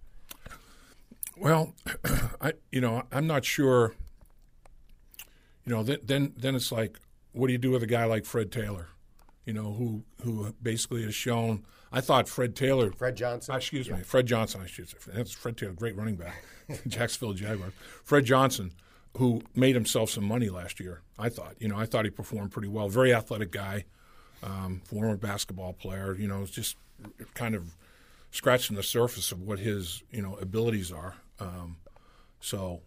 Well, 1.36 1.74
I 2.40 2.52
you 2.70 2.80
know 2.80 3.02
I'm 3.12 3.26
not 3.26 3.44
sure. 3.44 3.94
You 5.64 5.72
know, 5.72 5.82
then 5.82 5.98
then 6.02 6.32
then 6.36 6.54
it's 6.54 6.72
like, 6.72 6.98
what 7.32 7.46
do 7.46 7.52
you 7.52 7.58
do 7.58 7.70
with 7.70 7.82
a 7.82 7.86
guy 7.86 8.04
like 8.04 8.24
Fred 8.24 8.50
Taylor? 8.50 8.88
You 9.44 9.52
know, 9.52 9.72
who 9.72 10.02
who 10.22 10.54
basically 10.62 11.02
has 11.04 11.14
shown. 11.14 11.64
I 11.94 12.00
thought 12.00 12.26
Fred 12.28 12.56
Taylor, 12.56 12.90
Fred 12.90 13.16
Johnson. 13.16 13.54
Uh, 13.54 13.58
excuse 13.58 13.90
me, 13.90 13.98
Fred 14.02 14.26
Johnson. 14.26 14.62
I 14.62 14.66
should 14.66 14.88
say 14.88 14.96
that's 15.12 15.32
Fred 15.32 15.56
Taylor, 15.56 15.72
great 15.72 15.96
running 15.96 16.16
back, 16.16 16.42
Jacksonville 16.86 17.34
Jaguars. 17.34 17.74
Fred 18.02 18.24
Johnson, 18.24 18.72
who 19.18 19.42
made 19.54 19.74
himself 19.74 20.10
some 20.10 20.24
money 20.24 20.48
last 20.48 20.80
year. 20.80 21.02
I 21.18 21.28
thought, 21.28 21.54
you 21.58 21.68
know, 21.68 21.76
I 21.76 21.84
thought 21.84 22.04
he 22.04 22.10
performed 22.10 22.50
pretty 22.50 22.68
well. 22.68 22.88
Very 22.88 23.12
athletic 23.12 23.50
guy, 23.50 23.84
um, 24.42 24.80
former 24.84 25.16
basketball 25.16 25.74
player. 25.74 26.14
You 26.14 26.28
know, 26.28 26.46
just 26.46 26.76
kind 27.34 27.54
of 27.54 27.74
scratching 28.32 28.74
the 28.74 28.82
surface 28.82 29.30
of 29.30 29.40
what 29.42 29.60
his 29.60 30.02
you 30.10 30.20
know 30.20 30.34
abilities 30.36 30.90
are. 30.90 31.14
Um, 31.38 31.76
so, 32.40 32.80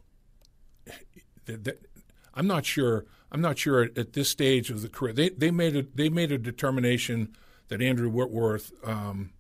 I'm 2.34 2.48
not 2.48 2.66
sure. 2.66 3.06
I'm 3.32 3.42
not 3.42 3.58
sure 3.58 3.84
at, 3.84 3.98
at, 3.98 4.14
this 4.14 4.30
stage 4.30 4.70
of 4.70 4.82
the 4.82 4.90
career. 4.90 5.14
They 5.14 5.30
they 5.30 5.52
made 5.52 5.76
a 5.78 5.84
they 5.96 6.10
made 6.10 6.32
a 6.34 6.38
determination 6.38 7.36
that 7.70 7.82
Andrew 7.82 8.10
Whitworth 8.10 8.74
um, 8.84 9.32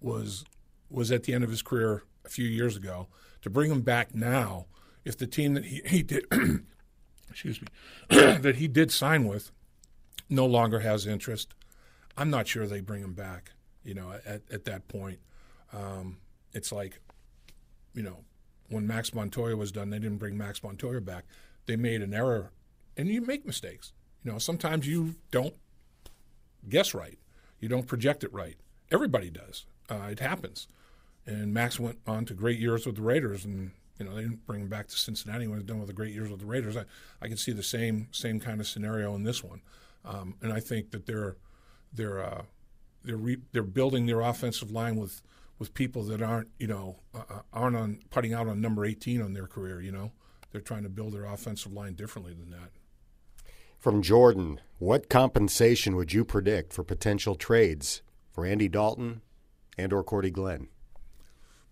was 0.00 0.44
was 0.88 1.12
at 1.12 1.24
the 1.24 1.34
end 1.34 1.44
of 1.44 1.50
his 1.50 1.62
career 1.62 2.04
a 2.24 2.30
few 2.30 2.46
years 2.46 2.76
ago. 2.76 3.08
To 3.42 3.50
bring 3.50 3.70
him 3.70 3.82
back 3.82 4.14
now, 4.14 4.66
if 5.04 5.16
the 5.16 5.26
team 5.26 5.54
that 5.54 5.64
he, 5.64 5.80
he 5.86 6.02
did 6.02 6.24
excuse 7.30 7.60
me 7.60 7.68
that 8.08 8.56
he 8.56 8.68
did 8.68 8.90
sign 8.90 9.26
with 9.26 9.52
no 10.28 10.46
longer 10.46 10.80
has 10.80 11.06
interest, 11.06 11.54
I'm 12.16 12.30
not 12.30 12.48
sure 12.48 12.66
they 12.66 12.80
bring 12.80 13.02
him 13.02 13.14
back. 13.14 13.52
You 13.84 13.94
know, 13.94 14.12
at, 14.26 14.42
at 14.50 14.64
that 14.64 14.88
point, 14.88 15.20
um, 15.72 16.18
it's 16.52 16.72
like, 16.72 17.00
you 17.94 18.02
know, 18.02 18.24
when 18.68 18.86
Max 18.86 19.14
Montoya 19.14 19.56
was 19.56 19.72
done, 19.72 19.90
they 19.90 19.98
didn't 19.98 20.18
bring 20.18 20.36
Max 20.36 20.62
Montoya 20.62 21.00
back. 21.00 21.24
They 21.66 21.76
made 21.76 22.02
an 22.02 22.14
error, 22.14 22.52
and 22.96 23.08
you 23.08 23.20
make 23.20 23.46
mistakes. 23.46 23.92
You 24.24 24.32
know, 24.32 24.38
sometimes 24.38 24.86
you 24.86 25.16
don't 25.30 25.54
guess 26.68 26.94
right, 26.94 27.18
you 27.60 27.68
don't 27.68 27.86
project 27.86 28.24
it 28.24 28.32
right. 28.32 28.56
Everybody 28.90 29.30
does. 29.30 29.66
Uh, 29.90 30.08
it 30.10 30.20
happens. 30.20 30.68
And 31.26 31.52
Max 31.52 31.78
went 31.78 31.98
on 32.06 32.24
to 32.26 32.34
great 32.34 32.58
years 32.58 32.86
with 32.86 32.96
the 32.96 33.02
Raiders, 33.02 33.44
and 33.44 33.72
you 33.98 34.06
know 34.06 34.14
they 34.14 34.22
didn't 34.22 34.46
bring 34.46 34.62
him 34.62 34.68
back 34.68 34.88
to 34.88 34.96
Cincinnati 34.96 35.46
when 35.46 35.58
he 35.58 35.62
was 35.62 35.64
done 35.64 35.78
with 35.78 35.88
the 35.88 35.94
great 35.94 36.14
years 36.14 36.30
with 36.30 36.40
the 36.40 36.46
Raiders. 36.46 36.76
I, 36.76 36.84
I 37.20 37.28
can 37.28 37.36
see 37.36 37.52
the 37.52 37.62
same 37.62 38.08
same 38.12 38.40
kind 38.40 38.60
of 38.60 38.66
scenario 38.66 39.14
in 39.14 39.24
this 39.24 39.44
one, 39.44 39.60
um, 40.04 40.34
and 40.40 40.52
I 40.52 40.60
think 40.60 40.90
that 40.92 41.04
they're 41.06 41.36
they're 41.92 42.24
uh, 42.24 42.42
they're 43.04 43.16
re- 43.16 43.42
they're 43.52 43.62
building 43.62 44.06
their 44.06 44.20
offensive 44.20 44.70
line 44.70 44.96
with 44.96 45.20
with 45.58 45.74
people 45.74 46.02
that 46.04 46.22
aren't 46.22 46.48
you 46.58 46.66
know 46.66 46.96
uh, 47.14 47.40
aren't 47.52 47.76
on 47.76 48.00
putting 48.10 48.32
out 48.32 48.46
on 48.48 48.60
number 48.60 48.84
18 48.84 49.22
on 49.22 49.32
their 49.32 49.46
career. 49.46 49.80
You 49.80 49.92
know, 49.92 50.12
they're 50.52 50.60
trying 50.60 50.84
to 50.84 50.88
build 50.88 51.12
their 51.12 51.24
offensive 51.24 51.72
line 51.72 51.94
differently 51.94 52.34
than 52.34 52.50
that. 52.50 52.70
From 53.78 54.02
Jordan, 54.02 54.60
what 54.78 55.08
compensation 55.08 55.94
would 55.96 56.12
you 56.12 56.24
predict 56.24 56.72
for 56.72 56.82
potential 56.82 57.34
trades 57.36 58.02
for 58.32 58.44
Andy 58.44 58.68
Dalton 58.68 59.22
and 59.76 59.92
or 59.92 60.02
Cordy 60.02 60.30
Glenn? 60.30 60.68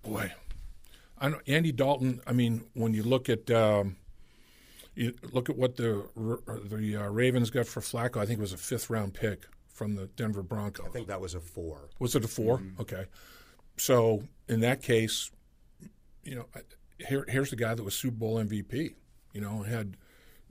Boy, 0.03 0.33
I 1.19 1.29
know 1.29 1.41
Andy 1.47 1.73
Dalton. 1.73 2.21
I 2.27 2.33
mean, 2.33 2.65
when 2.75 2.95
you 2.95 3.03
look 3.03 3.29
at 3.29 3.51
um, 3.51 3.97
you 4.95 5.15
look 5.33 5.51
at 5.51 5.57
what 5.57 5.77
the 5.77 6.07
the 6.65 6.97
uh, 6.97 7.09
Ravens 7.09 7.51
got 7.51 7.67
for 7.67 7.81
Flacco, 7.81 8.21
I 8.21 8.27
think 8.27 8.39
it 8.39 8.43
was 8.43 8.53
a 8.53 8.59
fifth 8.59 8.89
round 8.89 9.15
pick 9.15 9.47
from 9.77 9.95
the 9.95 10.07
Denver 10.07 10.43
Broncos. 10.43 10.87
I 10.87 10.89
think 10.89 11.07
that 11.09 11.21
was 11.21 11.35
a 11.35 11.41
four. 11.41 11.91
Was 11.99 12.17
it 12.17 12.25
a 12.25 12.29
4 12.29 12.59
mm-hmm. 12.59 12.81
Okay. 12.81 13.05
So 13.77 14.23
in 14.49 14.61
that 14.61 14.83
case, 14.83 15.31
you 16.23 16.37
know, 16.37 16.47
here, 16.99 17.25
here's 17.29 17.51
the 17.51 17.57
guy 17.57 17.75
that 17.75 17.83
was 17.83 17.95
Super 17.95 18.17
Bowl 18.17 18.37
MVP. 18.37 18.95
You 19.33 19.41
know, 19.41 19.63
had 19.63 19.97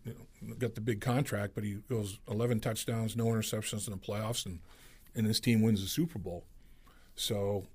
you 0.05 0.15
know, 0.41 0.55
got 0.55 0.75
the 0.75 0.81
big 0.81 1.01
contract, 1.01 1.55
but 1.55 1.63
he 1.63 1.79
goes 1.89 2.19
11 2.29 2.59
touchdowns, 2.59 3.15
no 3.15 3.25
interceptions 3.25 3.87
in 3.87 3.93
the 3.93 3.99
playoffs, 3.99 4.45
and 4.45 4.59
and 5.15 5.25
his 5.25 5.39
team 5.39 5.61
wins 5.61 5.81
the 5.81 5.87
Super 5.87 6.19
Bowl. 6.19 6.45
So 7.15 7.67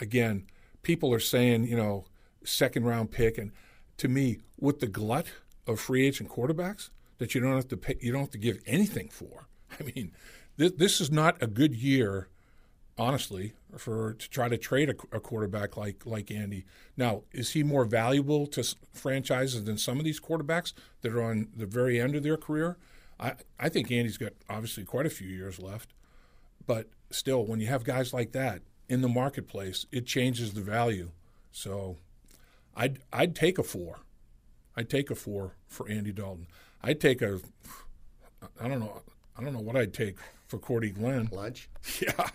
again, 0.00 0.46
people 0.82 1.14
are 1.14 1.20
saying, 1.20 1.64
you 1.66 1.76
know, 1.76 2.04
second 2.44 2.84
round 2.84 3.12
pick, 3.12 3.38
and 3.38 3.52
to 3.98 4.08
me, 4.08 4.38
with 4.58 4.80
the 4.80 4.88
glut 4.88 5.26
of 5.66 5.80
free 5.80 6.06
agent 6.06 6.28
quarterbacks 6.28 6.90
that 7.18 7.34
you 7.34 7.40
don't 7.40 7.54
have 7.54 7.68
to 7.68 7.76
pay, 7.76 7.96
you 8.00 8.12
don't 8.12 8.22
have 8.22 8.30
to 8.30 8.38
give 8.38 8.58
anything 8.66 9.08
for. 9.08 9.46
I 9.80 9.84
mean, 9.84 10.12
this, 10.56 10.72
this 10.72 11.00
is 11.00 11.10
not 11.10 11.40
a 11.40 11.46
good 11.46 11.74
year, 11.74 12.28
honestly, 12.98 13.54
for 13.76 14.14
to 14.14 14.30
try 14.30 14.48
to 14.48 14.58
trade 14.58 14.90
a, 14.90 15.16
a, 15.16 15.20
quarterback 15.20 15.76
like 15.76 16.04
like 16.04 16.30
Andy. 16.30 16.64
Now, 16.96 17.22
is 17.32 17.52
he 17.52 17.62
more 17.62 17.84
valuable 17.84 18.46
to 18.48 18.64
franchises 18.92 19.64
than 19.64 19.78
some 19.78 19.98
of 19.98 20.04
these 20.04 20.20
quarterbacks 20.20 20.72
that 21.00 21.12
are 21.12 21.22
on 21.22 21.48
the 21.56 21.66
very 21.66 22.00
end 22.00 22.14
of 22.14 22.22
their 22.22 22.36
career? 22.36 22.76
I 23.18 23.34
I 23.58 23.68
think 23.68 23.90
Andy's 23.90 24.18
got 24.18 24.32
obviously 24.48 24.84
quite 24.84 25.06
a 25.06 25.10
few 25.10 25.28
years 25.28 25.58
left, 25.58 25.94
but 26.66 26.88
still, 27.10 27.44
when 27.46 27.60
you 27.60 27.66
have 27.68 27.84
guys 27.84 28.12
like 28.12 28.32
that 28.32 28.62
in 28.88 29.00
the 29.00 29.08
marketplace, 29.08 29.86
it 29.90 30.06
changes 30.06 30.52
the 30.52 30.60
value. 30.60 31.10
So, 31.50 31.96
I'd 32.76 32.98
I'd 33.12 33.34
take 33.34 33.58
a 33.58 33.62
four. 33.62 34.00
I'd 34.76 34.90
take 34.90 35.10
a 35.10 35.14
four 35.14 35.56
for 35.66 35.88
Andy 35.88 36.12
Dalton. 36.12 36.46
I'd 36.82 37.00
take 37.00 37.22
a 37.22 37.40
I 38.60 38.68
don't 38.68 38.80
know 38.80 39.02
I 39.36 39.42
don't 39.42 39.52
know 39.52 39.60
what 39.60 39.76
I'd 39.76 39.94
take 39.94 40.16
for 40.52 40.58
Cordy 40.58 40.90
Glenn. 40.90 41.30
Lunch? 41.32 41.70
Yeah. 42.02 42.28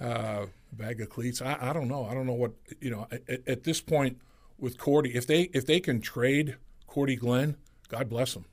uh, 0.00 0.46
bag 0.72 1.00
of 1.00 1.10
cleats. 1.10 1.42
I, 1.42 1.58
I, 1.60 1.72
don't 1.72 1.88
know. 1.88 2.06
I 2.06 2.14
don't 2.14 2.26
know 2.26 2.34
what 2.34 2.52
you 2.80 2.90
know. 2.90 3.08
At, 3.10 3.48
at, 3.48 3.64
this 3.64 3.80
point 3.80 4.18
with 4.56 4.78
Cordy, 4.78 5.16
if 5.16 5.26
they 5.26 5.42
if 5.52 5.66
they 5.66 5.80
can 5.80 6.00
trade 6.00 6.56
Cordy 6.86 7.16
Glenn, 7.16 7.56
God 7.88 8.08
bless 8.08 8.34
them. 8.34 8.44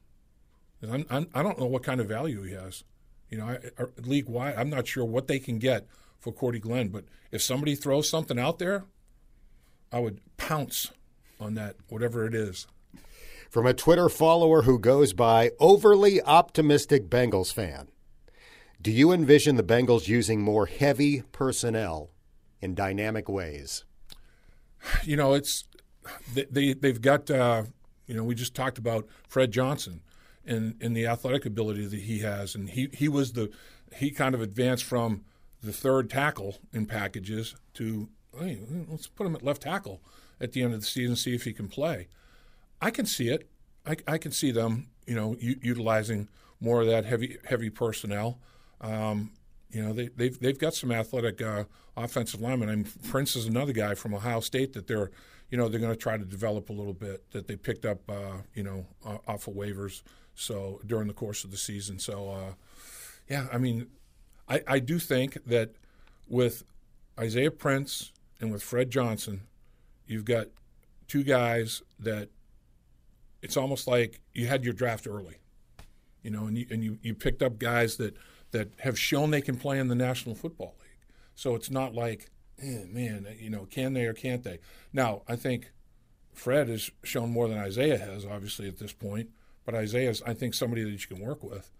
I'm, 0.81 1.05
I'm, 1.11 1.27
I 1.35 1.43
do 1.43 1.49
not 1.49 1.59
know 1.59 1.67
what 1.67 1.83
kind 1.83 2.01
of 2.01 2.07
value 2.07 2.41
he 2.41 2.53
has. 2.53 2.83
You 3.29 3.37
know, 3.37 3.57
league 3.97 4.27
wide, 4.27 4.55
I'm 4.57 4.71
not 4.71 4.87
sure 4.87 5.05
what 5.05 5.27
they 5.27 5.37
can 5.37 5.59
get 5.59 5.85
for 6.19 6.31
Cordy 6.31 6.59
Glenn. 6.59 6.87
But 6.87 7.05
if 7.31 7.43
somebody 7.43 7.75
throws 7.75 8.09
something 8.09 8.39
out 8.39 8.57
there, 8.57 8.85
I 9.91 9.99
would 9.99 10.19
pounce 10.37 10.91
on 11.39 11.53
that, 11.55 11.75
whatever 11.89 12.25
it 12.25 12.33
is. 12.33 12.65
From 13.51 13.67
a 13.67 13.73
Twitter 13.73 14.07
follower 14.07 14.61
who 14.61 14.79
goes 14.79 15.11
by 15.11 15.51
overly 15.59 16.21
optimistic 16.21 17.09
Bengals 17.09 17.51
fan. 17.51 17.89
Do 18.81 18.91
you 18.91 19.11
envision 19.11 19.57
the 19.57 19.61
Bengals 19.61 20.07
using 20.07 20.39
more 20.39 20.67
heavy 20.67 21.23
personnel 21.33 22.11
in 22.61 22.75
dynamic 22.75 23.27
ways? 23.27 23.83
You 25.03 25.17
know, 25.17 25.33
it's 25.33 25.65
they, 26.33 26.73
they 26.73 26.87
have 26.87 27.01
got 27.01 27.29
uh, 27.29 27.63
you 28.07 28.15
know 28.15 28.23
we 28.23 28.35
just 28.35 28.55
talked 28.55 28.77
about 28.77 29.05
Fred 29.27 29.51
Johnson 29.51 29.99
and 30.45 30.75
and 30.79 30.95
the 30.95 31.05
athletic 31.05 31.45
ability 31.45 31.87
that 31.87 31.99
he 31.99 32.19
has, 32.19 32.55
and 32.55 32.69
he 32.69 32.87
he 32.93 33.09
was 33.09 33.33
the 33.33 33.51
he 33.97 34.11
kind 34.11 34.33
of 34.33 34.39
advanced 34.39 34.85
from 34.85 35.25
the 35.61 35.73
third 35.73 36.09
tackle 36.09 36.59
in 36.71 36.85
packages 36.85 37.53
to 37.73 38.07
hey, 38.39 38.59
let's 38.87 39.07
put 39.07 39.27
him 39.27 39.35
at 39.35 39.43
left 39.43 39.63
tackle 39.63 40.01
at 40.39 40.53
the 40.53 40.63
end 40.63 40.73
of 40.73 40.79
the 40.79 40.87
season, 40.87 41.17
see 41.17 41.35
if 41.35 41.43
he 41.43 41.51
can 41.51 41.67
play. 41.67 42.07
I 42.81 42.91
can 42.91 43.05
see 43.05 43.29
it. 43.29 43.47
I, 43.85 43.95
I 44.07 44.17
can 44.17 44.31
see 44.31 44.51
them, 44.51 44.87
you 45.05 45.15
know, 45.15 45.35
u- 45.39 45.59
utilizing 45.61 46.27
more 46.59 46.81
of 46.81 46.87
that 46.87 47.05
heavy 47.05 47.37
heavy 47.45 47.69
personnel. 47.69 48.39
Um, 48.81 49.31
you 49.71 49.83
know, 49.83 49.93
they, 49.93 50.03
have 50.03 50.17
they've, 50.17 50.39
they've 50.39 50.59
got 50.59 50.73
some 50.73 50.91
athletic 50.91 51.41
uh, 51.41 51.63
offensive 51.95 52.41
linemen. 52.41 52.69
I 52.69 52.75
mean, 52.75 52.87
Prince 53.09 53.35
is 53.35 53.45
another 53.45 53.73
guy 53.73 53.95
from 53.95 54.13
Ohio 54.13 54.41
State 54.41 54.73
that 54.73 54.87
they're, 54.87 55.11
you 55.49 55.57
know, 55.57 55.69
they're 55.69 55.79
going 55.79 55.93
to 55.93 55.97
try 55.99 56.17
to 56.17 56.25
develop 56.25 56.69
a 56.69 56.73
little 56.73 56.93
bit 56.93 57.29
that 57.31 57.47
they 57.47 57.55
picked 57.55 57.85
up, 57.85 57.99
uh, 58.09 58.37
you 58.53 58.63
know, 58.63 58.85
uh, 59.05 59.17
off 59.27 59.47
of 59.47 59.53
waivers. 59.53 60.01
So 60.35 60.81
during 60.85 61.07
the 61.07 61.13
course 61.13 61.43
of 61.43 61.51
the 61.51 61.57
season, 61.57 61.99
so 61.99 62.29
uh, 62.29 62.53
yeah, 63.29 63.47
I 63.51 63.57
mean, 63.57 63.87
I, 64.49 64.61
I 64.67 64.79
do 64.79 64.99
think 64.99 65.37
that 65.45 65.75
with 66.27 66.63
Isaiah 67.19 67.51
Prince 67.51 68.11
and 68.39 68.51
with 68.51 68.63
Fred 68.63 68.89
Johnson, 68.89 69.41
you've 70.07 70.25
got 70.25 70.47
two 71.07 71.23
guys 71.23 71.81
that 71.99 72.29
it's 73.41 73.57
almost 73.57 73.87
like 73.87 74.21
you 74.33 74.47
had 74.47 74.63
your 74.63 74.73
draft 74.73 75.07
early, 75.07 75.37
you 76.21 76.31
know, 76.31 76.45
and 76.45 76.57
you 76.57 76.65
and 76.69 76.83
you, 76.83 76.97
you 77.01 77.13
picked 77.13 77.41
up 77.41 77.59
guys 77.59 77.97
that 77.97 78.15
that 78.51 78.71
have 78.79 78.99
shown 78.99 79.31
they 79.31 79.41
can 79.41 79.57
play 79.57 79.79
in 79.79 79.87
the 79.87 79.95
National 79.95 80.35
Football 80.35 80.75
League. 80.81 81.05
So 81.35 81.55
it's 81.55 81.71
not 81.71 81.93
like, 81.93 82.29
eh, 82.61 82.83
man, 82.87 83.25
you 83.39 83.49
know, 83.49 83.65
can 83.65 83.93
they 83.93 84.05
or 84.05 84.13
can't 84.13 84.43
they? 84.43 84.59
Now, 84.93 85.21
I 85.27 85.35
think 85.35 85.71
Fred 86.33 86.69
has 86.69 86.91
shown 87.03 87.31
more 87.31 87.47
than 87.47 87.57
Isaiah 87.57 87.97
has, 87.97 88.25
obviously, 88.25 88.67
at 88.67 88.77
this 88.77 88.93
point. 88.93 89.29
But 89.65 89.75
Isaiah's, 89.75 90.21
I 90.25 90.33
think, 90.33 90.53
somebody 90.53 90.83
that 90.83 90.89
you 90.89 91.15
can 91.15 91.19
work 91.19 91.43
with. 91.43 91.71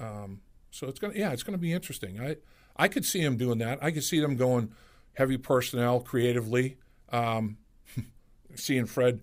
Um, 0.00 0.40
so 0.70 0.86
it's 0.88 0.98
gonna, 0.98 1.14
yeah, 1.14 1.32
it's 1.32 1.42
gonna 1.42 1.58
be 1.58 1.72
interesting. 1.72 2.20
I, 2.20 2.36
I 2.76 2.88
could 2.88 3.04
see 3.04 3.20
him 3.20 3.36
doing 3.36 3.58
that. 3.58 3.82
I 3.82 3.90
could 3.90 4.04
see 4.04 4.20
them 4.20 4.36
going 4.36 4.72
heavy 5.14 5.36
personnel 5.36 6.00
creatively. 6.00 6.78
Um, 7.10 7.58
seeing 8.54 8.86
Fred 8.86 9.20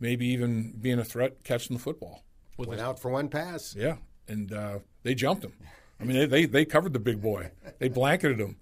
maybe 0.00 0.26
even 0.26 0.72
being 0.80 0.98
a 0.98 1.04
threat 1.04 1.44
catching 1.44 1.76
the 1.76 1.82
football. 1.82 2.24
Went 2.56 2.80
out 2.80 3.00
for 3.00 3.10
one 3.10 3.28
pass. 3.28 3.74
Yeah, 3.76 3.96
and 4.26 4.52
uh, 4.52 4.78
they 5.02 5.14
jumped 5.14 5.44
him. 5.44 5.52
I 6.00 6.04
mean, 6.04 6.16
they, 6.16 6.26
they, 6.26 6.46
they 6.46 6.64
covered 6.64 6.92
the 6.92 6.98
big 6.98 7.20
boy. 7.20 7.50
They 7.78 7.88
blanketed 7.88 8.40
him. 8.40 8.56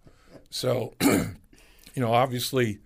So, 0.50 0.94
you 1.02 1.36
know, 1.96 2.12
obviously, 2.12 2.78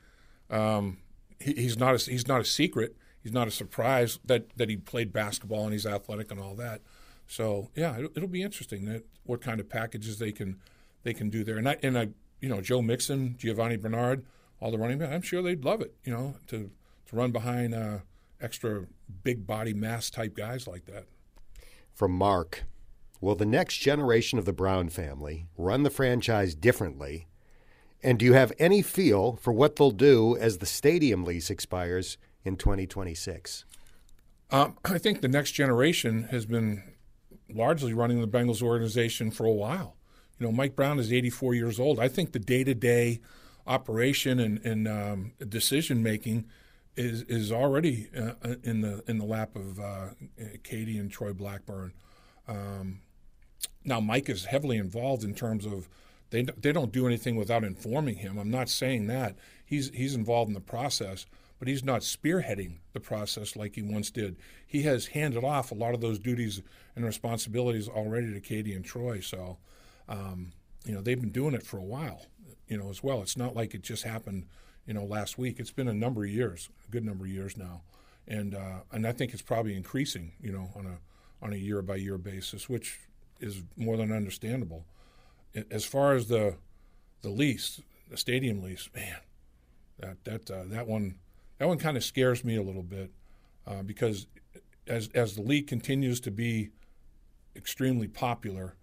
um, 0.51 0.99
he, 1.39 1.53
he's 1.55 1.79
not 1.79 1.95
a, 1.95 2.11
he's 2.11 2.27
not 2.27 2.41
a 2.41 2.45
secret. 2.45 2.97
He's 3.23 3.33
not 3.33 3.47
a 3.47 3.51
surprise 3.51 4.19
that, 4.25 4.57
that 4.57 4.69
he 4.69 4.77
played 4.77 5.13
basketball 5.13 5.65
and 5.65 5.73
he's 5.73 5.87
athletic 5.87 6.31
and 6.31 6.41
all 6.41 6.55
that. 6.57 6.81
So 7.31 7.71
yeah, 7.77 7.97
it'll, 7.97 8.11
it'll 8.17 8.29
be 8.29 8.43
interesting 8.43 8.87
that 8.87 9.05
what 9.25 9.41
kind 9.41 9.61
of 9.61 9.69
packages 9.69 10.19
they 10.19 10.33
can 10.33 10.59
they 11.05 11.15
can 11.15 11.31
do 11.31 11.45
there. 11.45 11.59
And 11.59 11.69
I 11.69 11.77
and 11.81 11.97
I 11.97 12.09
you 12.41 12.49
know 12.49 12.61
Joe 12.61 12.83
Mixon, 12.83 13.37
Giovanni 13.39 13.77
Bernard, 13.77 14.25
all 14.61 14.73
the 14.73 14.79
running 14.79 14.99
backs. 14.99 15.15
I'm 15.15 15.23
sure 15.23 15.41
they'd 15.41 15.65
love 15.65 15.81
it. 15.81 15.95
You 16.03 16.13
know 16.13 16.35
to 16.49 16.71
to 17.07 17.17
run 17.17 17.31
behind 17.31 17.73
uh, 17.73 17.99
extra 18.41 18.87
big 19.23 19.47
body 19.47 19.75
mass 19.75 20.11
type 20.11 20.35
guys 20.35 20.67
like 20.67 20.87
that. 20.87 21.07
From 21.95 22.13
Mark, 22.13 22.65
will 23.21 23.35
the 23.35 23.47
next 23.47 23.79
generation 23.79 24.39
of 24.39 24.45
the 24.45 24.53
Brown 24.53 24.89
family 24.89 25.47
run 25.57 25.83
the 25.83 25.91
franchise 25.91 26.55
differently? 26.55 27.27
And 28.03 28.19
do 28.19 28.25
you 28.25 28.33
have 28.33 28.53
any 28.59 28.81
feel 28.81 29.37
for 29.37 29.53
what 29.53 29.77
they'll 29.77 29.91
do 29.91 30.37
as 30.37 30.59
the 30.59 30.67
stadium 30.67 31.25
lease 31.25 31.51
expires 31.51 32.17
in 32.45 32.57
2026? 32.57 33.65
Um, 34.51 34.77
I 34.85 34.99
think 34.99 35.21
the 35.21 35.29
next 35.29 35.53
generation 35.53 36.25
has 36.31 36.47
been 36.47 36.83
largely 37.53 37.93
running 37.93 38.21
the 38.21 38.29
Bengals 38.29 38.63
organization 38.63 39.31
for 39.31 39.45
a 39.45 39.53
while. 39.53 39.97
You 40.39 40.47
know, 40.47 40.53
Mike 40.53 40.75
Brown 40.75 40.99
is 40.99 41.13
84 41.13 41.55
years 41.55 41.79
old. 41.79 42.01
I 42.01 42.09
think 42.09 42.33
the 42.33 42.39
day 42.39 42.65
to 42.65 42.75
day 42.75 43.21
operation 43.67 44.41
and, 44.41 44.59
and 44.65 44.89
um, 44.89 45.33
decision 45.49 46.03
making 46.03 46.47
is 46.97 47.23
is 47.23 47.53
already 47.53 48.09
uh, 48.17 48.55
in 48.63 48.81
the 48.81 49.03
in 49.07 49.19
the 49.19 49.25
lap 49.25 49.57
of 49.57 49.81
uh, 49.81 50.09
Katie 50.63 50.99
and 50.99 51.11
Troy 51.11 51.33
Blackburn. 51.33 51.93
Um, 52.49 53.01
now, 53.85 54.01
Mike 54.01 54.29
is 54.29 54.47
heavily 54.47 54.77
involved 54.77 55.25
in 55.25 55.35
terms 55.35 55.67
of 55.67 55.89
they 56.31 56.43
they 56.43 56.73
don't 56.73 56.93
do 56.93 57.07
anything 57.07 57.37
without 57.37 57.65
informing 57.65 58.17
him. 58.17 58.39
I'm 58.39 58.51
not 58.51 58.69
saying 58.69 59.07
that 59.09 59.37
he's 59.65 59.91
he's 59.91 60.15
involved 60.15 60.49
in 60.49 60.55
the 60.55 60.61
process, 60.61 61.27
but 61.59 61.69
he's 61.69 61.85
not 61.85 62.01
spearheading 62.01 62.79
the 62.93 63.01
process 63.01 63.57
like 63.57 63.75
he 63.75 63.83
once 63.83 64.11
did. 64.11 64.37
He 64.67 64.83
has 64.83 65.09
handed 65.09 65.45
off 65.45 65.71
a 65.71 65.75
lot 65.75 65.95
of 65.95 66.01
those 66.01 66.19
duties 66.19 66.63
and 66.97 67.05
responsibilities 67.05 67.89
already 67.89 68.33
to 68.33 68.41
Katie 68.41 68.75
and 68.75 68.85
Troy. 68.85 69.21
So, 69.21 69.59
um, 70.09 70.53
you 70.85 70.95
know, 70.95 71.03
they've 71.03 71.21
been 71.21 71.31
doing 71.31 71.55
it 71.55 71.63
for 71.63 71.79
a 71.79 71.85
while, 71.85 72.27
you 72.67 72.79
know, 72.79 72.91
as 72.91 73.03
well. 73.03 73.23
It's 73.23 73.37
not 73.37 73.55
like 73.55 73.75
it 73.75 73.83
just 73.83 74.05
happened, 74.05 74.47
you 74.91 74.95
know, 74.95 75.05
last 75.05 75.39
week. 75.39 75.61
It's 75.61 75.71
been 75.71 75.87
a 75.87 75.95
number 75.95 76.25
of 76.25 76.31
years, 76.31 76.69
a 76.89 76.91
good 76.91 77.05
number 77.05 77.25
of 77.25 77.31
years 77.31 77.57
now, 77.57 77.83
and 78.27 78.57
uh, 78.57 78.81
and 78.91 79.07
I 79.07 79.13
think 79.13 79.33
it's 79.33 79.41
probably 79.41 79.77
increasing, 79.77 80.33
you 80.43 80.51
know, 80.51 80.69
on 80.75 80.85
a 80.85 80.99
on 81.47 81.53
a 81.53 81.57
year 81.57 81.81
by 81.81 81.95
year 81.95 82.19
basis, 82.19 82.69
which 82.69 82.99
is 83.39 83.63
more 83.77 83.97
than 83.97 84.11
understandable. 84.11 84.85
As 85.71 85.85
far 85.85 86.15
as 86.15 86.27
the 86.27 86.57
the 87.23 87.29
lease, 87.29 87.81
the 88.11 88.17
stadium 88.17 88.65
lease, 88.65 88.91
man, 88.93 89.19
that 90.01 90.25
that 90.25 90.51
uh, 90.51 90.65
that 90.67 90.89
one 90.89 91.21
that 91.59 91.69
one 91.69 91.79
kind 91.79 91.97
of 91.97 92.03
scares 92.03 92.45
me 92.45 92.57
a 92.57 92.63
little 92.63 92.83
bit 92.83 93.13
uh, 93.69 93.85
because 93.85 94.27
as 94.89 95.09
as 95.15 95.37
the 95.37 95.43
league 95.43 95.69
continues 95.69 96.19
to 96.23 96.33
be 96.33 96.71
extremely 97.55 98.09
popular, 98.09 98.75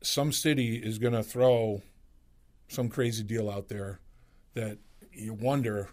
some 0.00 0.32
city 0.32 0.76
is 0.76 0.98
going 0.98 1.12
to 1.12 1.22
throw 1.22 1.82
some 2.68 2.88
crazy 2.88 3.22
deal 3.22 3.50
out 3.50 3.68
there 3.68 4.00
that 4.54 4.78
you 5.16 5.32
wonder 5.34 5.90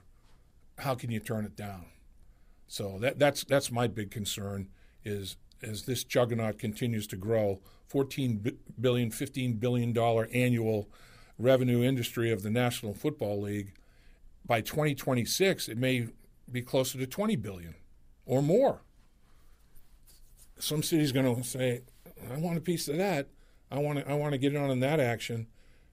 how 0.79 0.95
can 0.95 1.11
you 1.11 1.19
turn 1.19 1.45
it 1.45 1.55
down. 1.55 1.85
So 2.67 2.97
that 2.99 3.19
that's 3.19 3.43
that's 3.43 3.71
my 3.71 3.87
big 3.87 4.11
concern 4.11 4.69
is 5.03 5.37
as 5.61 5.83
this 5.83 6.03
juggernaut 6.03 6.57
continues 6.57 7.07
to 7.07 7.15
grow, 7.15 7.61
14 7.87 8.57
billion, 8.79 9.11
15 9.11 9.53
billion 9.53 9.93
dollar 9.93 10.27
annual 10.33 10.89
revenue 11.37 11.83
industry 11.83 12.31
of 12.31 12.43
the 12.43 12.49
National 12.49 12.93
Football 12.93 13.41
League 13.41 13.73
by 14.45 14.61
2026, 14.61 15.69
it 15.69 15.77
may 15.77 16.07
be 16.51 16.61
closer 16.61 16.97
to 16.97 17.07
20 17.07 17.35
billion 17.37 17.75
or 18.25 18.41
more. 18.41 18.81
Some 20.59 20.83
city's 20.83 21.11
going 21.11 21.35
to 21.35 21.43
say, 21.43 21.81
"I 22.31 22.37
want 22.37 22.57
a 22.57 22.61
piece 22.61 22.87
of 22.87 22.97
that. 22.97 23.27
I 23.71 23.79
want 23.79 23.99
to. 23.99 24.09
I 24.09 24.13
want 24.13 24.33
to 24.33 24.37
get 24.37 24.53
in 24.53 24.61
on 24.61 24.69
in 24.69 24.79
that 24.81 24.99
action." 24.99 25.47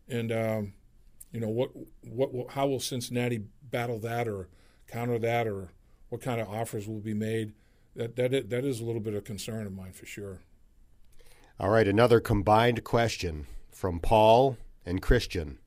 And 0.08 0.32
um, 0.32 0.72
you 1.32 1.40
know 1.40 1.48
what? 1.48 1.70
What? 2.02 2.50
How 2.50 2.66
will 2.66 2.80
Cincinnati 2.80 3.42
battle 3.62 3.98
that 4.00 4.26
or 4.26 4.48
counter 4.86 5.18
that, 5.18 5.46
or 5.46 5.72
what 6.08 6.20
kind 6.20 6.40
of 6.40 6.48
offers 6.48 6.88
will 6.88 7.00
be 7.00 7.14
made? 7.14 7.52
That 7.94 8.16
that 8.16 8.50
that 8.50 8.64
is 8.64 8.80
a 8.80 8.84
little 8.84 9.00
bit 9.00 9.14
of 9.14 9.24
concern 9.24 9.66
of 9.66 9.72
mine 9.72 9.92
for 9.92 10.06
sure. 10.06 10.40
All 11.58 11.70
right, 11.70 11.86
another 11.86 12.20
combined 12.20 12.84
question 12.84 13.46
from 13.70 14.00
Paul 14.00 14.56
and 14.86 15.02
Christian. 15.02 15.58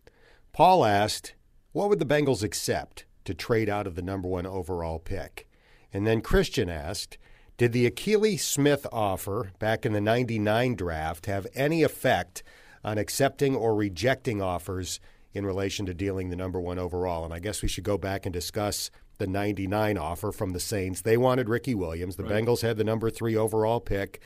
Paul 0.51 0.86
asked, 0.86 1.36
what 1.72 1.89
would 1.89 1.99
the 1.99 2.05
Bengals 2.05 2.43
accept 2.43 3.05
to 3.26 3.34
trade 3.34 3.70
out 3.70 3.88
of 3.88 3.95
the 3.95 4.01
number 4.01 4.28
one 4.28 4.45
overall 4.45 4.99
pick? 4.99 5.47
And 5.93 6.07
then 6.07 6.22
Christian 6.22 6.70
asked, 6.70 7.18
did 7.57 7.72
the 7.72 7.89
Akili 7.89 8.39
Smith 8.39 8.88
offer 8.91 9.51
back 9.59 9.86
in 9.86 9.93
the 9.93 10.01
99 10.01 10.76
draft 10.76 11.28
have 11.28 11.45
any 11.53 11.84
effect 11.84 12.41
on 12.84 12.97
accepting 12.97 13.55
or 13.55 13.76
rejecting 13.76 14.41
offers 14.41 14.99
in 15.34 15.46
relation 15.46 15.86
to 15.86 15.94
dealing 15.94 16.30
the 16.30 16.36
number 16.36 16.60
one 16.60 16.80
overall? 16.80 17.26
And 17.26 17.34
I 17.34 17.40
guess 17.40 17.62
we 17.62 17.68
should 17.68 17.84
go 17.84 17.98
back 17.98 18.26
and 18.26 18.34
discuss 18.34 18.92
the 19.18 19.28
99 19.28 19.98
offer 19.98 20.32
from 20.32 20.52
the 20.52 20.60
Saints. 20.60 21.02
They 21.02 21.18
wanted 21.18 21.50
Ricky 21.50 21.76
Williams. 21.76 22.16
The 22.16 22.24
right. 22.24 22.44
Bengals 22.44 22.62
had 22.62 22.78
the 22.78 22.84
number 22.84 23.10
three 23.10 23.36
overall 23.36 23.80
pick. 23.80 24.22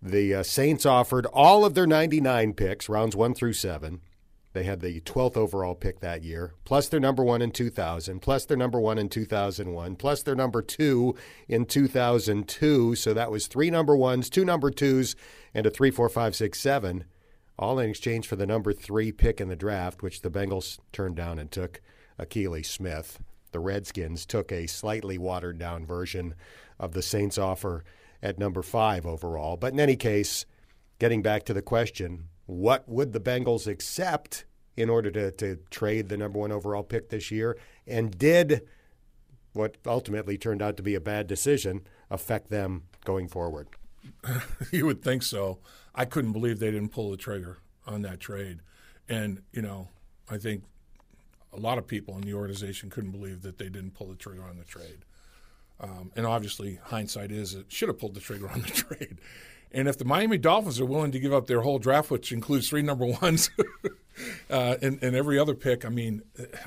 The 0.00 0.34
uh, 0.34 0.42
Saints 0.42 0.84
offered 0.84 1.26
all 1.26 1.64
of 1.64 1.74
their 1.74 1.86
99 1.86 2.54
picks, 2.54 2.88
rounds 2.88 3.14
one 3.14 3.34
through 3.34 3.52
seven. 3.52 4.00
They 4.52 4.64
had 4.64 4.80
the 4.80 5.00
12th 5.00 5.36
overall 5.36 5.74
pick 5.74 6.00
that 6.00 6.22
year, 6.22 6.54
plus 6.64 6.88
their 6.88 7.00
number 7.00 7.24
one 7.24 7.40
in 7.40 7.52
2000, 7.52 8.20
plus 8.20 8.44
their 8.44 8.56
number 8.56 8.78
one 8.78 8.98
in 8.98 9.08
2001, 9.08 9.96
plus 9.96 10.22
their 10.22 10.34
number 10.34 10.60
two 10.60 11.14
in 11.48 11.64
2002. 11.64 12.94
So 12.96 13.14
that 13.14 13.30
was 13.30 13.46
three 13.46 13.70
number 13.70 13.96
ones, 13.96 14.28
two 14.28 14.44
number 14.44 14.70
twos, 14.70 15.16
and 15.54 15.66
a 15.66 15.70
three, 15.70 15.90
four, 15.90 16.08
five, 16.10 16.36
six, 16.36 16.60
seven, 16.60 17.04
all 17.58 17.78
in 17.78 17.90
exchange 17.90 18.26
for 18.26 18.36
the 18.36 18.46
number 18.46 18.72
three 18.72 19.12
pick 19.12 19.40
in 19.40 19.48
the 19.48 19.56
draft, 19.56 20.02
which 20.02 20.22
the 20.22 20.30
Bengals 20.30 20.78
turned 20.92 21.16
down 21.16 21.38
and 21.38 21.50
took 21.50 21.80
Akili 22.18 22.64
Smith. 22.64 23.20
The 23.52 23.60
Redskins 23.60 24.24
took 24.26 24.50
a 24.50 24.66
slightly 24.66 25.18
watered 25.18 25.58
down 25.58 25.84
version 25.84 26.34
of 26.78 26.92
the 26.92 27.02
Saints' 27.02 27.38
offer 27.38 27.84
at 28.22 28.38
number 28.38 28.62
five 28.62 29.04
overall. 29.04 29.56
But 29.56 29.72
in 29.72 29.80
any 29.80 29.96
case, 29.96 30.46
getting 30.98 31.22
back 31.22 31.44
to 31.44 31.54
the 31.54 31.62
question, 31.62 32.28
what 32.46 32.88
would 32.88 33.12
the 33.12 33.20
Bengals 33.20 33.66
accept 33.66 34.44
in 34.76 34.88
order 34.88 35.10
to, 35.10 35.30
to 35.32 35.56
trade 35.70 36.08
the 36.08 36.16
number 36.16 36.38
one 36.38 36.52
overall 36.52 36.82
pick 36.82 37.10
this 37.10 37.30
year? 37.30 37.58
And 37.86 38.16
did 38.16 38.62
what 39.52 39.76
ultimately 39.86 40.38
turned 40.38 40.62
out 40.62 40.76
to 40.78 40.82
be 40.82 40.94
a 40.94 41.00
bad 41.00 41.26
decision 41.26 41.86
affect 42.10 42.50
them 42.50 42.84
going 43.04 43.28
forward? 43.28 43.68
you 44.72 44.86
would 44.86 45.02
think 45.02 45.22
so. 45.22 45.58
I 45.94 46.04
couldn't 46.04 46.32
believe 46.32 46.58
they 46.58 46.70
didn't 46.70 46.90
pull 46.90 47.10
the 47.10 47.16
trigger 47.16 47.58
on 47.86 48.02
that 48.02 48.20
trade. 48.20 48.60
And, 49.08 49.42
you 49.52 49.62
know, 49.62 49.88
I 50.30 50.38
think 50.38 50.64
a 51.52 51.58
lot 51.58 51.78
of 51.78 51.86
people 51.86 52.14
in 52.16 52.22
the 52.22 52.34
organization 52.34 52.90
couldn't 52.90 53.10
believe 53.10 53.42
that 53.42 53.58
they 53.58 53.68
didn't 53.68 53.92
pull 53.92 54.08
the 54.08 54.14
trigger 54.14 54.42
on 54.42 54.56
the 54.56 54.64
trade. 54.64 55.04
Um, 55.80 56.12
and 56.16 56.26
obviously, 56.26 56.78
hindsight 56.84 57.32
is 57.32 57.54
it 57.54 57.66
should 57.68 57.88
have 57.88 57.98
pulled 57.98 58.14
the 58.14 58.20
trigger 58.20 58.48
on 58.48 58.62
the 58.62 58.68
trade. 58.68 59.18
And 59.72 59.88
if 59.88 59.98
the 59.98 60.04
Miami 60.04 60.38
Dolphins 60.38 60.80
are 60.80 60.86
willing 60.86 61.12
to 61.12 61.18
give 61.18 61.32
up 61.32 61.46
their 61.46 61.62
whole 61.62 61.78
draft, 61.78 62.10
which 62.10 62.30
includes 62.30 62.68
three 62.68 62.82
number 62.82 63.06
ones 63.06 63.50
uh, 64.50 64.76
and, 64.82 65.02
and, 65.02 65.16
every 65.16 65.38
other 65.38 65.54
pick, 65.54 65.84
I 65.84 65.88
mean, 65.88 66.22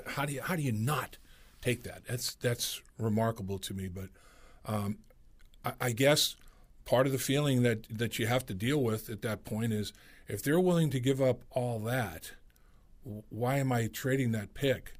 how 0.07 0.25
do 0.25 0.33
you 0.33 0.41
how 0.41 0.55
do 0.55 0.63
you 0.63 0.71
not 0.71 1.17
take 1.61 1.83
that? 1.83 2.03
That's 2.05 2.33
that's 2.35 2.81
remarkable 2.97 3.59
to 3.59 3.73
me. 3.75 3.87
But 3.87 4.09
um, 4.65 4.97
I, 5.63 5.73
I, 5.79 5.91
guess 5.91 6.35
part 6.85 7.05
of 7.05 7.11
the 7.11 7.19
feeling 7.19 7.63
that 7.63 7.85
that 7.89 8.19
you 8.19 8.27
have 8.27 8.45
to 8.47 8.53
deal 8.53 8.81
with 8.81 9.09
at 9.09 9.21
that 9.23 9.43
point 9.43 9.73
is 9.73 9.93
if 10.27 10.41
they're 10.43 10.59
willing 10.59 10.89
to 10.91 10.99
give 10.99 11.21
up 11.21 11.41
all 11.51 11.79
that, 11.79 12.31
why 13.29 13.57
am 13.57 13.71
I 13.71 13.87
trading 13.87 14.31
that 14.31 14.53
pick? 14.53 14.93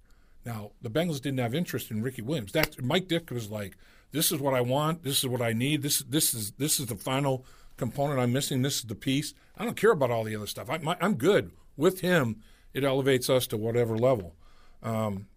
Now 0.45 0.71
the 0.81 0.89
Bengals 0.89 1.21
didn't 1.21 1.39
have 1.39 1.55
interest 1.55 1.91
in 1.91 2.01
Ricky 2.01 2.21
Williams. 2.21 2.51
That 2.51 2.81
Mike 2.83 3.07
Ditka 3.07 3.31
was 3.31 3.49
like, 3.49 3.77
"This 4.11 4.31
is 4.31 4.39
what 4.39 4.53
I 4.53 4.61
want. 4.61 5.03
This 5.03 5.19
is 5.19 5.27
what 5.27 5.41
I 5.41 5.53
need. 5.53 5.81
This 5.81 5.99
this 5.99 6.33
is 6.33 6.51
this 6.51 6.79
is 6.79 6.87
the 6.87 6.95
final." 6.95 7.45
component 7.77 8.19
I'm 8.19 8.33
missing. 8.33 8.61
This 8.61 8.77
is 8.77 8.83
the 8.83 8.95
piece. 8.95 9.33
I 9.57 9.65
don't 9.65 9.77
care 9.77 9.91
about 9.91 10.11
all 10.11 10.23
the 10.23 10.35
other 10.35 10.47
stuff. 10.47 10.69
I, 10.69 10.79
am 11.01 11.15
good 11.15 11.51
with 11.75 12.01
him. 12.01 12.41
It 12.73 12.83
elevates 12.83 13.29
us 13.29 13.47
to 13.47 13.57
whatever 13.57 13.97
level. 13.97 14.35
Um, 14.83 15.27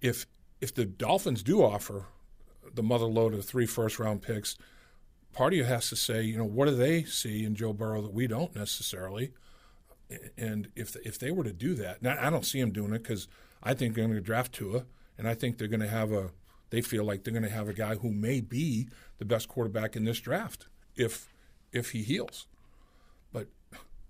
if 0.00 0.26
if 0.60 0.74
the 0.74 0.84
Dolphins 0.84 1.42
do 1.42 1.62
offer 1.62 2.06
the 2.74 2.82
mother 2.82 3.06
load 3.06 3.34
of 3.34 3.44
three 3.44 3.66
first 3.66 3.98
round 3.98 4.22
picks, 4.22 4.56
part 5.36 5.52
of 5.52 5.58
you 5.58 5.64
has 5.64 5.88
to 5.90 5.96
say, 5.96 6.22
you 6.22 6.36
know, 6.36 6.44
what 6.44 6.66
do 6.66 6.74
they 6.74 7.04
see 7.04 7.44
in 7.44 7.54
Joe 7.54 7.74
Burrow 7.74 8.00
that 8.02 8.12
we 8.14 8.26
don't 8.26 8.56
necessarily? 8.56 9.32
And 10.38 10.68
if 10.74 10.96
if 11.04 11.18
they 11.18 11.30
were 11.30 11.44
to 11.44 11.52
do 11.52 11.74
that, 11.74 12.02
now 12.02 12.16
I 12.18 12.30
don't 12.30 12.46
see 12.46 12.60
them 12.60 12.72
doing 12.72 12.94
it 12.94 13.02
because 13.02 13.28
I 13.62 13.74
think 13.74 13.94
they're 13.94 14.04
going 14.04 14.16
to 14.16 14.22
draft 14.22 14.52
Tua, 14.52 14.86
and 15.18 15.28
I 15.28 15.34
think 15.34 15.58
they're 15.58 15.68
going 15.68 15.80
to 15.80 15.88
have 15.88 16.12
a. 16.12 16.30
They 16.70 16.80
feel 16.80 17.04
like 17.04 17.22
they're 17.22 17.32
going 17.32 17.42
to 17.44 17.50
have 17.50 17.68
a 17.68 17.72
guy 17.72 17.96
who 17.96 18.10
may 18.10 18.40
be 18.40 18.88
the 19.18 19.24
best 19.24 19.48
quarterback 19.48 19.94
in 19.94 20.04
this 20.04 20.20
draft 20.20 20.66
if 20.96 21.28
if 21.72 21.90
he 21.90 22.02
heals. 22.02 22.46
But 23.32 23.48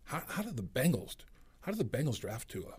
how, 0.05 0.23
how 0.29 0.43
did 0.43 0.57
the 0.57 0.63
Bengals 0.63 1.17
how 1.67 1.73
did 1.73 1.81
the 1.81 1.99
Bengals 1.99 2.21
draft 2.21 2.49
Tua, 2.49 2.75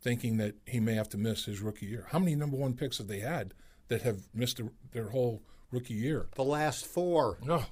thinking 0.00 0.38
that 0.38 0.54
he 0.66 0.80
may 0.80 0.94
have 0.94 1.10
to 1.10 1.18
miss 1.18 1.44
his 1.44 1.60
rookie 1.60 1.86
year? 1.86 2.06
How 2.10 2.18
many 2.18 2.34
number 2.34 2.56
one 2.56 2.72
picks 2.72 2.96
have 2.96 3.08
they 3.08 3.20
had 3.20 3.52
that 3.88 4.00
have 4.00 4.28
missed 4.32 4.56
their, 4.56 4.70
their 4.92 5.10
whole 5.10 5.42
rookie 5.72 5.94
year? 5.94 6.26
The 6.34 6.44
last 6.44 6.86
four. 6.86 7.38
No, 7.42 7.64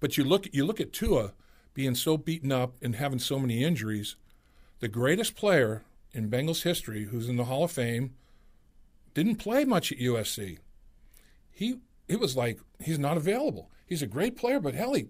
but 0.00 0.16
you 0.16 0.24
look 0.24 0.46
you 0.52 0.64
look 0.64 0.80
at 0.80 0.92
Tua 0.92 1.32
being 1.74 1.94
so 1.94 2.16
beaten 2.16 2.52
up 2.52 2.74
and 2.80 2.96
having 2.96 3.18
so 3.18 3.38
many 3.38 3.64
injuries. 3.64 4.16
The 4.80 4.88
greatest 4.88 5.34
player 5.34 5.82
in 6.12 6.30
Bengals 6.30 6.62
history, 6.62 7.04
who's 7.06 7.28
in 7.28 7.36
the 7.36 7.44
Hall 7.44 7.64
of 7.64 7.72
Fame, 7.72 8.14
didn't 9.12 9.36
play 9.36 9.64
much 9.64 9.90
at 9.90 9.98
USC. 9.98 10.58
He 11.50 11.80
it 12.08 12.20
was 12.20 12.36
like 12.36 12.60
he's 12.80 12.98
not 12.98 13.16
available. 13.16 13.70
He's 13.86 14.02
a 14.02 14.06
great 14.06 14.36
player, 14.36 14.60
but 14.60 14.74
hell, 14.74 14.94
he, 14.94 15.06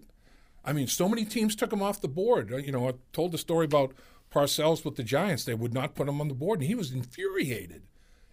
I 0.64 0.72
mean, 0.72 0.86
so 0.86 1.08
many 1.08 1.24
teams 1.24 1.54
took 1.54 1.72
him 1.72 1.82
off 1.82 2.00
the 2.00 2.08
board. 2.08 2.52
Uh, 2.52 2.56
you 2.56 2.72
know, 2.72 2.88
I 2.88 2.94
told 3.12 3.32
the 3.32 3.38
story 3.38 3.66
about 3.66 3.94
Parcells 4.32 4.84
with 4.84 4.96
the 4.96 5.02
Giants. 5.02 5.44
They 5.44 5.54
would 5.54 5.74
not 5.74 5.94
put 5.94 6.08
him 6.08 6.20
on 6.20 6.28
the 6.28 6.34
board, 6.34 6.60
and 6.60 6.68
he 6.68 6.74
was 6.74 6.92
infuriated. 6.92 7.82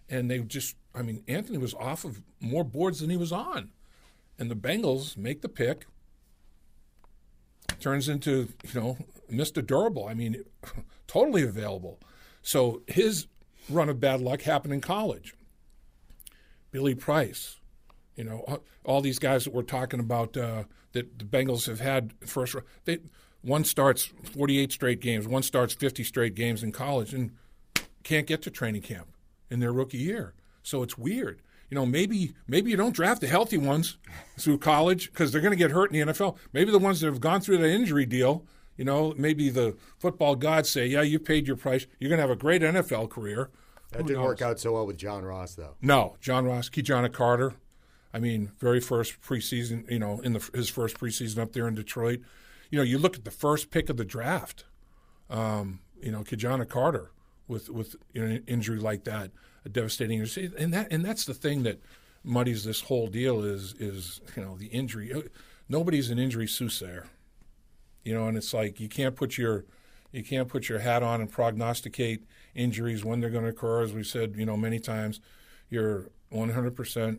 And 0.08 0.30
they 0.30 0.38
just, 0.40 0.76
I 0.94 1.02
mean, 1.02 1.22
Anthony 1.28 1.58
was 1.58 1.74
off 1.74 2.04
of 2.04 2.22
more 2.40 2.64
boards 2.64 3.00
than 3.00 3.10
he 3.10 3.16
was 3.16 3.32
on. 3.32 3.70
And 4.42 4.50
the 4.50 4.56
Bengals 4.56 5.16
make 5.16 5.40
the 5.40 5.48
pick. 5.48 5.86
Turns 7.78 8.08
into, 8.08 8.48
you 8.64 8.80
know, 8.80 8.98
Mr. 9.30 9.64
Durable. 9.64 10.08
I 10.08 10.14
mean, 10.14 10.42
totally 11.06 11.44
available. 11.44 12.00
So 12.42 12.82
his 12.88 13.28
run 13.70 13.88
of 13.88 14.00
bad 14.00 14.20
luck 14.20 14.42
happened 14.42 14.74
in 14.74 14.80
college. 14.80 15.36
Billy 16.72 16.96
Price, 16.96 17.60
you 18.16 18.24
know, 18.24 18.62
all 18.84 19.00
these 19.00 19.20
guys 19.20 19.44
that 19.44 19.54
we're 19.54 19.62
talking 19.62 20.00
about 20.00 20.36
uh, 20.36 20.64
that 20.90 21.20
the 21.20 21.24
Bengals 21.24 21.68
have 21.68 21.78
had 21.78 22.12
first. 22.26 22.56
They, 22.84 22.98
one 23.42 23.62
starts 23.62 24.06
48 24.24 24.72
straight 24.72 25.00
games, 25.00 25.28
one 25.28 25.44
starts 25.44 25.72
50 25.72 26.02
straight 26.02 26.34
games 26.34 26.64
in 26.64 26.72
college, 26.72 27.14
and 27.14 27.30
can't 28.02 28.26
get 28.26 28.42
to 28.42 28.50
training 28.50 28.82
camp 28.82 29.06
in 29.48 29.60
their 29.60 29.72
rookie 29.72 29.98
year. 29.98 30.34
So 30.64 30.82
it's 30.82 30.98
weird. 30.98 31.42
You 31.72 31.76
know, 31.76 31.86
maybe 31.86 32.34
maybe 32.46 32.70
you 32.70 32.76
don't 32.76 32.94
draft 32.94 33.22
the 33.22 33.26
healthy 33.26 33.56
ones 33.56 33.96
through 34.38 34.58
college 34.58 35.10
because 35.10 35.32
they're 35.32 35.40
going 35.40 35.52
to 35.52 35.56
get 35.56 35.70
hurt 35.70 35.90
in 35.90 36.06
the 36.06 36.12
NFL. 36.12 36.36
Maybe 36.52 36.70
the 36.70 36.78
ones 36.78 37.00
that 37.00 37.06
have 37.06 37.18
gone 37.18 37.40
through 37.40 37.56
the 37.56 37.66
injury 37.70 38.04
deal. 38.04 38.44
You 38.76 38.84
know, 38.84 39.14
maybe 39.16 39.48
the 39.48 39.74
football 39.98 40.36
gods 40.36 40.68
say, 40.68 40.86
"Yeah, 40.86 41.00
you 41.00 41.18
paid 41.18 41.46
your 41.46 41.56
price. 41.56 41.86
You're 41.98 42.10
going 42.10 42.18
to 42.18 42.24
have 42.24 42.30
a 42.30 42.36
great 42.36 42.60
NFL 42.60 43.08
career." 43.08 43.48
That 43.90 44.02
Who 44.02 44.08
didn't 44.08 44.18
knows? 44.18 44.26
work 44.26 44.42
out 44.42 44.60
so 44.60 44.72
well 44.72 44.86
with 44.86 44.98
John 44.98 45.24
Ross, 45.24 45.54
though. 45.54 45.76
No, 45.80 46.16
John 46.20 46.44
Ross, 46.44 46.68
Ki-Jana 46.68 47.08
Carter. 47.08 47.54
I 48.12 48.18
mean, 48.18 48.52
very 48.58 48.78
first 48.78 49.22
preseason. 49.22 49.90
You 49.90 49.98
know, 49.98 50.20
in 50.20 50.34
the, 50.34 50.50
his 50.52 50.68
first 50.68 51.00
preseason 51.00 51.38
up 51.38 51.54
there 51.54 51.66
in 51.66 51.74
Detroit. 51.74 52.20
You 52.68 52.76
know, 52.76 52.84
you 52.84 52.98
look 52.98 53.16
at 53.16 53.24
the 53.24 53.30
first 53.30 53.70
pick 53.70 53.88
of 53.88 53.96
the 53.96 54.04
draft. 54.04 54.66
Um, 55.30 55.80
you 56.02 56.12
know, 56.12 56.22
Ki-Jana 56.22 56.66
Carter 56.66 57.12
with 57.48 57.70
with 57.70 57.96
you 58.12 58.28
know, 58.28 58.40
injury 58.46 58.78
like 58.78 59.04
that, 59.04 59.30
a 59.64 59.68
devastating 59.68 60.20
injury, 60.20 60.50
and 60.58 60.72
that 60.74 60.92
and 60.92 61.04
that's 61.04 61.24
the 61.24 61.34
thing 61.34 61.62
that 61.62 61.80
muddies 62.24 62.64
this 62.64 62.82
whole 62.82 63.06
deal 63.06 63.42
is 63.42 63.74
is 63.78 64.20
you 64.36 64.44
know 64.44 64.56
the 64.56 64.66
injury. 64.66 65.12
Uh, 65.12 65.22
nobody's 65.68 66.10
an 66.10 66.18
injury 66.18 66.46
soothsayer, 66.46 67.06
you 68.04 68.14
know, 68.14 68.26
and 68.28 68.36
it's 68.36 68.52
like 68.52 68.80
you 68.80 68.88
can't 68.88 69.16
put 69.16 69.38
your 69.38 69.64
you 70.12 70.22
can't 70.22 70.48
put 70.48 70.68
your 70.68 70.80
hat 70.80 71.02
on 71.02 71.20
and 71.20 71.30
prognosticate 71.30 72.24
injuries 72.54 73.04
when 73.04 73.20
they're 73.20 73.30
going 73.30 73.44
to 73.44 73.50
occur. 73.50 73.82
As 73.82 73.92
we 73.92 74.04
said, 74.04 74.34
you 74.36 74.44
know, 74.44 74.56
many 74.56 74.78
times, 74.78 75.20
you're 75.70 76.10
100% 76.32 77.18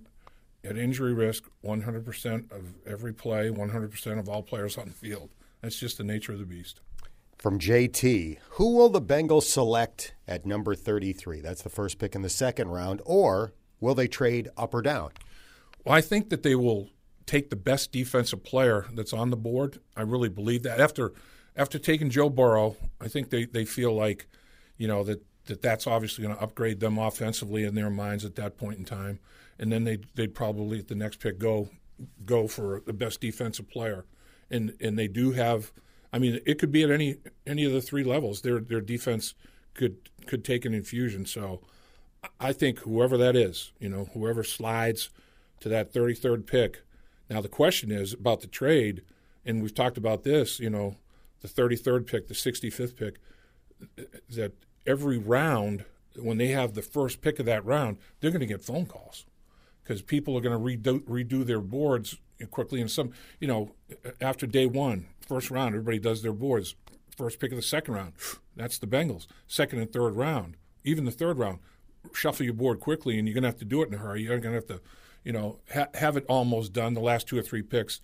at 0.64 0.78
injury 0.78 1.14
risk 1.14 1.44
100% 1.66 2.52
of 2.52 2.76
every 2.86 3.14
play, 3.14 3.50
100% 3.50 4.20
of 4.20 4.30
all 4.30 4.44
players 4.44 4.78
on 4.78 4.86
the 4.86 4.94
field. 4.94 5.30
That's 5.62 5.80
just 5.80 5.98
the 5.98 6.04
nature 6.04 6.34
of 6.34 6.40
the 6.40 6.46
beast. 6.46 6.80
From 7.44 7.60
JT, 7.60 8.38
who 8.52 8.74
will 8.78 8.88
the 8.88 9.02
Bengals 9.02 9.44
select 9.44 10.14
at 10.30 10.46
number 10.46 10.76
33? 10.76 11.42
That's 11.42 11.62
the 11.62 11.70
first 11.70 12.00
pick 12.00 12.16
in 12.16 12.22
the 12.22 12.30
second 12.30 12.70
round. 12.70 13.02
Or 13.04 13.52
will 13.82 13.96
they 13.96 14.08
trade 14.08 14.48
up 14.56 14.74
or 14.74 14.82
down? 14.82 15.12
Well, 15.84 15.94
I 15.94 16.00
think 16.00 16.30
that 16.30 16.44
they 16.44 16.56
will 16.56 16.88
take 17.26 17.50
the 17.50 17.58
best 17.58 17.92
defensive 17.92 18.46
player 18.46 18.86
that's 18.94 19.12
on 19.12 19.30
the 19.30 19.36
board. 19.36 19.80
I 19.98 20.04
really 20.04 20.30
believe 20.30 20.64
that. 20.64 20.80
After 20.80 21.12
after 21.58 21.78
taking 21.78 22.10
Joe 22.10 22.30
Burrow, 22.30 22.78
I 23.02 23.10
think 23.10 23.30
they, 23.30 23.44
they 23.44 23.66
feel 23.66 23.94
like, 23.94 24.26
you 24.78 24.88
know, 24.88 25.04
that, 25.04 25.22
that 25.48 25.62
that's 25.62 25.86
obviously 25.86 26.24
going 26.24 26.38
to 26.38 26.42
upgrade 26.42 26.80
them 26.80 26.98
offensively 26.98 27.66
in 27.66 27.76
their 27.76 27.90
minds 27.90 28.24
at 28.24 28.36
that 28.36 28.58
point 28.58 28.80
in 28.80 28.86
time. 28.86 29.20
And 29.60 29.70
then 29.70 29.84
they'd, 29.84 30.06
they'd 30.16 30.34
probably 30.34 30.80
at 30.80 30.88
the 30.88 30.96
next 30.96 31.20
pick 31.20 31.40
go 31.40 31.68
go 32.24 32.48
for 32.48 32.82
the 32.86 32.94
best 32.94 33.20
defensive 33.20 33.70
player. 33.70 34.06
And 34.50 34.78
and 34.80 34.98
they 34.98 35.10
do 35.10 35.32
have 35.34 35.74
I 36.14 36.20
mean, 36.20 36.40
it 36.46 36.60
could 36.60 36.72
be 36.72 36.84
at 36.84 36.92
any 36.92 37.18
any 37.46 37.66
of 37.66 37.74
the 37.74 37.82
three 37.82 38.04
levels. 38.04 38.42
Their 38.42 38.60
their 38.60 38.82
defense 38.82 39.34
could 39.74 40.10
could 40.28 40.46
take 40.46 40.64
an 40.64 40.74
infusion. 40.74 41.26
So 41.26 41.62
I 42.40 42.54
think 42.54 42.80
whoever 42.80 43.18
that 43.18 43.36
is, 43.36 43.74
you 43.80 43.90
know, 43.90 44.06
whoever 44.14 44.44
slides 44.44 45.10
to 45.60 45.70
that 45.70 45.92
33rd 45.92 46.46
pick. 46.46 46.84
Now 47.30 47.42
the 47.42 47.50
question 47.50 47.92
is 47.92 48.14
about 48.14 48.42
the 48.42 48.48
trade, 48.48 49.02
and 49.44 49.62
we've 49.62 49.74
talked 49.74 49.98
about 49.98 50.24
this, 50.24 50.60
you 50.60 50.70
know, 50.70 50.96
the 51.42 51.48
33rd 51.48 52.06
pick, 52.06 52.28
the 52.28 52.34
65th 52.34 52.96
pick, 52.96 53.20
that 54.30 54.54
every 54.86 55.18
round, 55.18 55.84
when 56.18 56.38
they 56.38 56.48
have 56.48 56.74
the 56.74 56.82
first 56.82 57.22
pick 57.22 57.40
of 57.40 57.46
that 57.48 57.66
round, 57.66 57.98
they're 58.20 58.32
going 58.32 58.40
to 58.40 58.46
get 58.46 58.62
phone 58.62 58.86
calls 58.86 59.26
because 59.84 60.02
people 60.02 60.38
are 60.38 60.42
going 60.42 60.58
to 60.58 60.92
redo, 60.92 61.02
redo 61.02 61.46
their 61.46 61.60
boards 61.60 62.18
quickly. 62.52 62.80
And 62.80 62.90
some, 62.90 63.12
you 63.40 63.48
know, 63.48 63.72
after 64.22 64.46
day 64.46 64.66
one, 64.66 65.08
first 65.28 65.52
round, 65.52 65.76
everybody 65.76 66.00
does 66.00 66.22
their 66.22 66.34
boards. 66.34 66.76
First 67.16 67.40
pick 67.40 67.52
of 67.52 67.58
the 67.58 67.62
second 67.62 67.94
round, 67.94 68.14
that's 68.56 68.78
the 68.78 68.88
Bengals. 68.88 69.28
Second 69.48 69.80
and 69.80 69.92
third 69.92 70.16
round, 70.16 70.58
even 70.84 71.06
the 71.06 71.12
third 71.12 71.38
round, 71.38 71.60
shuffle 72.14 72.46
your 72.46 72.56
board 72.56 72.80
quickly, 72.80 73.18
and 73.18 73.28
you're 73.28 73.34
going 73.34 73.44
to 73.44 73.50
have 73.50 73.60
to 73.60 73.66
do 73.66 73.82
it 73.82 73.88
in 73.88 73.94
a 73.94 73.98
hurry. 73.98 74.24
You're 74.24 74.40
going 74.40 74.54
to 74.54 74.68
have 74.68 74.68
to, 74.68 74.82
you 75.24 75.32
know, 75.32 75.60
ha- 75.74 75.88
have 75.94 76.18
it 76.18 76.26
almost 76.28 76.74
done. 76.74 76.94
The 76.94 77.00
last 77.00 77.28
two 77.28 77.38
or 77.38 77.42
three 77.42 77.62
picks, 77.62 78.02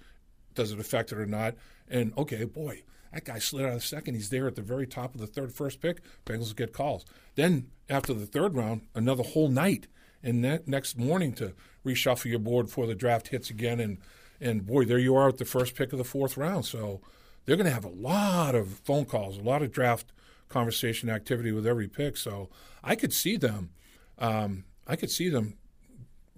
does 0.53 0.72
it 0.72 0.80
affect 0.80 1.11
it 1.11 1.17
or 1.17 1.26
not? 1.26 1.55
And 1.89 2.13
okay, 2.17 2.45
boy, 2.45 2.84
that 3.13 3.26
guy 3.26 3.39
slid 3.39 3.65
out 3.65 3.74
of 3.74 3.84
second. 3.84 4.13
He's 4.15 4.30
there 4.30 4.47
at 4.47 4.55
the 4.55 4.61
very 4.61 4.88
top 4.88 5.15
of 5.15 5.22
the 5.22 5.28
third 5.28 5.51
first 5.51 5.82
pick. 5.82 6.01
Bengals 6.26 6.55
get 6.55 6.74
calls. 6.74 7.05
Then 7.36 7.67
after 7.89 8.13
the 8.13 8.26
third 8.26 8.55
round, 8.55 8.82
another 8.93 9.24
whole 9.24 9.49
night, 9.49 9.88
and 10.22 10.43
that 10.43 10.67
next 10.67 10.97
morning 10.97 11.34
to 11.34 11.53
reshuffle 11.86 12.26
your 12.26 12.39
board 12.39 12.67
before 12.67 12.88
the 12.88 12.95
draft 12.95 13.30
hits 13.30 13.49
again. 13.49 13.80
And 13.80 13.97
and 14.41 14.65
boy, 14.65 14.85
there 14.85 14.99
you 14.99 15.15
are 15.15 15.29
at 15.29 15.37
the 15.37 15.45
first 15.45 15.75
pick 15.75 15.91
of 15.91 15.97
the 15.97 16.03
fourth 16.03 16.37
round. 16.37 16.65
So 16.65 17.01
they're 17.45 17.57
going 17.57 17.67
to 17.67 17.73
have 17.73 17.85
a 17.85 17.89
lot 17.89 18.55
of 18.55 18.67
phone 18.67 19.05
calls, 19.05 19.37
a 19.37 19.41
lot 19.41 19.61
of 19.61 19.71
draft 19.71 20.11
conversation 20.47 21.09
activity 21.09 21.51
with 21.51 21.67
every 21.67 21.87
pick. 21.87 22.17
So 22.17 22.49
I 22.83 22.95
could 22.95 23.13
see 23.13 23.37
them. 23.37 23.69
Um, 24.17 24.65
I 24.87 24.95
could 24.95 25.11
see 25.11 25.29
them 25.29 25.57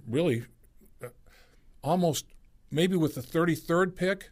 really 0.08 0.46
uh, 1.04 1.08
almost 1.84 2.26
maybe 2.70 2.96
with 2.96 3.16
the 3.16 3.22
33rd 3.22 3.96
pick 3.96 4.30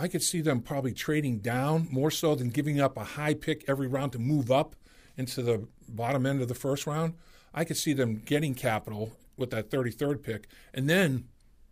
I 0.00 0.08
could 0.08 0.22
see 0.22 0.40
them 0.40 0.62
probably 0.62 0.94
trading 0.94 1.40
down 1.40 1.86
more 1.90 2.10
so 2.10 2.34
than 2.34 2.48
giving 2.48 2.80
up 2.80 2.96
a 2.96 3.04
high 3.04 3.34
pick 3.34 3.64
every 3.68 3.86
round 3.86 4.12
to 4.12 4.18
move 4.18 4.50
up 4.50 4.74
into 5.18 5.42
the 5.42 5.68
bottom 5.86 6.24
end 6.24 6.40
of 6.40 6.48
the 6.48 6.54
first 6.54 6.86
round. 6.86 7.14
I 7.52 7.64
could 7.64 7.76
see 7.76 7.92
them 7.92 8.22
getting 8.24 8.54
capital 8.54 9.12
with 9.36 9.50
that 9.50 9.68
33rd 9.68 10.22
pick 10.22 10.48
and 10.72 10.88
then, 10.88 11.24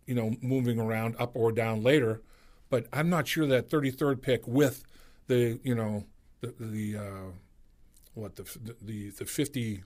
you 0.09 0.15
know, 0.15 0.35
moving 0.41 0.79
around 0.79 1.15
up 1.19 1.35
or 1.35 1.51
down 1.51 1.83
later. 1.83 2.21
But 2.71 2.87
I'm 2.91 3.09
not 3.11 3.27
sure 3.27 3.45
that 3.45 3.69
33rd 3.69 4.21
pick 4.23 4.47
with 4.47 4.83
the, 5.27 5.59
you 5.63 5.75
know, 5.75 6.05
the, 6.41 6.55
the 6.59 6.97
uh, 6.97 7.31
what, 8.15 8.35
the, 8.35 8.75
the, 8.81 9.11
the 9.11 9.25
50, 9.25 9.83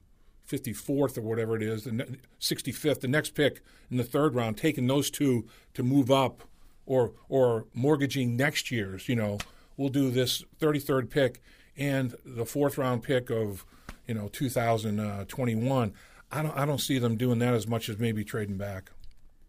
54th 0.50 1.18
or 1.18 1.22
whatever 1.22 1.58
it 1.58 1.64
is, 1.64 1.84
the 1.84 2.18
65th, 2.40 3.02
the 3.02 3.08
next 3.10 3.32
pick 3.32 3.62
in 3.92 3.98
the 3.98 4.04
third 4.06 4.34
round, 4.34 4.58
taking 4.58 4.88
those 4.88 5.10
two 5.10 5.46
to 5.74 5.84
move 5.84 6.10
up 6.10 6.44
or 6.86 7.14
or 7.28 7.66
mortgaging 7.74 8.38
next 8.38 8.72
year's. 8.72 9.10
You 9.10 9.16
know, 9.16 9.40
we'll 9.76 9.90
do 9.90 10.10
this 10.10 10.44
33rd 10.60 11.10
pick 11.10 11.42
and 11.78 12.16
the 12.26 12.46
fourth 12.46 12.78
round 12.78 13.04
pick 13.04 13.30
of 13.30 13.66
you 14.08 14.14
know 14.14 14.30
2021. 14.30 15.94
I 16.32 16.42
don't 16.42 16.58
I 16.58 16.66
don't 16.66 16.82
see 16.82 16.98
them 16.98 17.18
doing 17.18 17.40
that 17.40 17.54
as 17.54 17.68
much 17.68 17.90
as 17.90 17.98
maybe 18.00 18.24
trading 18.24 18.58
back. 18.58 18.92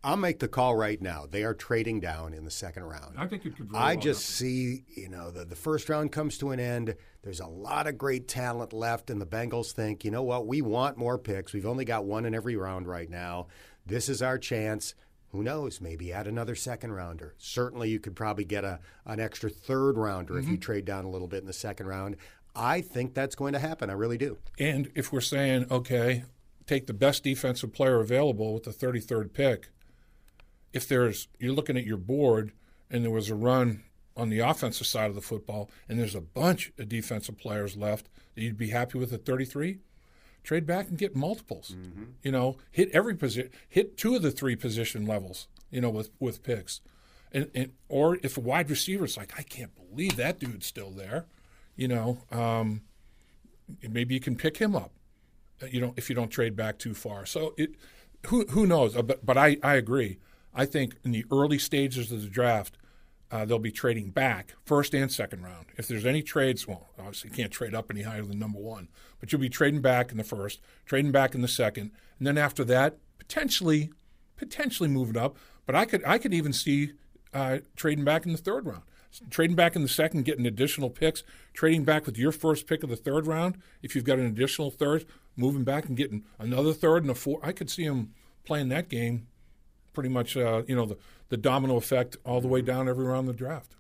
I'll 0.05 0.17
make 0.17 0.39
the 0.39 0.49
call 0.49 0.77
right 0.77 1.01
now. 1.01 1.27
They 1.29 1.45
are 1.45 1.55
trading 1.55 1.99
down 1.99 2.35
in 2.35 2.45
the 2.45 2.51
second 2.51 2.85
round. 2.85 3.17
I 3.19 3.27
think 3.27 3.47
it 3.47 3.57
could. 3.57 3.71
I 3.75 3.97
just 3.97 4.21
up. 4.21 4.35
see, 4.37 4.85
you 4.95 5.09
know, 5.09 5.31
the, 5.31 5.45
the 5.45 5.57
first 5.57 5.89
round 5.89 6.13
comes 6.13 6.37
to 6.39 6.51
an 6.51 6.61
end. 6.61 6.95
There's 7.23 7.41
a 7.41 7.47
lot 7.47 7.87
of 7.87 7.97
great 7.97 8.29
talent 8.29 8.73
left, 8.73 9.09
and 9.09 9.21
the 9.21 9.27
Bengals 9.27 9.73
think, 9.73 10.05
you 10.05 10.11
know 10.11 10.23
what, 10.23 10.47
we 10.47 10.61
want 10.61 10.99
more 10.99 11.19
picks. 11.19 11.55
We've 11.55 11.67
only 11.67 11.87
got 11.87 12.05
one 12.05 12.27
in 12.27 12.35
every 12.35 12.55
round 12.55 12.87
right 12.87 13.09
now. 13.09 13.47
This 13.87 14.09
is 14.09 14.23
our 14.23 14.39
chance 14.39 14.95
who 15.35 15.43
knows? 15.43 15.81
Maybe 15.81 16.13
add 16.13 16.29
another 16.29 16.55
second 16.55 16.93
rounder. 16.93 17.35
Certainly, 17.39 17.91
you 17.91 17.99
could 17.99 18.15
probably 18.15 18.45
get 18.45 18.63
a 18.63 18.79
an 19.05 19.19
extra 19.19 19.51
third 19.51 19.99
rounder 19.99 20.35
mm-hmm. 20.35 20.43
if 20.43 20.49
you 20.49 20.53
mm-hmm. 20.53 20.61
trade 20.61 20.85
down 20.85 21.05
a 21.05 21.11
little 21.11 21.27
bit 21.27 21.41
in 21.41 21.47
the 21.47 21.53
second 21.53 21.89
round. 21.89 22.17
I 22.55 22.81
think 22.81 23.15
that's 23.15 23.35
going 23.35 23.53
to 23.55 23.59
happen. 23.59 23.91
I 23.91 23.95
really 23.95 24.17
do. 24.17 24.39
And 24.61 24.93
if 24.95 25.13
we're 25.13 25.21
saying, 25.21 25.67
okay, 25.73 26.23
take 26.69 26.87
the 26.87 26.95
best 26.95 27.25
defensive 27.25 27.73
player 27.73 27.99
available 27.99 28.55
with 28.55 28.63
the 28.63 28.71
33rd 28.71 29.33
pick, 29.33 29.71
if 30.75 30.87
there's 30.89 31.29
you're 31.39 31.53
looking 31.53 31.79
at 31.79 31.87
your 31.87 31.97
board 31.97 32.53
and 32.91 33.03
there 33.03 33.11
was 33.11 33.31
a 33.31 33.35
run 33.35 33.85
on 34.17 34.29
the 34.29 34.41
offensive 34.41 34.87
side 34.87 35.09
of 35.09 35.15
the 35.15 35.21
football, 35.21 35.71
and 35.89 35.99
there's 35.99 36.15
a 36.15 36.21
bunch 36.21 36.73
of 36.79 36.89
defensive 36.89 37.39
players 37.39 37.77
left 37.77 38.09
that 38.35 38.43
you'd 38.43 38.59
be 38.59 38.71
happy 38.71 38.99
with 38.99 39.13
at 39.13 39.25
33, 39.25 39.79
trade 40.45 40.67
back 40.67 40.89
and 40.89 40.99
get 40.99 41.17
multiples. 41.17 41.75
Mm-hmm. 41.77 42.05
You 42.23 42.31
know, 42.31 42.57
hit 42.71 42.91
every 42.93 43.15
position, 43.15 43.51
hit 43.69 43.97
two 43.97 44.15
of 44.15 44.23
the 44.23 44.31
three 44.31 44.57
position 44.57 45.07
levels. 45.07 45.49
You 45.71 45.81
know, 45.81 45.91
with 45.91 46.11
with 46.21 46.43
picks, 46.43 46.81
and, 47.33 47.51
and 47.55 47.73
or 47.89 48.19
if 48.23 48.37
a 48.37 48.41
wide 48.41 48.71
receiver's 48.71 49.17
like, 49.17 49.33
I 49.37 49.43
can't 49.43 49.73
believe 49.75 50.17
that 50.17 50.39
dude's 50.39 50.67
still 50.67 50.91
there. 50.91 51.27
You 51.75 51.89
know, 51.89 52.19
um, 52.31 52.83
maybe 53.83 54.15
you 54.15 54.21
can 54.21 54.37
pick 54.37 54.59
him 54.59 54.77
up. 54.77 54.93
Uh, 55.61 55.67
you 55.67 55.81
know, 55.81 55.95
if 55.97 56.09
you 56.09 56.15
don't 56.15 56.31
trade 56.31 56.55
back 56.55 56.79
too 56.79 56.95
far. 56.95 57.27
So 57.27 57.55
it, 57.57 57.75
who 58.27 58.47
who 58.51 58.67
knows? 58.67 58.97
Uh, 58.97 59.03
but 59.03 59.27
but 59.27 59.37
I 59.37 59.57
I 59.63 59.75
agree. 59.75 60.19
I 60.55 60.67
think 60.67 60.97
in 61.05 61.11
the 61.11 61.25
early 61.31 61.59
stages 61.59 62.13
of 62.13 62.23
the 62.23 62.29
draft, 62.29 62.77
uh, 63.31 63.45
they'll 63.45 63.59
be 63.59 63.73
trading 63.73 64.11
back 64.11 64.55
first 64.65 64.95
and 64.95 65.11
second 65.11 65.43
round. 65.43 65.67
If 65.77 65.89
there's 65.89 66.07
any 66.07 66.23
trades, 66.23 66.69
well, 66.69 66.89
obviously 66.99 67.31
you 67.31 67.37
can't 67.37 67.51
trade 67.51 67.75
up 67.75 67.91
any 67.91 68.03
higher 68.03 68.23
than 68.23 68.39
number 68.39 68.61
one, 68.61 68.89
but 69.19 69.33
you'll 69.33 69.41
be 69.41 69.49
trading 69.49 69.81
back 69.81 70.13
in 70.13 70.19
the 70.19 70.25
first, 70.25 70.61
trading 70.87 71.11
back 71.11 71.35
in 71.35 71.43
the 71.43 71.49
second, 71.49 71.91
and 72.19 72.27
then 72.27 72.39
after 72.39 72.65
that, 72.65 72.99
potentially, 73.19 73.91
potentially 74.37 74.89
moving 74.89 75.17
up. 75.17 75.37
But 75.67 75.75
I 75.75 75.85
could 75.85 76.05
I 76.05 76.19
could 76.19 76.35
even 76.35 76.53
see 76.53 76.93
uh, 77.33 77.59
trading 77.75 78.05
back 78.05 78.25
in 78.25 78.33
the 78.33 78.39
third 78.39 78.67
round, 78.67 78.83
trading 79.31 79.57
back 79.57 79.75
in 79.75 79.83
the 79.83 79.89
second, 79.89 80.25
getting 80.25 80.47
additional 80.47 80.91
picks, 80.91 81.25
trading 81.55 81.85
back 81.85 82.07
with 82.07 82.17
your 82.17 82.31
first 82.31 82.69
pick 82.69 82.85
of 82.85 82.91
the 82.91 82.97
third 82.97 83.27
round. 83.27 83.57
If 83.83 83.97
you've 83.97 84.05
got 84.05 84.19
an 84.19 84.27
additional 84.27 84.71
third, 84.71 85.07
moving 85.37 85.65
back 85.65 85.87
and 85.87 85.97
getting 85.97 86.25
another 86.39 86.73
third 86.73 87.03
and 87.03 87.11
a 87.11 87.15
four. 87.15 87.41
I 87.43 87.53
could 87.53 87.71
see 87.71 87.85
him 87.85 88.13
playing 88.45 88.69
that 88.69 88.89
game 88.89 89.27
pretty 89.95 90.11
much, 90.11 90.37
uh, 90.37 90.63
you 90.67 90.77
know, 90.77 90.85
the, 90.85 90.99
the 91.29 91.37
domino 91.37 91.77
effect 91.77 92.17
all 92.25 92.41
the 92.41 92.49
way 92.49 92.61
down 92.61 92.89
every 92.89 93.05
round 93.05 93.29
of 93.29 93.35
the 93.35 93.39
draft. 93.39 93.77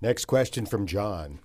Next 0.00 0.26
question 0.26 0.66
from 0.66 0.86
John. 0.86 1.40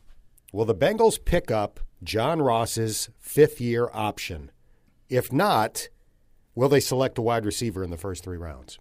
Will 0.52 0.66
the 0.66 0.76
Bengals 0.76 1.24
pick 1.24 1.50
up 1.50 1.80
John 2.04 2.42
Ross's 2.42 3.10
fifth 3.18 3.62
year 3.62 3.90
option? 3.94 4.52
If 5.08 5.32
not, 5.32 5.90
will 6.56 6.70
they 6.70 6.80
select 6.80 7.18
a 7.18 7.22
wide 7.22 7.46
receiver 7.46 7.84
in 7.84 7.90
the 7.90 7.98
first 7.98 8.24
three 8.24 8.38
rounds? 8.38 8.80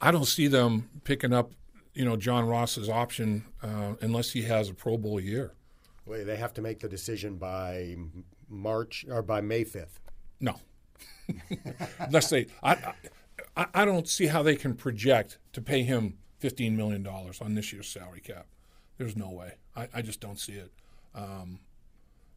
I 0.00 0.10
don't 0.10 0.26
see 0.26 0.46
them 0.46 0.90
picking 1.04 1.32
up, 1.32 1.52
you 1.94 2.04
know, 2.04 2.16
John 2.16 2.46
Ross's 2.46 2.88
option 2.88 3.44
uh, 3.62 3.94
unless 4.00 4.30
he 4.32 4.42
has 4.42 4.68
a 4.68 4.74
Pro 4.74 4.96
Bowl 4.96 5.20
year. 5.20 5.52
Wait, 6.06 6.24
they 6.24 6.36
have 6.36 6.54
to 6.54 6.62
make 6.62 6.80
the 6.80 6.88
decision 6.88 7.36
by 7.36 7.96
March 8.48 9.04
or 9.08 9.22
by 9.22 9.40
May 9.40 9.64
fifth. 9.64 10.00
No, 10.40 10.54
unless 11.98 12.30
they. 12.30 12.46
I, 12.62 12.72
I, 12.72 12.94
I 13.74 13.84
don't 13.84 14.08
see 14.08 14.26
how 14.26 14.42
they 14.42 14.54
can 14.54 14.74
project 14.74 15.38
to 15.52 15.60
pay 15.60 15.82
him 15.82 16.18
$15 16.40 16.76
million 16.76 17.06
on 17.06 17.54
this 17.54 17.72
year's 17.72 17.88
salary 17.88 18.20
cap. 18.20 18.46
There's 18.98 19.16
no 19.16 19.30
way. 19.30 19.54
I, 19.74 19.88
I 19.94 20.02
just 20.02 20.20
don't 20.20 20.38
see 20.38 20.52
it. 20.52 20.72
Um, 21.14 21.60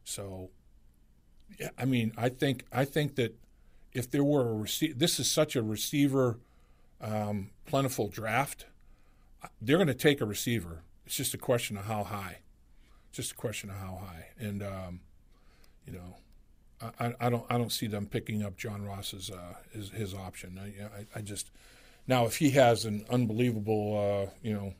so, 0.04 0.50
yeah, 1.60 1.70
I 1.78 1.84
mean, 1.84 2.12
I 2.16 2.28
think 2.28 2.64
I 2.72 2.84
think 2.84 3.16
that 3.16 3.36
if 3.92 4.10
there 4.10 4.24
were 4.24 4.50
a 4.50 4.54
receiver, 4.54 4.94
this 4.94 5.20
is 5.20 5.30
such 5.30 5.54
a 5.54 5.62
receiver 5.62 6.38
um, 7.00 7.50
plentiful 7.66 8.08
draft. 8.08 8.66
They're 9.60 9.76
going 9.76 9.88
to 9.88 9.94
take 9.94 10.20
a 10.20 10.26
receiver. 10.26 10.82
It's 11.06 11.16
just 11.16 11.34
a 11.34 11.38
question 11.38 11.76
of 11.76 11.84
how 11.84 12.04
high. 12.04 12.38
It's 13.08 13.16
Just 13.16 13.32
a 13.32 13.36
question 13.36 13.70
of 13.70 13.76
how 13.76 14.00
high, 14.06 14.28
and 14.38 14.62
um, 14.62 15.00
you 15.86 15.92
know, 15.92 16.16
I, 16.98 17.14
I, 17.20 17.30
don't 17.30 17.44
I 17.50 17.58
don't 17.58 17.72
see 17.72 17.86
them 17.86 18.06
picking 18.06 18.42
up 18.42 18.56
John 18.56 18.84
Ross's 18.84 19.30
uh, 19.30 19.54
his, 19.72 19.90
his 19.90 20.14
option. 20.14 20.58
I, 20.58 20.84
I, 20.84 21.06
I, 21.16 21.20
just 21.22 21.50
now 22.06 22.26
if 22.26 22.36
he 22.36 22.50
has 22.50 22.84
an 22.84 23.04
unbelievable 23.10 24.26
uh, 24.26 24.30
you 24.42 24.52
know 24.52 24.74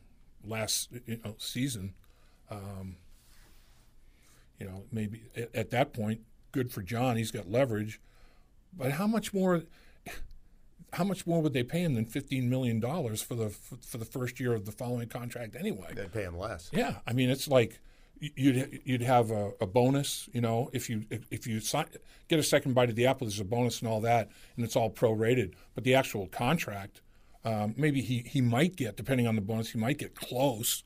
last 0.44 0.90
you 1.06 1.20
know, 1.24 1.34
season, 1.38 1.94
um, 2.50 2.96
you 4.58 4.66
know 4.66 4.84
maybe 4.90 5.22
at, 5.36 5.54
at, 5.54 5.70
that 5.70 5.92
point 5.92 6.20
good 6.50 6.72
for 6.72 6.82
John. 6.82 7.16
He's 7.16 7.30
got 7.30 7.50
leverage, 7.50 8.00
but 8.76 8.92
how 8.92 9.06
much 9.06 9.32
more? 9.32 9.62
How 10.94 11.04
much 11.04 11.26
more 11.26 11.40
would 11.40 11.54
they 11.54 11.62
pay 11.62 11.80
him 11.80 11.94
than 11.94 12.04
fifteen 12.04 12.50
million 12.50 12.78
dollars 12.78 13.22
for 13.22 13.34
the 13.34 13.48
for 13.48 13.96
the 13.96 14.04
first 14.04 14.38
year 14.38 14.52
of 14.52 14.66
the 14.66 14.72
following 14.72 15.08
contract 15.08 15.56
anyway? 15.56 15.88
They'd 15.94 16.12
pay 16.12 16.24
him 16.24 16.36
less. 16.36 16.68
Yeah, 16.72 16.96
I 17.06 17.14
mean 17.14 17.30
it's 17.30 17.48
like 17.48 17.80
you'd 18.22 18.80
you'd 18.84 19.02
have 19.02 19.30
a, 19.30 19.52
a, 19.60 19.66
bonus, 19.66 20.28
you 20.32 20.40
know, 20.40 20.70
if 20.72 20.88
you 20.88 21.04
if 21.30 21.46
you 21.46 21.60
sign, 21.60 21.86
get 22.28 22.38
a 22.38 22.42
second 22.42 22.74
bite 22.74 22.88
of 22.88 22.94
the 22.94 23.06
apple, 23.06 23.26
there's 23.26 23.40
a 23.40 23.44
bonus 23.44 23.80
and 23.80 23.88
all 23.88 24.00
that, 24.00 24.30
and 24.56 24.64
it's 24.64 24.76
all 24.76 24.90
prorated. 24.90 25.54
But 25.74 25.84
the 25.84 25.94
actual 25.94 26.28
contract, 26.28 27.00
um, 27.44 27.74
maybe 27.76 28.00
he 28.00 28.18
he 28.20 28.40
might 28.40 28.76
get, 28.76 28.96
depending 28.96 29.26
on 29.26 29.34
the 29.34 29.40
bonus, 29.40 29.70
he 29.70 29.78
might 29.78 29.98
get 29.98 30.14
close, 30.14 30.84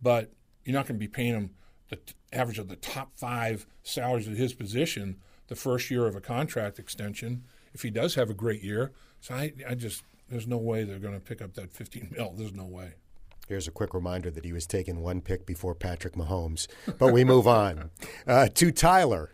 but 0.00 0.32
you're 0.64 0.74
not 0.74 0.86
going 0.86 0.96
to 0.98 1.00
be 1.00 1.08
paying 1.08 1.34
him 1.34 1.50
the 1.88 1.96
t- 1.96 2.14
average 2.32 2.58
of 2.58 2.68
the 2.68 2.76
top 2.76 3.12
five 3.16 3.66
salaries 3.82 4.26
of 4.26 4.36
his 4.36 4.52
position 4.52 5.18
the 5.48 5.56
first 5.56 5.90
year 5.90 6.06
of 6.06 6.16
a 6.16 6.20
contract 6.20 6.78
extension. 6.78 7.44
If 7.74 7.82
he 7.82 7.90
does 7.90 8.16
have 8.16 8.28
a 8.28 8.34
great 8.34 8.62
year, 8.62 8.92
so 9.20 9.34
I 9.34 9.52
I 9.68 9.74
just 9.74 10.02
there's 10.28 10.48
no 10.48 10.58
way 10.58 10.82
they're 10.82 10.98
going 10.98 11.14
to 11.14 11.20
pick 11.20 11.40
up 11.40 11.54
that 11.54 11.72
15 11.72 12.14
mil. 12.16 12.34
There's 12.36 12.54
no 12.54 12.64
way. 12.64 12.94
Here's 13.48 13.68
a 13.68 13.72
quick 13.72 13.92
reminder 13.92 14.30
that 14.30 14.44
he 14.44 14.52
was 14.52 14.66
taken 14.66 15.00
one 15.00 15.20
pick 15.20 15.44
before 15.44 15.74
Patrick 15.74 16.14
Mahomes. 16.14 16.68
But 16.98 17.12
we 17.12 17.24
move 17.24 17.46
on. 17.46 17.90
Uh, 18.26 18.46
to 18.46 18.70
Tyler, 18.70 19.32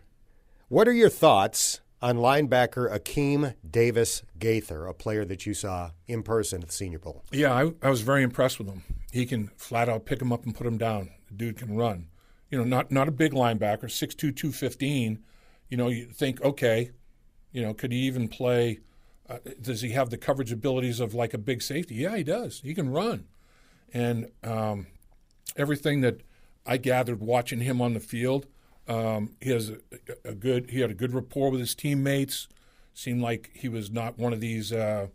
what 0.67 0.87
are 0.87 0.93
your 0.93 1.09
thoughts 1.09 1.79
on 2.01 2.17
linebacker 2.17 2.91
Akeem 2.91 3.53
Davis 3.69 4.23
Gaither, 4.39 4.87
a 4.87 4.93
player 4.93 5.25
that 5.25 5.45
you 5.45 5.53
saw 5.53 5.91
in 6.07 6.23
person 6.23 6.61
at 6.61 6.69
the 6.69 6.73
Senior 6.73 6.97
Bowl? 6.97 7.23
Yeah, 7.31 7.53
I, 7.53 7.71
I 7.83 7.89
was 7.89 8.01
very 8.01 8.23
impressed 8.23 8.57
with 8.57 8.67
him. 8.67 8.83
He 9.11 9.25
can 9.25 9.51
flat 9.57 9.89
out 9.89 10.05
pick 10.05 10.21
him 10.21 10.33
up 10.33 10.43
and 10.45 10.55
put 10.55 10.65
him 10.65 10.77
down. 10.77 11.11
The 11.27 11.35
dude 11.35 11.57
can 11.57 11.75
run. 11.75 12.07
You 12.49 12.57
know, 12.57 12.63
not 12.63 12.91
not 12.91 13.07
a 13.07 13.11
big 13.11 13.33
linebacker, 13.33 13.85
6'2", 13.85 14.17
215. 14.35 15.19
You 15.69 15.77
know, 15.77 15.89
you 15.89 16.05
think, 16.05 16.41
okay, 16.41 16.91
you 17.51 17.61
know, 17.61 17.73
could 17.73 17.91
he 17.91 17.99
even 17.99 18.27
play? 18.27 18.79
Uh, 19.29 19.37
does 19.61 19.81
he 19.81 19.91
have 19.91 20.09
the 20.09 20.17
coverage 20.17 20.51
abilities 20.51 20.99
of 20.99 21.13
like 21.13 21.33
a 21.35 21.37
big 21.37 21.61
safety? 21.61 21.95
Yeah, 21.95 22.17
he 22.17 22.23
does. 22.23 22.61
He 22.63 22.73
can 22.73 22.89
run. 22.89 23.25
And 23.93 24.31
um, 24.43 24.87
everything 25.55 26.01
that 26.01 26.21
I 26.65 26.77
gathered 26.77 27.19
watching 27.19 27.59
him 27.61 27.81
on 27.81 27.93
the 27.93 27.99
field, 27.99 28.47
um, 28.87 29.35
he 29.41 29.51
has 29.51 29.69
a, 29.69 29.77
a, 30.25 30.33
good 30.33 30.69
he 30.69 30.81
had 30.81 30.91
a 30.91 30.95
good 30.95 31.13
rapport 31.13 31.51
with 31.51 31.59
his 31.59 31.75
teammates. 31.75 32.47
Seemed 32.93 33.21
like 33.21 33.51
he 33.53 33.69
was 33.69 33.91
not 33.91 34.17
one 34.17 34.33
of 34.33 34.41
these, 34.41 34.73
uh, 34.73 35.07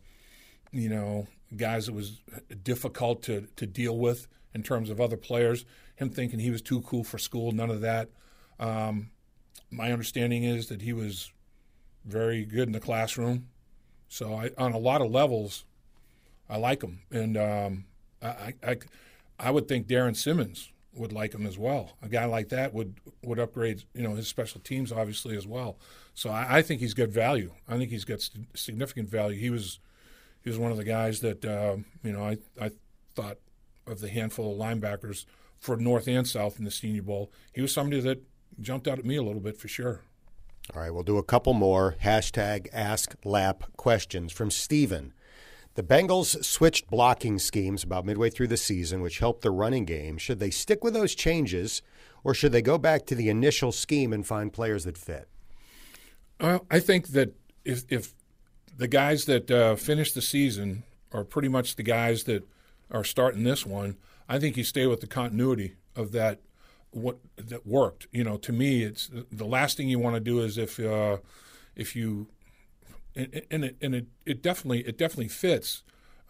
you 0.72 0.88
know, 0.88 1.26
guys 1.56 1.86
that 1.86 1.92
was 1.92 2.20
difficult 2.62 3.22
to 3.24 3.48
to 3.56 3.66
deal 3.66 3.98
with 3.98 4.26
in 4.54 4.62
terms 4.62 4.90
of 4.90 5.00
other 5.00 5.16
players. 5.16 5.64
Him 5.96 6.10
thinking 6.10 6.38
he 6.38 6.50
was 6.50 6.62
too 6.62 6.80
cool 6.82 7.04
for 7.04 7.18
school, 7.18 7.52
none 7.52 7.70
of 7.70 7.80
that. 7.82 8.10
Um, 8.58 9.10
my 9.70 9.92
understanding 9.92 10.44
is 10.44 10.68
that 10.68 10.82
he 10.82 10.92
was 10.92 11.32
very 12.04 12.44
good 12.44 12.68
in 12.68 12.72
the 12.72 12.80
classroom. 12.80 13.48
So 14.08 14.34
I, 14.34 14.50
on 14.56 14.72
a 14.72 14.78
lot 14.78 15.00
of 15.00 15.10
levels, 15.10 15.64
I 16.48 16.56
like 16.56 16.82
him, 16.82 17.00
and 17.10 17.36
um, 17.36 17.84
I, 18.24 18.54
I, 18.66 18.76
I 19.38 19.50
would 19.50 19.68
think 19.68 19.86
Darrin 19.86 20.14
Simmons 20.14 20.72
would 20.94 21.12
like 21.12 21.34
him 21.34 21.46
as 21.46 21.58
well. 21.58 21.96
A 22.02 22.08
guy 22.08 22.24
like 22.24 22.48
that 22.50 22.72
would 22.72 22.94
would 23.22 23.38
upgrade, 23.38 23.84
you 23.94 24.02
know, 24.02 24.14
his 24.14 24.28
special 24.28 24.60
teams 24.60 24.92
obviously 24.92 25.36
as 25.36 25.46
well. 25.46 25.76
So 26.14 26.30
I, 26.30 26.58
I 26.58 26.62
think 26.62 26.80
he's 26.80 26.94
got 26.94 27.08
value. 27.08 27.52
I 27.68 27.76
think 27.76 27.90
he's 27.90 28.04
got 28.04 28.20
st- 28.20 28.46
significant 28.54 29.08
value. 29.08 29.38
He 29.38 29.50
was 29.50 29.80
he 30.42 30.50
was 30.50 30.58
one 30.58 30.70
of 30.70 30.76
the 30.76 30.84
guys 30.84 31.20
that 31.20 31.44
uh, 31.44 31.76
you 32.02 32.12
know 32.12 32.22
I 32.22 32.38
I 32.60 32.70
thought 33.14 33.38
of 33.86 34.00
the 34.00 34.08
handful 34.08 34.52
of 34.52 34.58
linebackers 34.58 35.26
for 35.58 35.76
North 35.76 36.06
and 36.08 36.26
South 36.26 36.58
in 36.58 36.64
the 36.64 36.70
Senior 36.70 37.02
Bowl. 37.02 37.32
He 37.52 37.60
was 37.60 37.72
somebody 37.72 38.00
that 38.02 38.22
jumped 38.60 38.86
out 38.86 38.98
at 38.98 39.04
me 39.04 39.16
a 39.16 39.22
little 39.22 39.40
bit 39.40 39.56
for 39.56 39.68
sure. 39.68 40.02
All 40.74 40.80
right, 40.80 40.90
we'll 40.90 41.02
do 41.02 41.18
a 41.18 41.22
couple 41.22 41.52
more 41.52 41.96
hashtag 42.02 42.68
Ask 42.72 43.14
Lap 43.24 43.64
questions 43.76 44.32
from 44.32 44.50
Steven. 44.50 45.12
The 45.74 45.82
Bengals 45.82 46.44
switched 46.44 46.88
blocking 46.88 47.38
schemes 47.38 47.82
about 47.82 48.06
midway 48.06 48.30
through 48.30 48.46
the 48.46 48.56
season, 48.56 49.00
which 49.00 49.18
helped 49.18 49.42
the 49.42 49.50
running 49.50 49.84
game. 49.84 50.18
Should 50.18 50.38
they 50.38 50.50
stick 50.50 50.84
with 50.84 50.94
those 50.94 51.16
changes, 51.16 51.82
or 52.22 52.32
should 52.32 52.52
they 52.52 52.62
go 52.62 52.78
back 52.78 53.06
to 53.06 53.16
the 53.16 53.28
initial 53.28 53.72
scheme 53.72 54.12
and 54.12 54.24
find 54.24 54.52
players 54.52 54.84
that 54.84 54.96
fit? 54.96 55.28
Well, 56.40 56.64
I 56.70 56.78
think 56.78 57.08
that 57.08 57.34
if, 57.64 57.84
if 57.88 58.14
the 58.76 58.86
guys 58.86 59.24
that 59.24 59.50
uh, 59.50 59.74
finish 59.74 60.12
the 60.12 60.22
season 60.22 60.84
are 61.12 61.24
pretty 61.24 61.48
much 61.48 61.74
the 61.74 61.82
guys 61.82 62.24
that 62.24 62.46
are 62.90 63.04
starting 63.04 63.42
this 63.42 63.66
one, 63.66 63.96
I 64.28 64.38
think 64.38 64.56
you 64.56 64.64
stay 64.64 64.86
with 64.86 65.00
the 65.00 65.06
continuity 65.06 65.74
of 65.96 66.12
that 66.12 66.40
what 66.90 67.18
that 67.36 67.66
worked. 67.66 68.06
You 68.12 68.22
know, 68.22 68.36
to 68.38 68.52
me, 68.52 68.84
it's 68.84 69.10
the 69.32 69.44
last 69.44 69.76
thing 69.76 69.88
you 69.88 69.98
want 69.98 70.14
to 70.14 70.20
do 70.20 70.38
is 70.40 70.56
if 70.56 70.78
uh, 70.78 71.18
if 71.74 71.96
you 71.96 72.28
and, 73.16 73.42
and 73.50 73.64
it 73.64 73.76
and 73.80 73.94
it, 73.94 74.06
it 74.26 74.42
definitely 74.42 74.80
it 74.80 74.98
definitely 74.98 75.28
fits. 75.28 75.82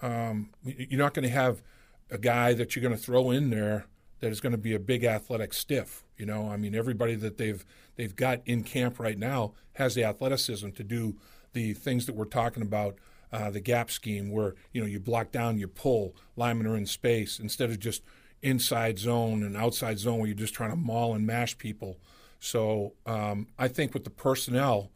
Um, 0.03 0.51
you're 0.65 0.99
not 0.99 1.15
going 1.15 1.25
to 1.25 1.35
have 1.35 1.63
a 2.11 2.19
guy 2.19 2.53
that 2.55 2.75
you're 2.75 2.83
going 2.83 2.97
to 2.97 3.03
throw 3.03 3.31
in 3.31 3.51
there 3.51 3.87
that 4.21 4.31
is 4.31 4.41
going 4.41 4.53
to 4.53 4.59
be 4.59 4.75
a 4.75 4.79
big 4.79 5.05
athletic 5.05 5.53
stiff. 5.53 6.05
You 6.17 6.27
know, 6.27 6.51
I 6.51 6.57
mean, 6.57 6.75
everybody 6.75 7.15
that 7.17 7.39
they've 7.39 7.65
they've 7.97 8.15
got 8.15 8.41
in 8.45 8.63
camp 8.63 8.99
right 8.99 9.19
now 9.19 9.53
has 9.75 9.95
the 9.95 10.05
athleticism 10.05 10.71
to 10.71 10.85
do 10.85 11.17
the 11.53 11.73
things 11.75 12.07
that 12.07 12.15
we're 12.15 12.25
talking 12.25 12.63
about. 12.63 12.97
Uh, 13.33 13.51
the 13.51 13.59
gap 13.59 13.91
scheme, 13.91 14.31
where 14.31 14.55
you 14.73 14.81
know 14.81 14.87
you 14.87 15.01
block 15.01 15.33
down, 15.33 15.59
you 15.59 15.67
pull, 15.67 16.15
linemen 16.37 16.69
are 16.69 16.77
in 16.77 16.87
space 16.87 17.41
instead 17.41 17.69
of 17.69 17.81
just 17.81 18.03
inside 18.43 18.97
zone 18.99 19.43
and 19.43 19.57
outside 19.57 19.99
zone 19.99 20.19
where 20.19 20.29
you're 20.29 20.37
just 20.37 20.55
trying 20.55 20.71
to 20.71 20.77
maul 20.77 21.15
and 21.15 21.27
mash 21.27 21.59
people. 21.59 21.99
So 22.39 22.93
um, 23.07 23.49
I 23.59 23.69
think 23.69 23.93
with 23.95 24.05
the 24.05 24.11
personnel, 24.11 24.91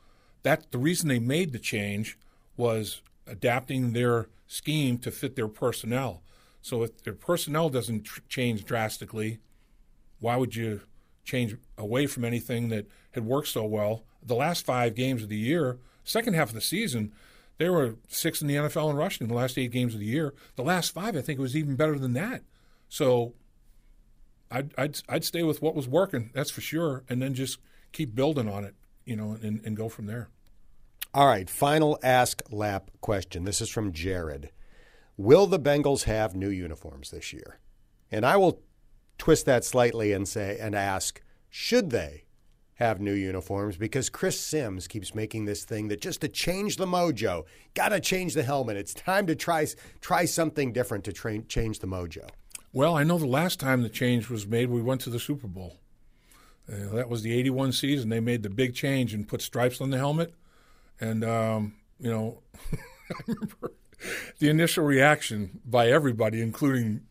that 0.48 0.72
the 0.72 0.78
reason 0.78 1.08
they 1.08 1.18
made 1.18 1.52
the 1.52 1.58
change 1.58 2.18
was 2.56 3.02
adapting 3.26 3.92
their 3.92 4.28
scheme 4.46 4.96
to 4.96 5.10
fit 5.10 5.36
their 5.36 5.46
personnel. 5.46 6.22
So 6.62 6.82
if 6.82 7.02
their 7.02 7.12
personnel 7.12 7.68
doesn't 7.68 8.04
tr- 8.04 8.20
change 8.30 8.64
drastically, 8.64 9.40
why 10.20 10.36
would 10.36 10.56
you 10.56 10.80
change 11.22 11.54
away 11.76 12.06
from 12.06 12.24
anything 12.24 12.70
that 12.70 12.86
had 13.12 13.26
worked 13.26 13.48
so 13.48 13.64
well? 13.64 14.04
The 14.22 14.34
last 14.34 14.64
five 14.64 14.94
games 14.94 15.22
of 15.22 15.28
the 15.28 15.36
year, 15.36 15.78
second 16.02 16.32
half 16.32 16.48
of 16.48 16.54
the 16.54 16.62
season, 16.62 17.12
they 17.58 17.68
were 17.68 17.96
sixth 18.08 18.40
in 18.40 18.48
the 18.48 18.54
NFL 18.54 18.88
in 18.88 18.96
rushing 18.96 19.26
in 19.26 19.28
the 19.28 19.38
last 19.38 19.58
eight 19.58 19.70
games 19.70 19.92
of 19.92 20.00
the 20.00 20.06
year. 20.06 20.32
The 20.56 20.64
last 20.64 20.94
five, 20.94 21.14
I 21.14 21.20
think, 21.20 21.38
it 21.38 21.42
was 21.42 21.56
even 21.56 21.76
better 21.76 21.98
than 21.98 22.14
that. 22.14 22.42
So 22.88 23.34
I'd, 24.50 24.72
I'd, 24.78 24.98
I'd 25.10 25.24
stay 25.24 25.42
with 25.42 25.60
what 25.60 25.74
was 25.74 25.86
working, 25.86 26.30
that's 26.32 26.50
for 26.50 26.62
sure, 26.62 27.04
and 27.06 27.20
then 27.20 27.34
just 27.34 27.58
keep 27.92 28.14
building 28.14 28.48
on 28.48 28.64
it, 28.64 28.74
you 29.04 29.14
know, 29.14 29.36
and, 29.42 29.60
and 29.62 29.76
go 29.76 29.90
from 29.90 30.06
there. 30.06 30.30
All 31.14 31.26
right, 31.26 31.48
final 31.48 31.98
Ask 32.02 32.42
Lap 32.50 32.90
question. 33.00 33.44
This 33.44 33.62
is 33.62 33.70
from 33.70 33.92
Jared. 33.92 34.50
Will 35.16 35.46
the 35.46 35.58
Bengals 35.58 36.04
have 36.04 36.36
new 36.36 36.50
uniforms 36.50 37.10
this 37.10 37.32
year? 37.32 37.60
And 38.12 38.26
I 38.26 38.36
will 38.36 38.60
twist 39.16 39.46
that 39.46 39.64
slightly 39.64 40.12
and 40.12 40.28
say 40.28 40.58
and 40.60 40.74
ask, 40.74 41.22
should 41.48 41.88
they 41.88 42.24
have 42.74 43.00
new 43.00 43.14
uniforms? 43.14 43.78
Because 43.78 44.10
Chris 44.10 44.38
Sims 44.38 44.86
keeps 44.86 45.14
making 45.14 45.46
this 45.46 45.64
thing 45.64 45.88
that 45.88 46.02
just 46.02 46.20
to 46.20 46.28
change 46.28 46.76
the 46.76 46.86
mojo, 46.86 47.46
got 47.72 47.88
to 47.88 48.00
change 48.00 48.34
the 48.34 48.42
helmet. 48.42 48.76
It's 48.76 48.92
time 48.92 49.26
to 49.28 49.34
try 49.34 49.66
try 50.02 50.26
something 50.26 50.74
different 50.74 51.04
to 51.04 51.12
train, 51.14 51.46
change 51.48 51.78
the 51.78 51.86
mojo. 51.86 52.28
Well, 52.70 52.94
I 52.94 53.02
know 53.02 53.16
the 53.16 53.26
last 53.26 53.58
time 53.58 53.82
the 53.82 53.88
change 53.88 54.28
was 54.28 54.46
made, 54.46 54.68
we 54.68 54.82
went 54.82 55.00
to 55.02 55.10
the 55.10 55.18
Super 55.18 55.46
Bowl. 55.46 55.78
Uh, 56.70 56.94
that 56.94 57.08
was 57.08 57.22
the 57.22 57.32
81 57.32 57.72
season. 57.72 58.10
They 58.10 58.20
made 58.20 58.42
the 58.42 58.50
big 58.50 58.74
change 58.74 59.14
and 59.14 59.26
put 59.26 59.40
stripes 59.40 59.80
on 59.80 59.88
the 59.88 59.96
helmet. 59.96 60.34
And, 61.00 61.24
um, 61.24 61.74
you 61.98 62.10
know, 62.10 62.42
I 63.10 63.14
remember 63.26 63.72
the 64.38 64.48
initial 64.48 64.84
reaction 64.84 65.60
by 65.64 65.88
everybody, 65.88 66.40
including 66.40 67.02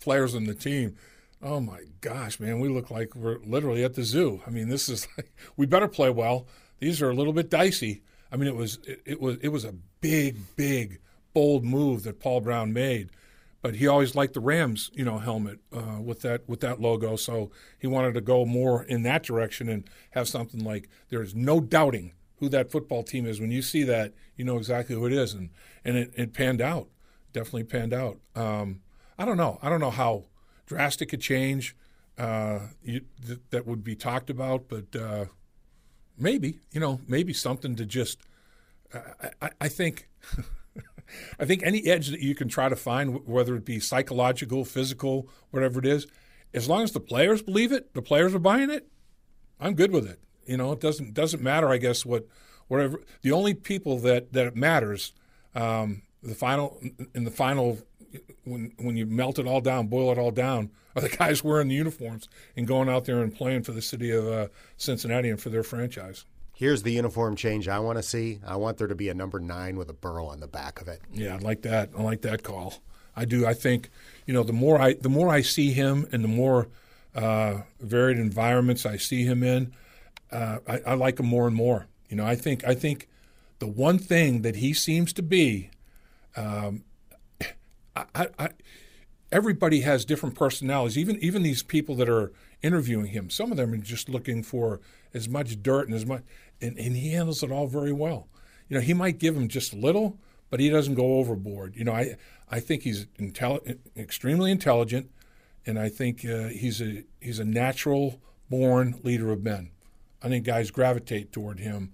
players 0.00 0.34
on 0.34 0.44
the 0.44 0.54
team. 0.54 0.96
Oh 1.42 1.60
my 1.60 1.80
gosh, 2.00 2.40
man, 2.40 2.60
we 2.60 2.68
look 2.68 2.90
like 2.90 3.14
we're 3.14 3.38
literally 3.38 3.84
at 3.84 3.94
the 3.94 4.02
zoo. 4.02 4.42
I 4.46 4.50
mean, 4.50 4.68
this 4.68 4.88
is 4.88 5.06
like, 5.16 5.32
we 5.56 5.66
better 5.66 5.88
play 5.88 6.10
well. 6.10 6.46
These 6.78 7.02
are 7.02 7.10
a 7.10 7.14
little 7.14 7.32
bit 7.32 7.50
dicey. 7.50 8.02
I 8.32 8.36
mean, 8.36 8.48
it 8.48 8.56
was 8.56 8.78
it, 8.86 9.02
it 9.04 9.20
was 9.20 9.36
it 9.42 9.48
was 9.48 9.64
a 9.64 9.74
big, 10.00 10.56
big, 10.56 11.00
bold 11.32 11.64
move 11.64 12.02
that 12.04 12.20
Paul 12.20 12.40
Brown 12.40 12.72
made 12.72 13.10
but 13.64 13.76
he 13.76 13.86
always 13.86 14.14
liked 14.14 14.34
the 14.34 14.40
Rams, 14.40 14.90
you 14.92 15.06
know, 15.06 15.16
helmet 15.16 15.58
uh, 15.72 15.98
with 15.98 16.20
that 16.20 16.46
with 16.46 16.60
that 16.60 16.82
logo. 16.82 17.16
So 17.16 17.50
he 17.78 17.86
wanted 17.86 18.12
to 18.12 18.20
go 18.20 18.44
more 18.44 18.82
in 18.82 19.04
that 19.04 19.22
direction 19.22 19.70
and 19.70 19.88
have 20.10 20.28
something 20.28 20.62
like 20.62 20.90
there 21.08 21.22
is 21.22 21.34
no 21.34 21.60
doubting 21.60 22.12
who 22.44 22.50
that 22.50 22.70
football 22.70 23.02
team 23.02 23.26
is. 23.26 23.40
When 23.40 23.50
you 23.50 23.62
see 23.62 23.82
that, 23.84 24.12
you 24.36 24.44
know 24.44 24.56
exactly 24.56 24.94
who 24.94 25.06
it 25.06 25.12
is, 25.12 25.34
and 25.34 25.50
and 25.84 25.96
it, 25.96 26.12
it 26.14 26.32
panned 26.34 26.60
out, 26.60 26.88
definitely 27.32 27.64
panned 27.64 27.92
out. 27.92 28.18
Um, 28.34 28.80
I 29.18 29.24
don't 29.24 29.36
know. 29.36 29.58
I 29.62 29.68
don't 29.68 29.80
know 29.80 29.90
how 29.90 30.24
drastic 30.66 31.12
a 31.12 31.16
change 31.16 31.76
uh, 32.18 32.60
you, 32.82 33.02
th- 33.26 33.40
that 33.50 33.66
would 33.66 33.82
be 33.82 33.96
talked 33.96 34.30
about, 34.30 34.68
but 34.68 34.94
uh, 34.94 35.24
maybe 36.18 36.60
you 36.72 36.80
know 36.80 37.00
maybe 37.08 37.32
something 37.32 37.76
to 37.76 37.84
just. 37.84 38.20
I, 38.92 39.30
I, 39.42 39.50
I 39.62 39.68
think. 39.68 40.08
I 41.38 41.44
think 41.44 41.62
any 41.62 41.86
edge 41.86 42.08
that 42.08 42.20
you 42.20 42.34
can 42.34 42.48
try 42.48 42.68
to 42.68 42.74
find, 42.74 43.24
whether 43.26 43.54
it 43.54 43.64
be 43.64 43.78
psychological, 43.78 44.64
physical, 44.64 45.28
whatever 45.50 45.78
it 45.78 45.84
is, 45.86 46.08
as 46.54 46.68
long 46.68 46.82
as 46.82 46.92
the 46.92 46.98
players 46.98 47.42
believe 47.42 47.70
it, 47.72 47.92
the 47.94 48.02
players 48.02 48.34
are 48.34 48.40
buying 48.40 48.70
it, 48.70 48.88
I'm 49.60 49.74
good 49.74 49.92
with 49.92 50.08
it. 50.08 50.18
You 50.46 50.56
know, 50.56 50.72
it 50.72 50.80
doesn't 50.80 51.14
doesn't 51.14 51.42
matter. 51.42 51.68
I 51.68 51.78
guess 51.78 52.04
what 52.04 52.26
whatever 52.68 53.00
the 53.22 53.32
only 53.32 53.54
people 53.54 53.98
that 54.00 54.32
that 54.32 54.46
it 54.46 54.56
matters, 54.56 55.12
um, 55.54 56.02
the 56.22 56.34
final 56.34 56.80
in 57.14 57.24
the 57.24 57.30
final 57.30 57.78
when 58.44 58.72
when 58.78 58.96
you 58.96 59.06
melt 59.06 59.38
it 59.38 59.46
all 59.46 59.60
down, 59.60 59.86
boil 59.88 60.12
it 60.12 60.18
all 60.18 60.30
down, 60.30 60.70
are 60.94 61.02
the 61.02 61.08
guys 61.08 61.42
wearing 61.42 61.68
the 61.68 61.74
uniforms 61.74 62.28
and 62.56 62.66
going 62.66 62.88
out 62.88 63.04
there 63.04 63.20
and 63.20 63.34
playing 63.34 63.62
for 63.62 63.72
the 63.72 63.82
city 63.82 64.10
of 64.10 64.26
uh, 64.26 64.48
Cincinnati 64.76 65.30
and 65.30 65.40
for 65.40 65.50
their 65.50 65.62
franchise. 65.62 66.24
Here's 66.56 66.84
the 66.84 66.92
uniform 66.92 67.34
change 67.34 67.66
I 67.66 67.80
want 67.80 67.98
to 67.98 68.02
see. 68.02 68.40
I 68.46 68.56
want 68.56 68.78
there 68.78 68.86
to 68.86 68.94
be 68.94 69.08
a 69.08 69.14
number 69.14 69.40
nine 69.40 69.76
with 69.76 69.90
a 69.90 69.92
Burrow 69.92 70.26
on 70.26 70.38
the 70.38 70.46
back 70.46 70.80
of 70.80 70.86
it. 70.86 71.00
Yeah, 71.12 71.34
I 71.34 71.38
like 71.38 71.62
that. 71.62 71.90
I 71.98 72.02
like 72.02 72.22
that 72.22 72.44
call. 72.44 72.74
I 73.16 73.24
do. 73.24 73.44
I 73.44 73.54
think 73.54 73.90
you 74.26 74.34
know 74.34 74.42
the 74.42 74.52
more 74.52 74.80
I 74.80 74.94
the 74.94 75.08
more 75.08 75.28
I 75.28 75.42
see 75.42 75.72
him 75.72 76.06
and 76.12 76.22
the 76.22 76.28
more 76.28 76.68
uh, 77.14 77.62
varied 77.80 78.18
environments 78.18 78.86
I 78.86 78.96
see 78.96 79.24
him 79.24 79.42
in, 79.42 79.72
uh, 80.30 80.58
I, 80.66 80.80
I, 80.86 80.94
like 80.94 81.20
him 81.20 81.26
more 81.26 81.46
and 81.46 81.54
more. 81.54 81.86
You 82.08 82.16
know, 82.16 82.26
I 82.26 82.36
think 82.36 82.64
I 82.64 82.74
think 82.74 83.08
the 83.58 83.66
one 83.66 83.98
thing 83.98 84.42
that 84.42 84.56
he 84.56 84.72
seems 84.72 85.12
to 85.14 85.22
be, 85.22 85.70
um, 86.36 86.84
I, 87.96 88.28
I, 88.38 88.48
everybody 89.30 89.80
has 89.80 90.04
different 90.04 90.34
personalities. 90.34 90.98
Even 90.98 91.18
even 91.18 91.42
these 91.42 91.62
people 91.62 91.94
that 91.96 92.08
are 92.08 92.32
interviewing 92.62 93.06
him, 93.06 93.30
some 93.30 93.50
of 93.50 93.56
them 93.56 93.72
are 93.72 93.76
just 93.76 94.08
looking 94.08 94.42
for 94.42 94.80
as 95.12 95.28
much 95.28 95.62
dirt 95.62 95.86
and 95.86 95.94
as 95.94 96.04
much 96.04 96.22
and, 96.60 96.78
and 96.78 96.96
he 96.96 97.10
handles 97.10 97.42
it 97.42 97.50
all 97.50 97.66
very 97.66 97.92
well. 97.92 98.28
You 98.68 98.76
know, 98.76 98.80
he 98.80 98.94
might 98.94 99.18
give 99.18 99.36
him 99.36 99.48
just 99.48 99.72
a 99.72 99.76
little, 99.76 100.18
but 100.50 100.60
he 100.60 100.70
doesn't 100.70 100.94
go 100.94 101.18
overboard. 101.18 101.76
You 101.76 101.84
know, 101.84 101.92
I 101.92 102.16
I 102.50 102.60
think 102.60 102.82
he's 102.82 103.06
intelli- 103.18 103.78
extremely 103.96 104.50
intelligent, 104.50 105.10
and 105.66 105.78
I 105.78 105.88
think 105.88 106.24
uh, 106.24 106.48
he's 106.48 106.80
a 106.80 107.04
he's 107.20 107.38
a 107.38 107.44
natural 107.44 108.20
born 108.48 109.00
leader 109.02 109.30
of 109.30 109.42
men. 109.42 109.70
I 110.24 110.28
think 110.28 110.46
guys 110.46 110.70
gravitate 110.70 111.32
toward 111.32 111.60
him. 111.60 111.92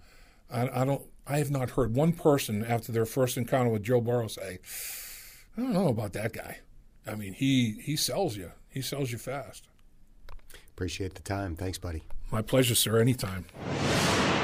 I, 0.48 0.82
I 0.82 0.84
don't. 0.84 1.02
I 1.26 1.38
have 1.38 1.50
not 1.50 1.70
heard 1.70 1.94
one 1.94 2.12
person 2.12 2.64
after 2.64 2.92
their 2.92 3.04
first 3.04 3.36
encounter 3.36 3.70
with 3.70 3.82
Joe 3.82 4.00
Burrow 4.00 4.28
say, 4.28 4.60
"I 5.56 5.60
don't 5.60 5.72
know 5.72 5.88
about 5.88 6.12
that 6.12 6.32
guy." 6.32 6.60
I 7.06 7.16
mean, 7.16 7.32
he 7.32 7.72
he 7.82 7.96
sells 7.96 8.36
you. 8.36 8.52
He 8.68 8.82
sells 8.82 9.10
you 9.10 9.18
fast. 9.18 9.66
Appreciate 10.72 11.14
the 11.14 11.22
time. 11.22 11.56
Thanks, 11.56 11.76
buddy. 11.76 12.04
My 12.30 12.40
pleasure, 12.40 12.76
sir. 12.76 13.00
Anytime. 13.00 13.46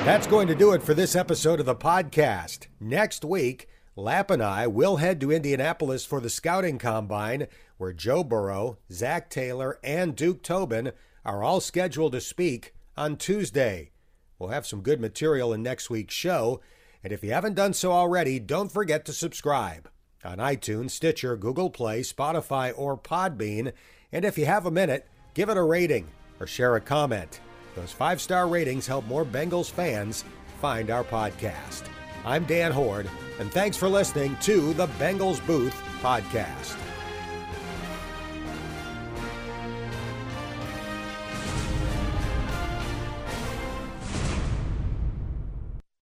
That's 0.04 0.26
going 0.26 0.48
to 0.48 0.54
do 0.54 0.72
it 0.72 0.82
for 0.82 0.94
this 0.94 1.14
episode 1.14 1.60
of 1.60 1.66
the 1.66 1.74
podcast. 1.74 2.66
Next 2.80 3.24
week, 3.24 3.68
Lap 3.94 4.30
and 4.30 4.42
I 4.42 4.66
will 4.66 4.96
head 4.96 5.20
to 5.20 5.32
Indianapolis 5.32 6.04
for 6.04 6.20
the 6.20 6.30
scouting 6.30 6.78
combine, 6.78 7.46
where 7.76 7.92
Joe 7.92 8.24
Burrow, 8.24 8.78
Zac 8.90 9.30
Taylor, 9.30 9.78
and 9.82 10.14
Duke 10.16 10.42
Tobin 10.42 10.92
are 11.24 11.42
all 11.42 11.60
scheduled 11.60 12.12
to 12.12 12.20
speak 12.20 12.74
on 12.96 13.16
Tuesday. 13.16 13.90
We'll 14.38 14.50
have 14.50 14.66
some 14.66 14.82
good 14.82 15.00
material 15.00 15.52
in 15.52 15.62
next 15.62 15.90
week's 15.90 16.14
show, 16.14 16.60
and 17.02 17.12
if 17.12 17.22
you 17.22 17.32
haven't 17.32 17.54
done 17.54 17.72
so 17.72 17.92
already, 17.92 18.38
don't 18.38 18.72
forget 18.72 19.04
to 19.06 19.12
subscribe 19.12 19.88
on 20.24 20.38
iTunes, 20.38 20.90
Stitcher, 20.90 21.36
Google 21.36 21.70
Play, 21.70 22.00
Spotify, 22.00 22.72
or 22.76 22.98
Podbean. 22.98 23.72
And 24.12 24.24
if 24.24 24.36
you 24.36 24.46
have 24.46 24.66
a 24.66 24.70
minute, 24.70 25.06
give 25.34 25.48
it 25.48 25.56
a 25.56 25.62
rating 25.62 26.08
or 26.40 26.46
share 26.46 26.76
a 26.76 26.80
comment. 26.80 27.40
Those 27.74 27.92
five 27.92 28.20
star 28.20 28.48
ratings 28.48 28.86
help 28.86 29.06
more 29.06 29.24
Bengals 29.24 29.70
fans 29.70 30.24
find 30.60 30.90
our 30.90 31.04
podcast. 31.04 31.84
I'm 32.24 32.44
Dan 32.44 32.72
Hoard, 32.72 33.08
and 33.38 33.52
thanks 33.52 33.76
for 33.76 33.88
listening 33.88 34.36
to 34.42 34.72
the 34.74 34.88
Bengals 34.98 35.44
Booth 35.46 35.74
Podcast. 36.00 36.76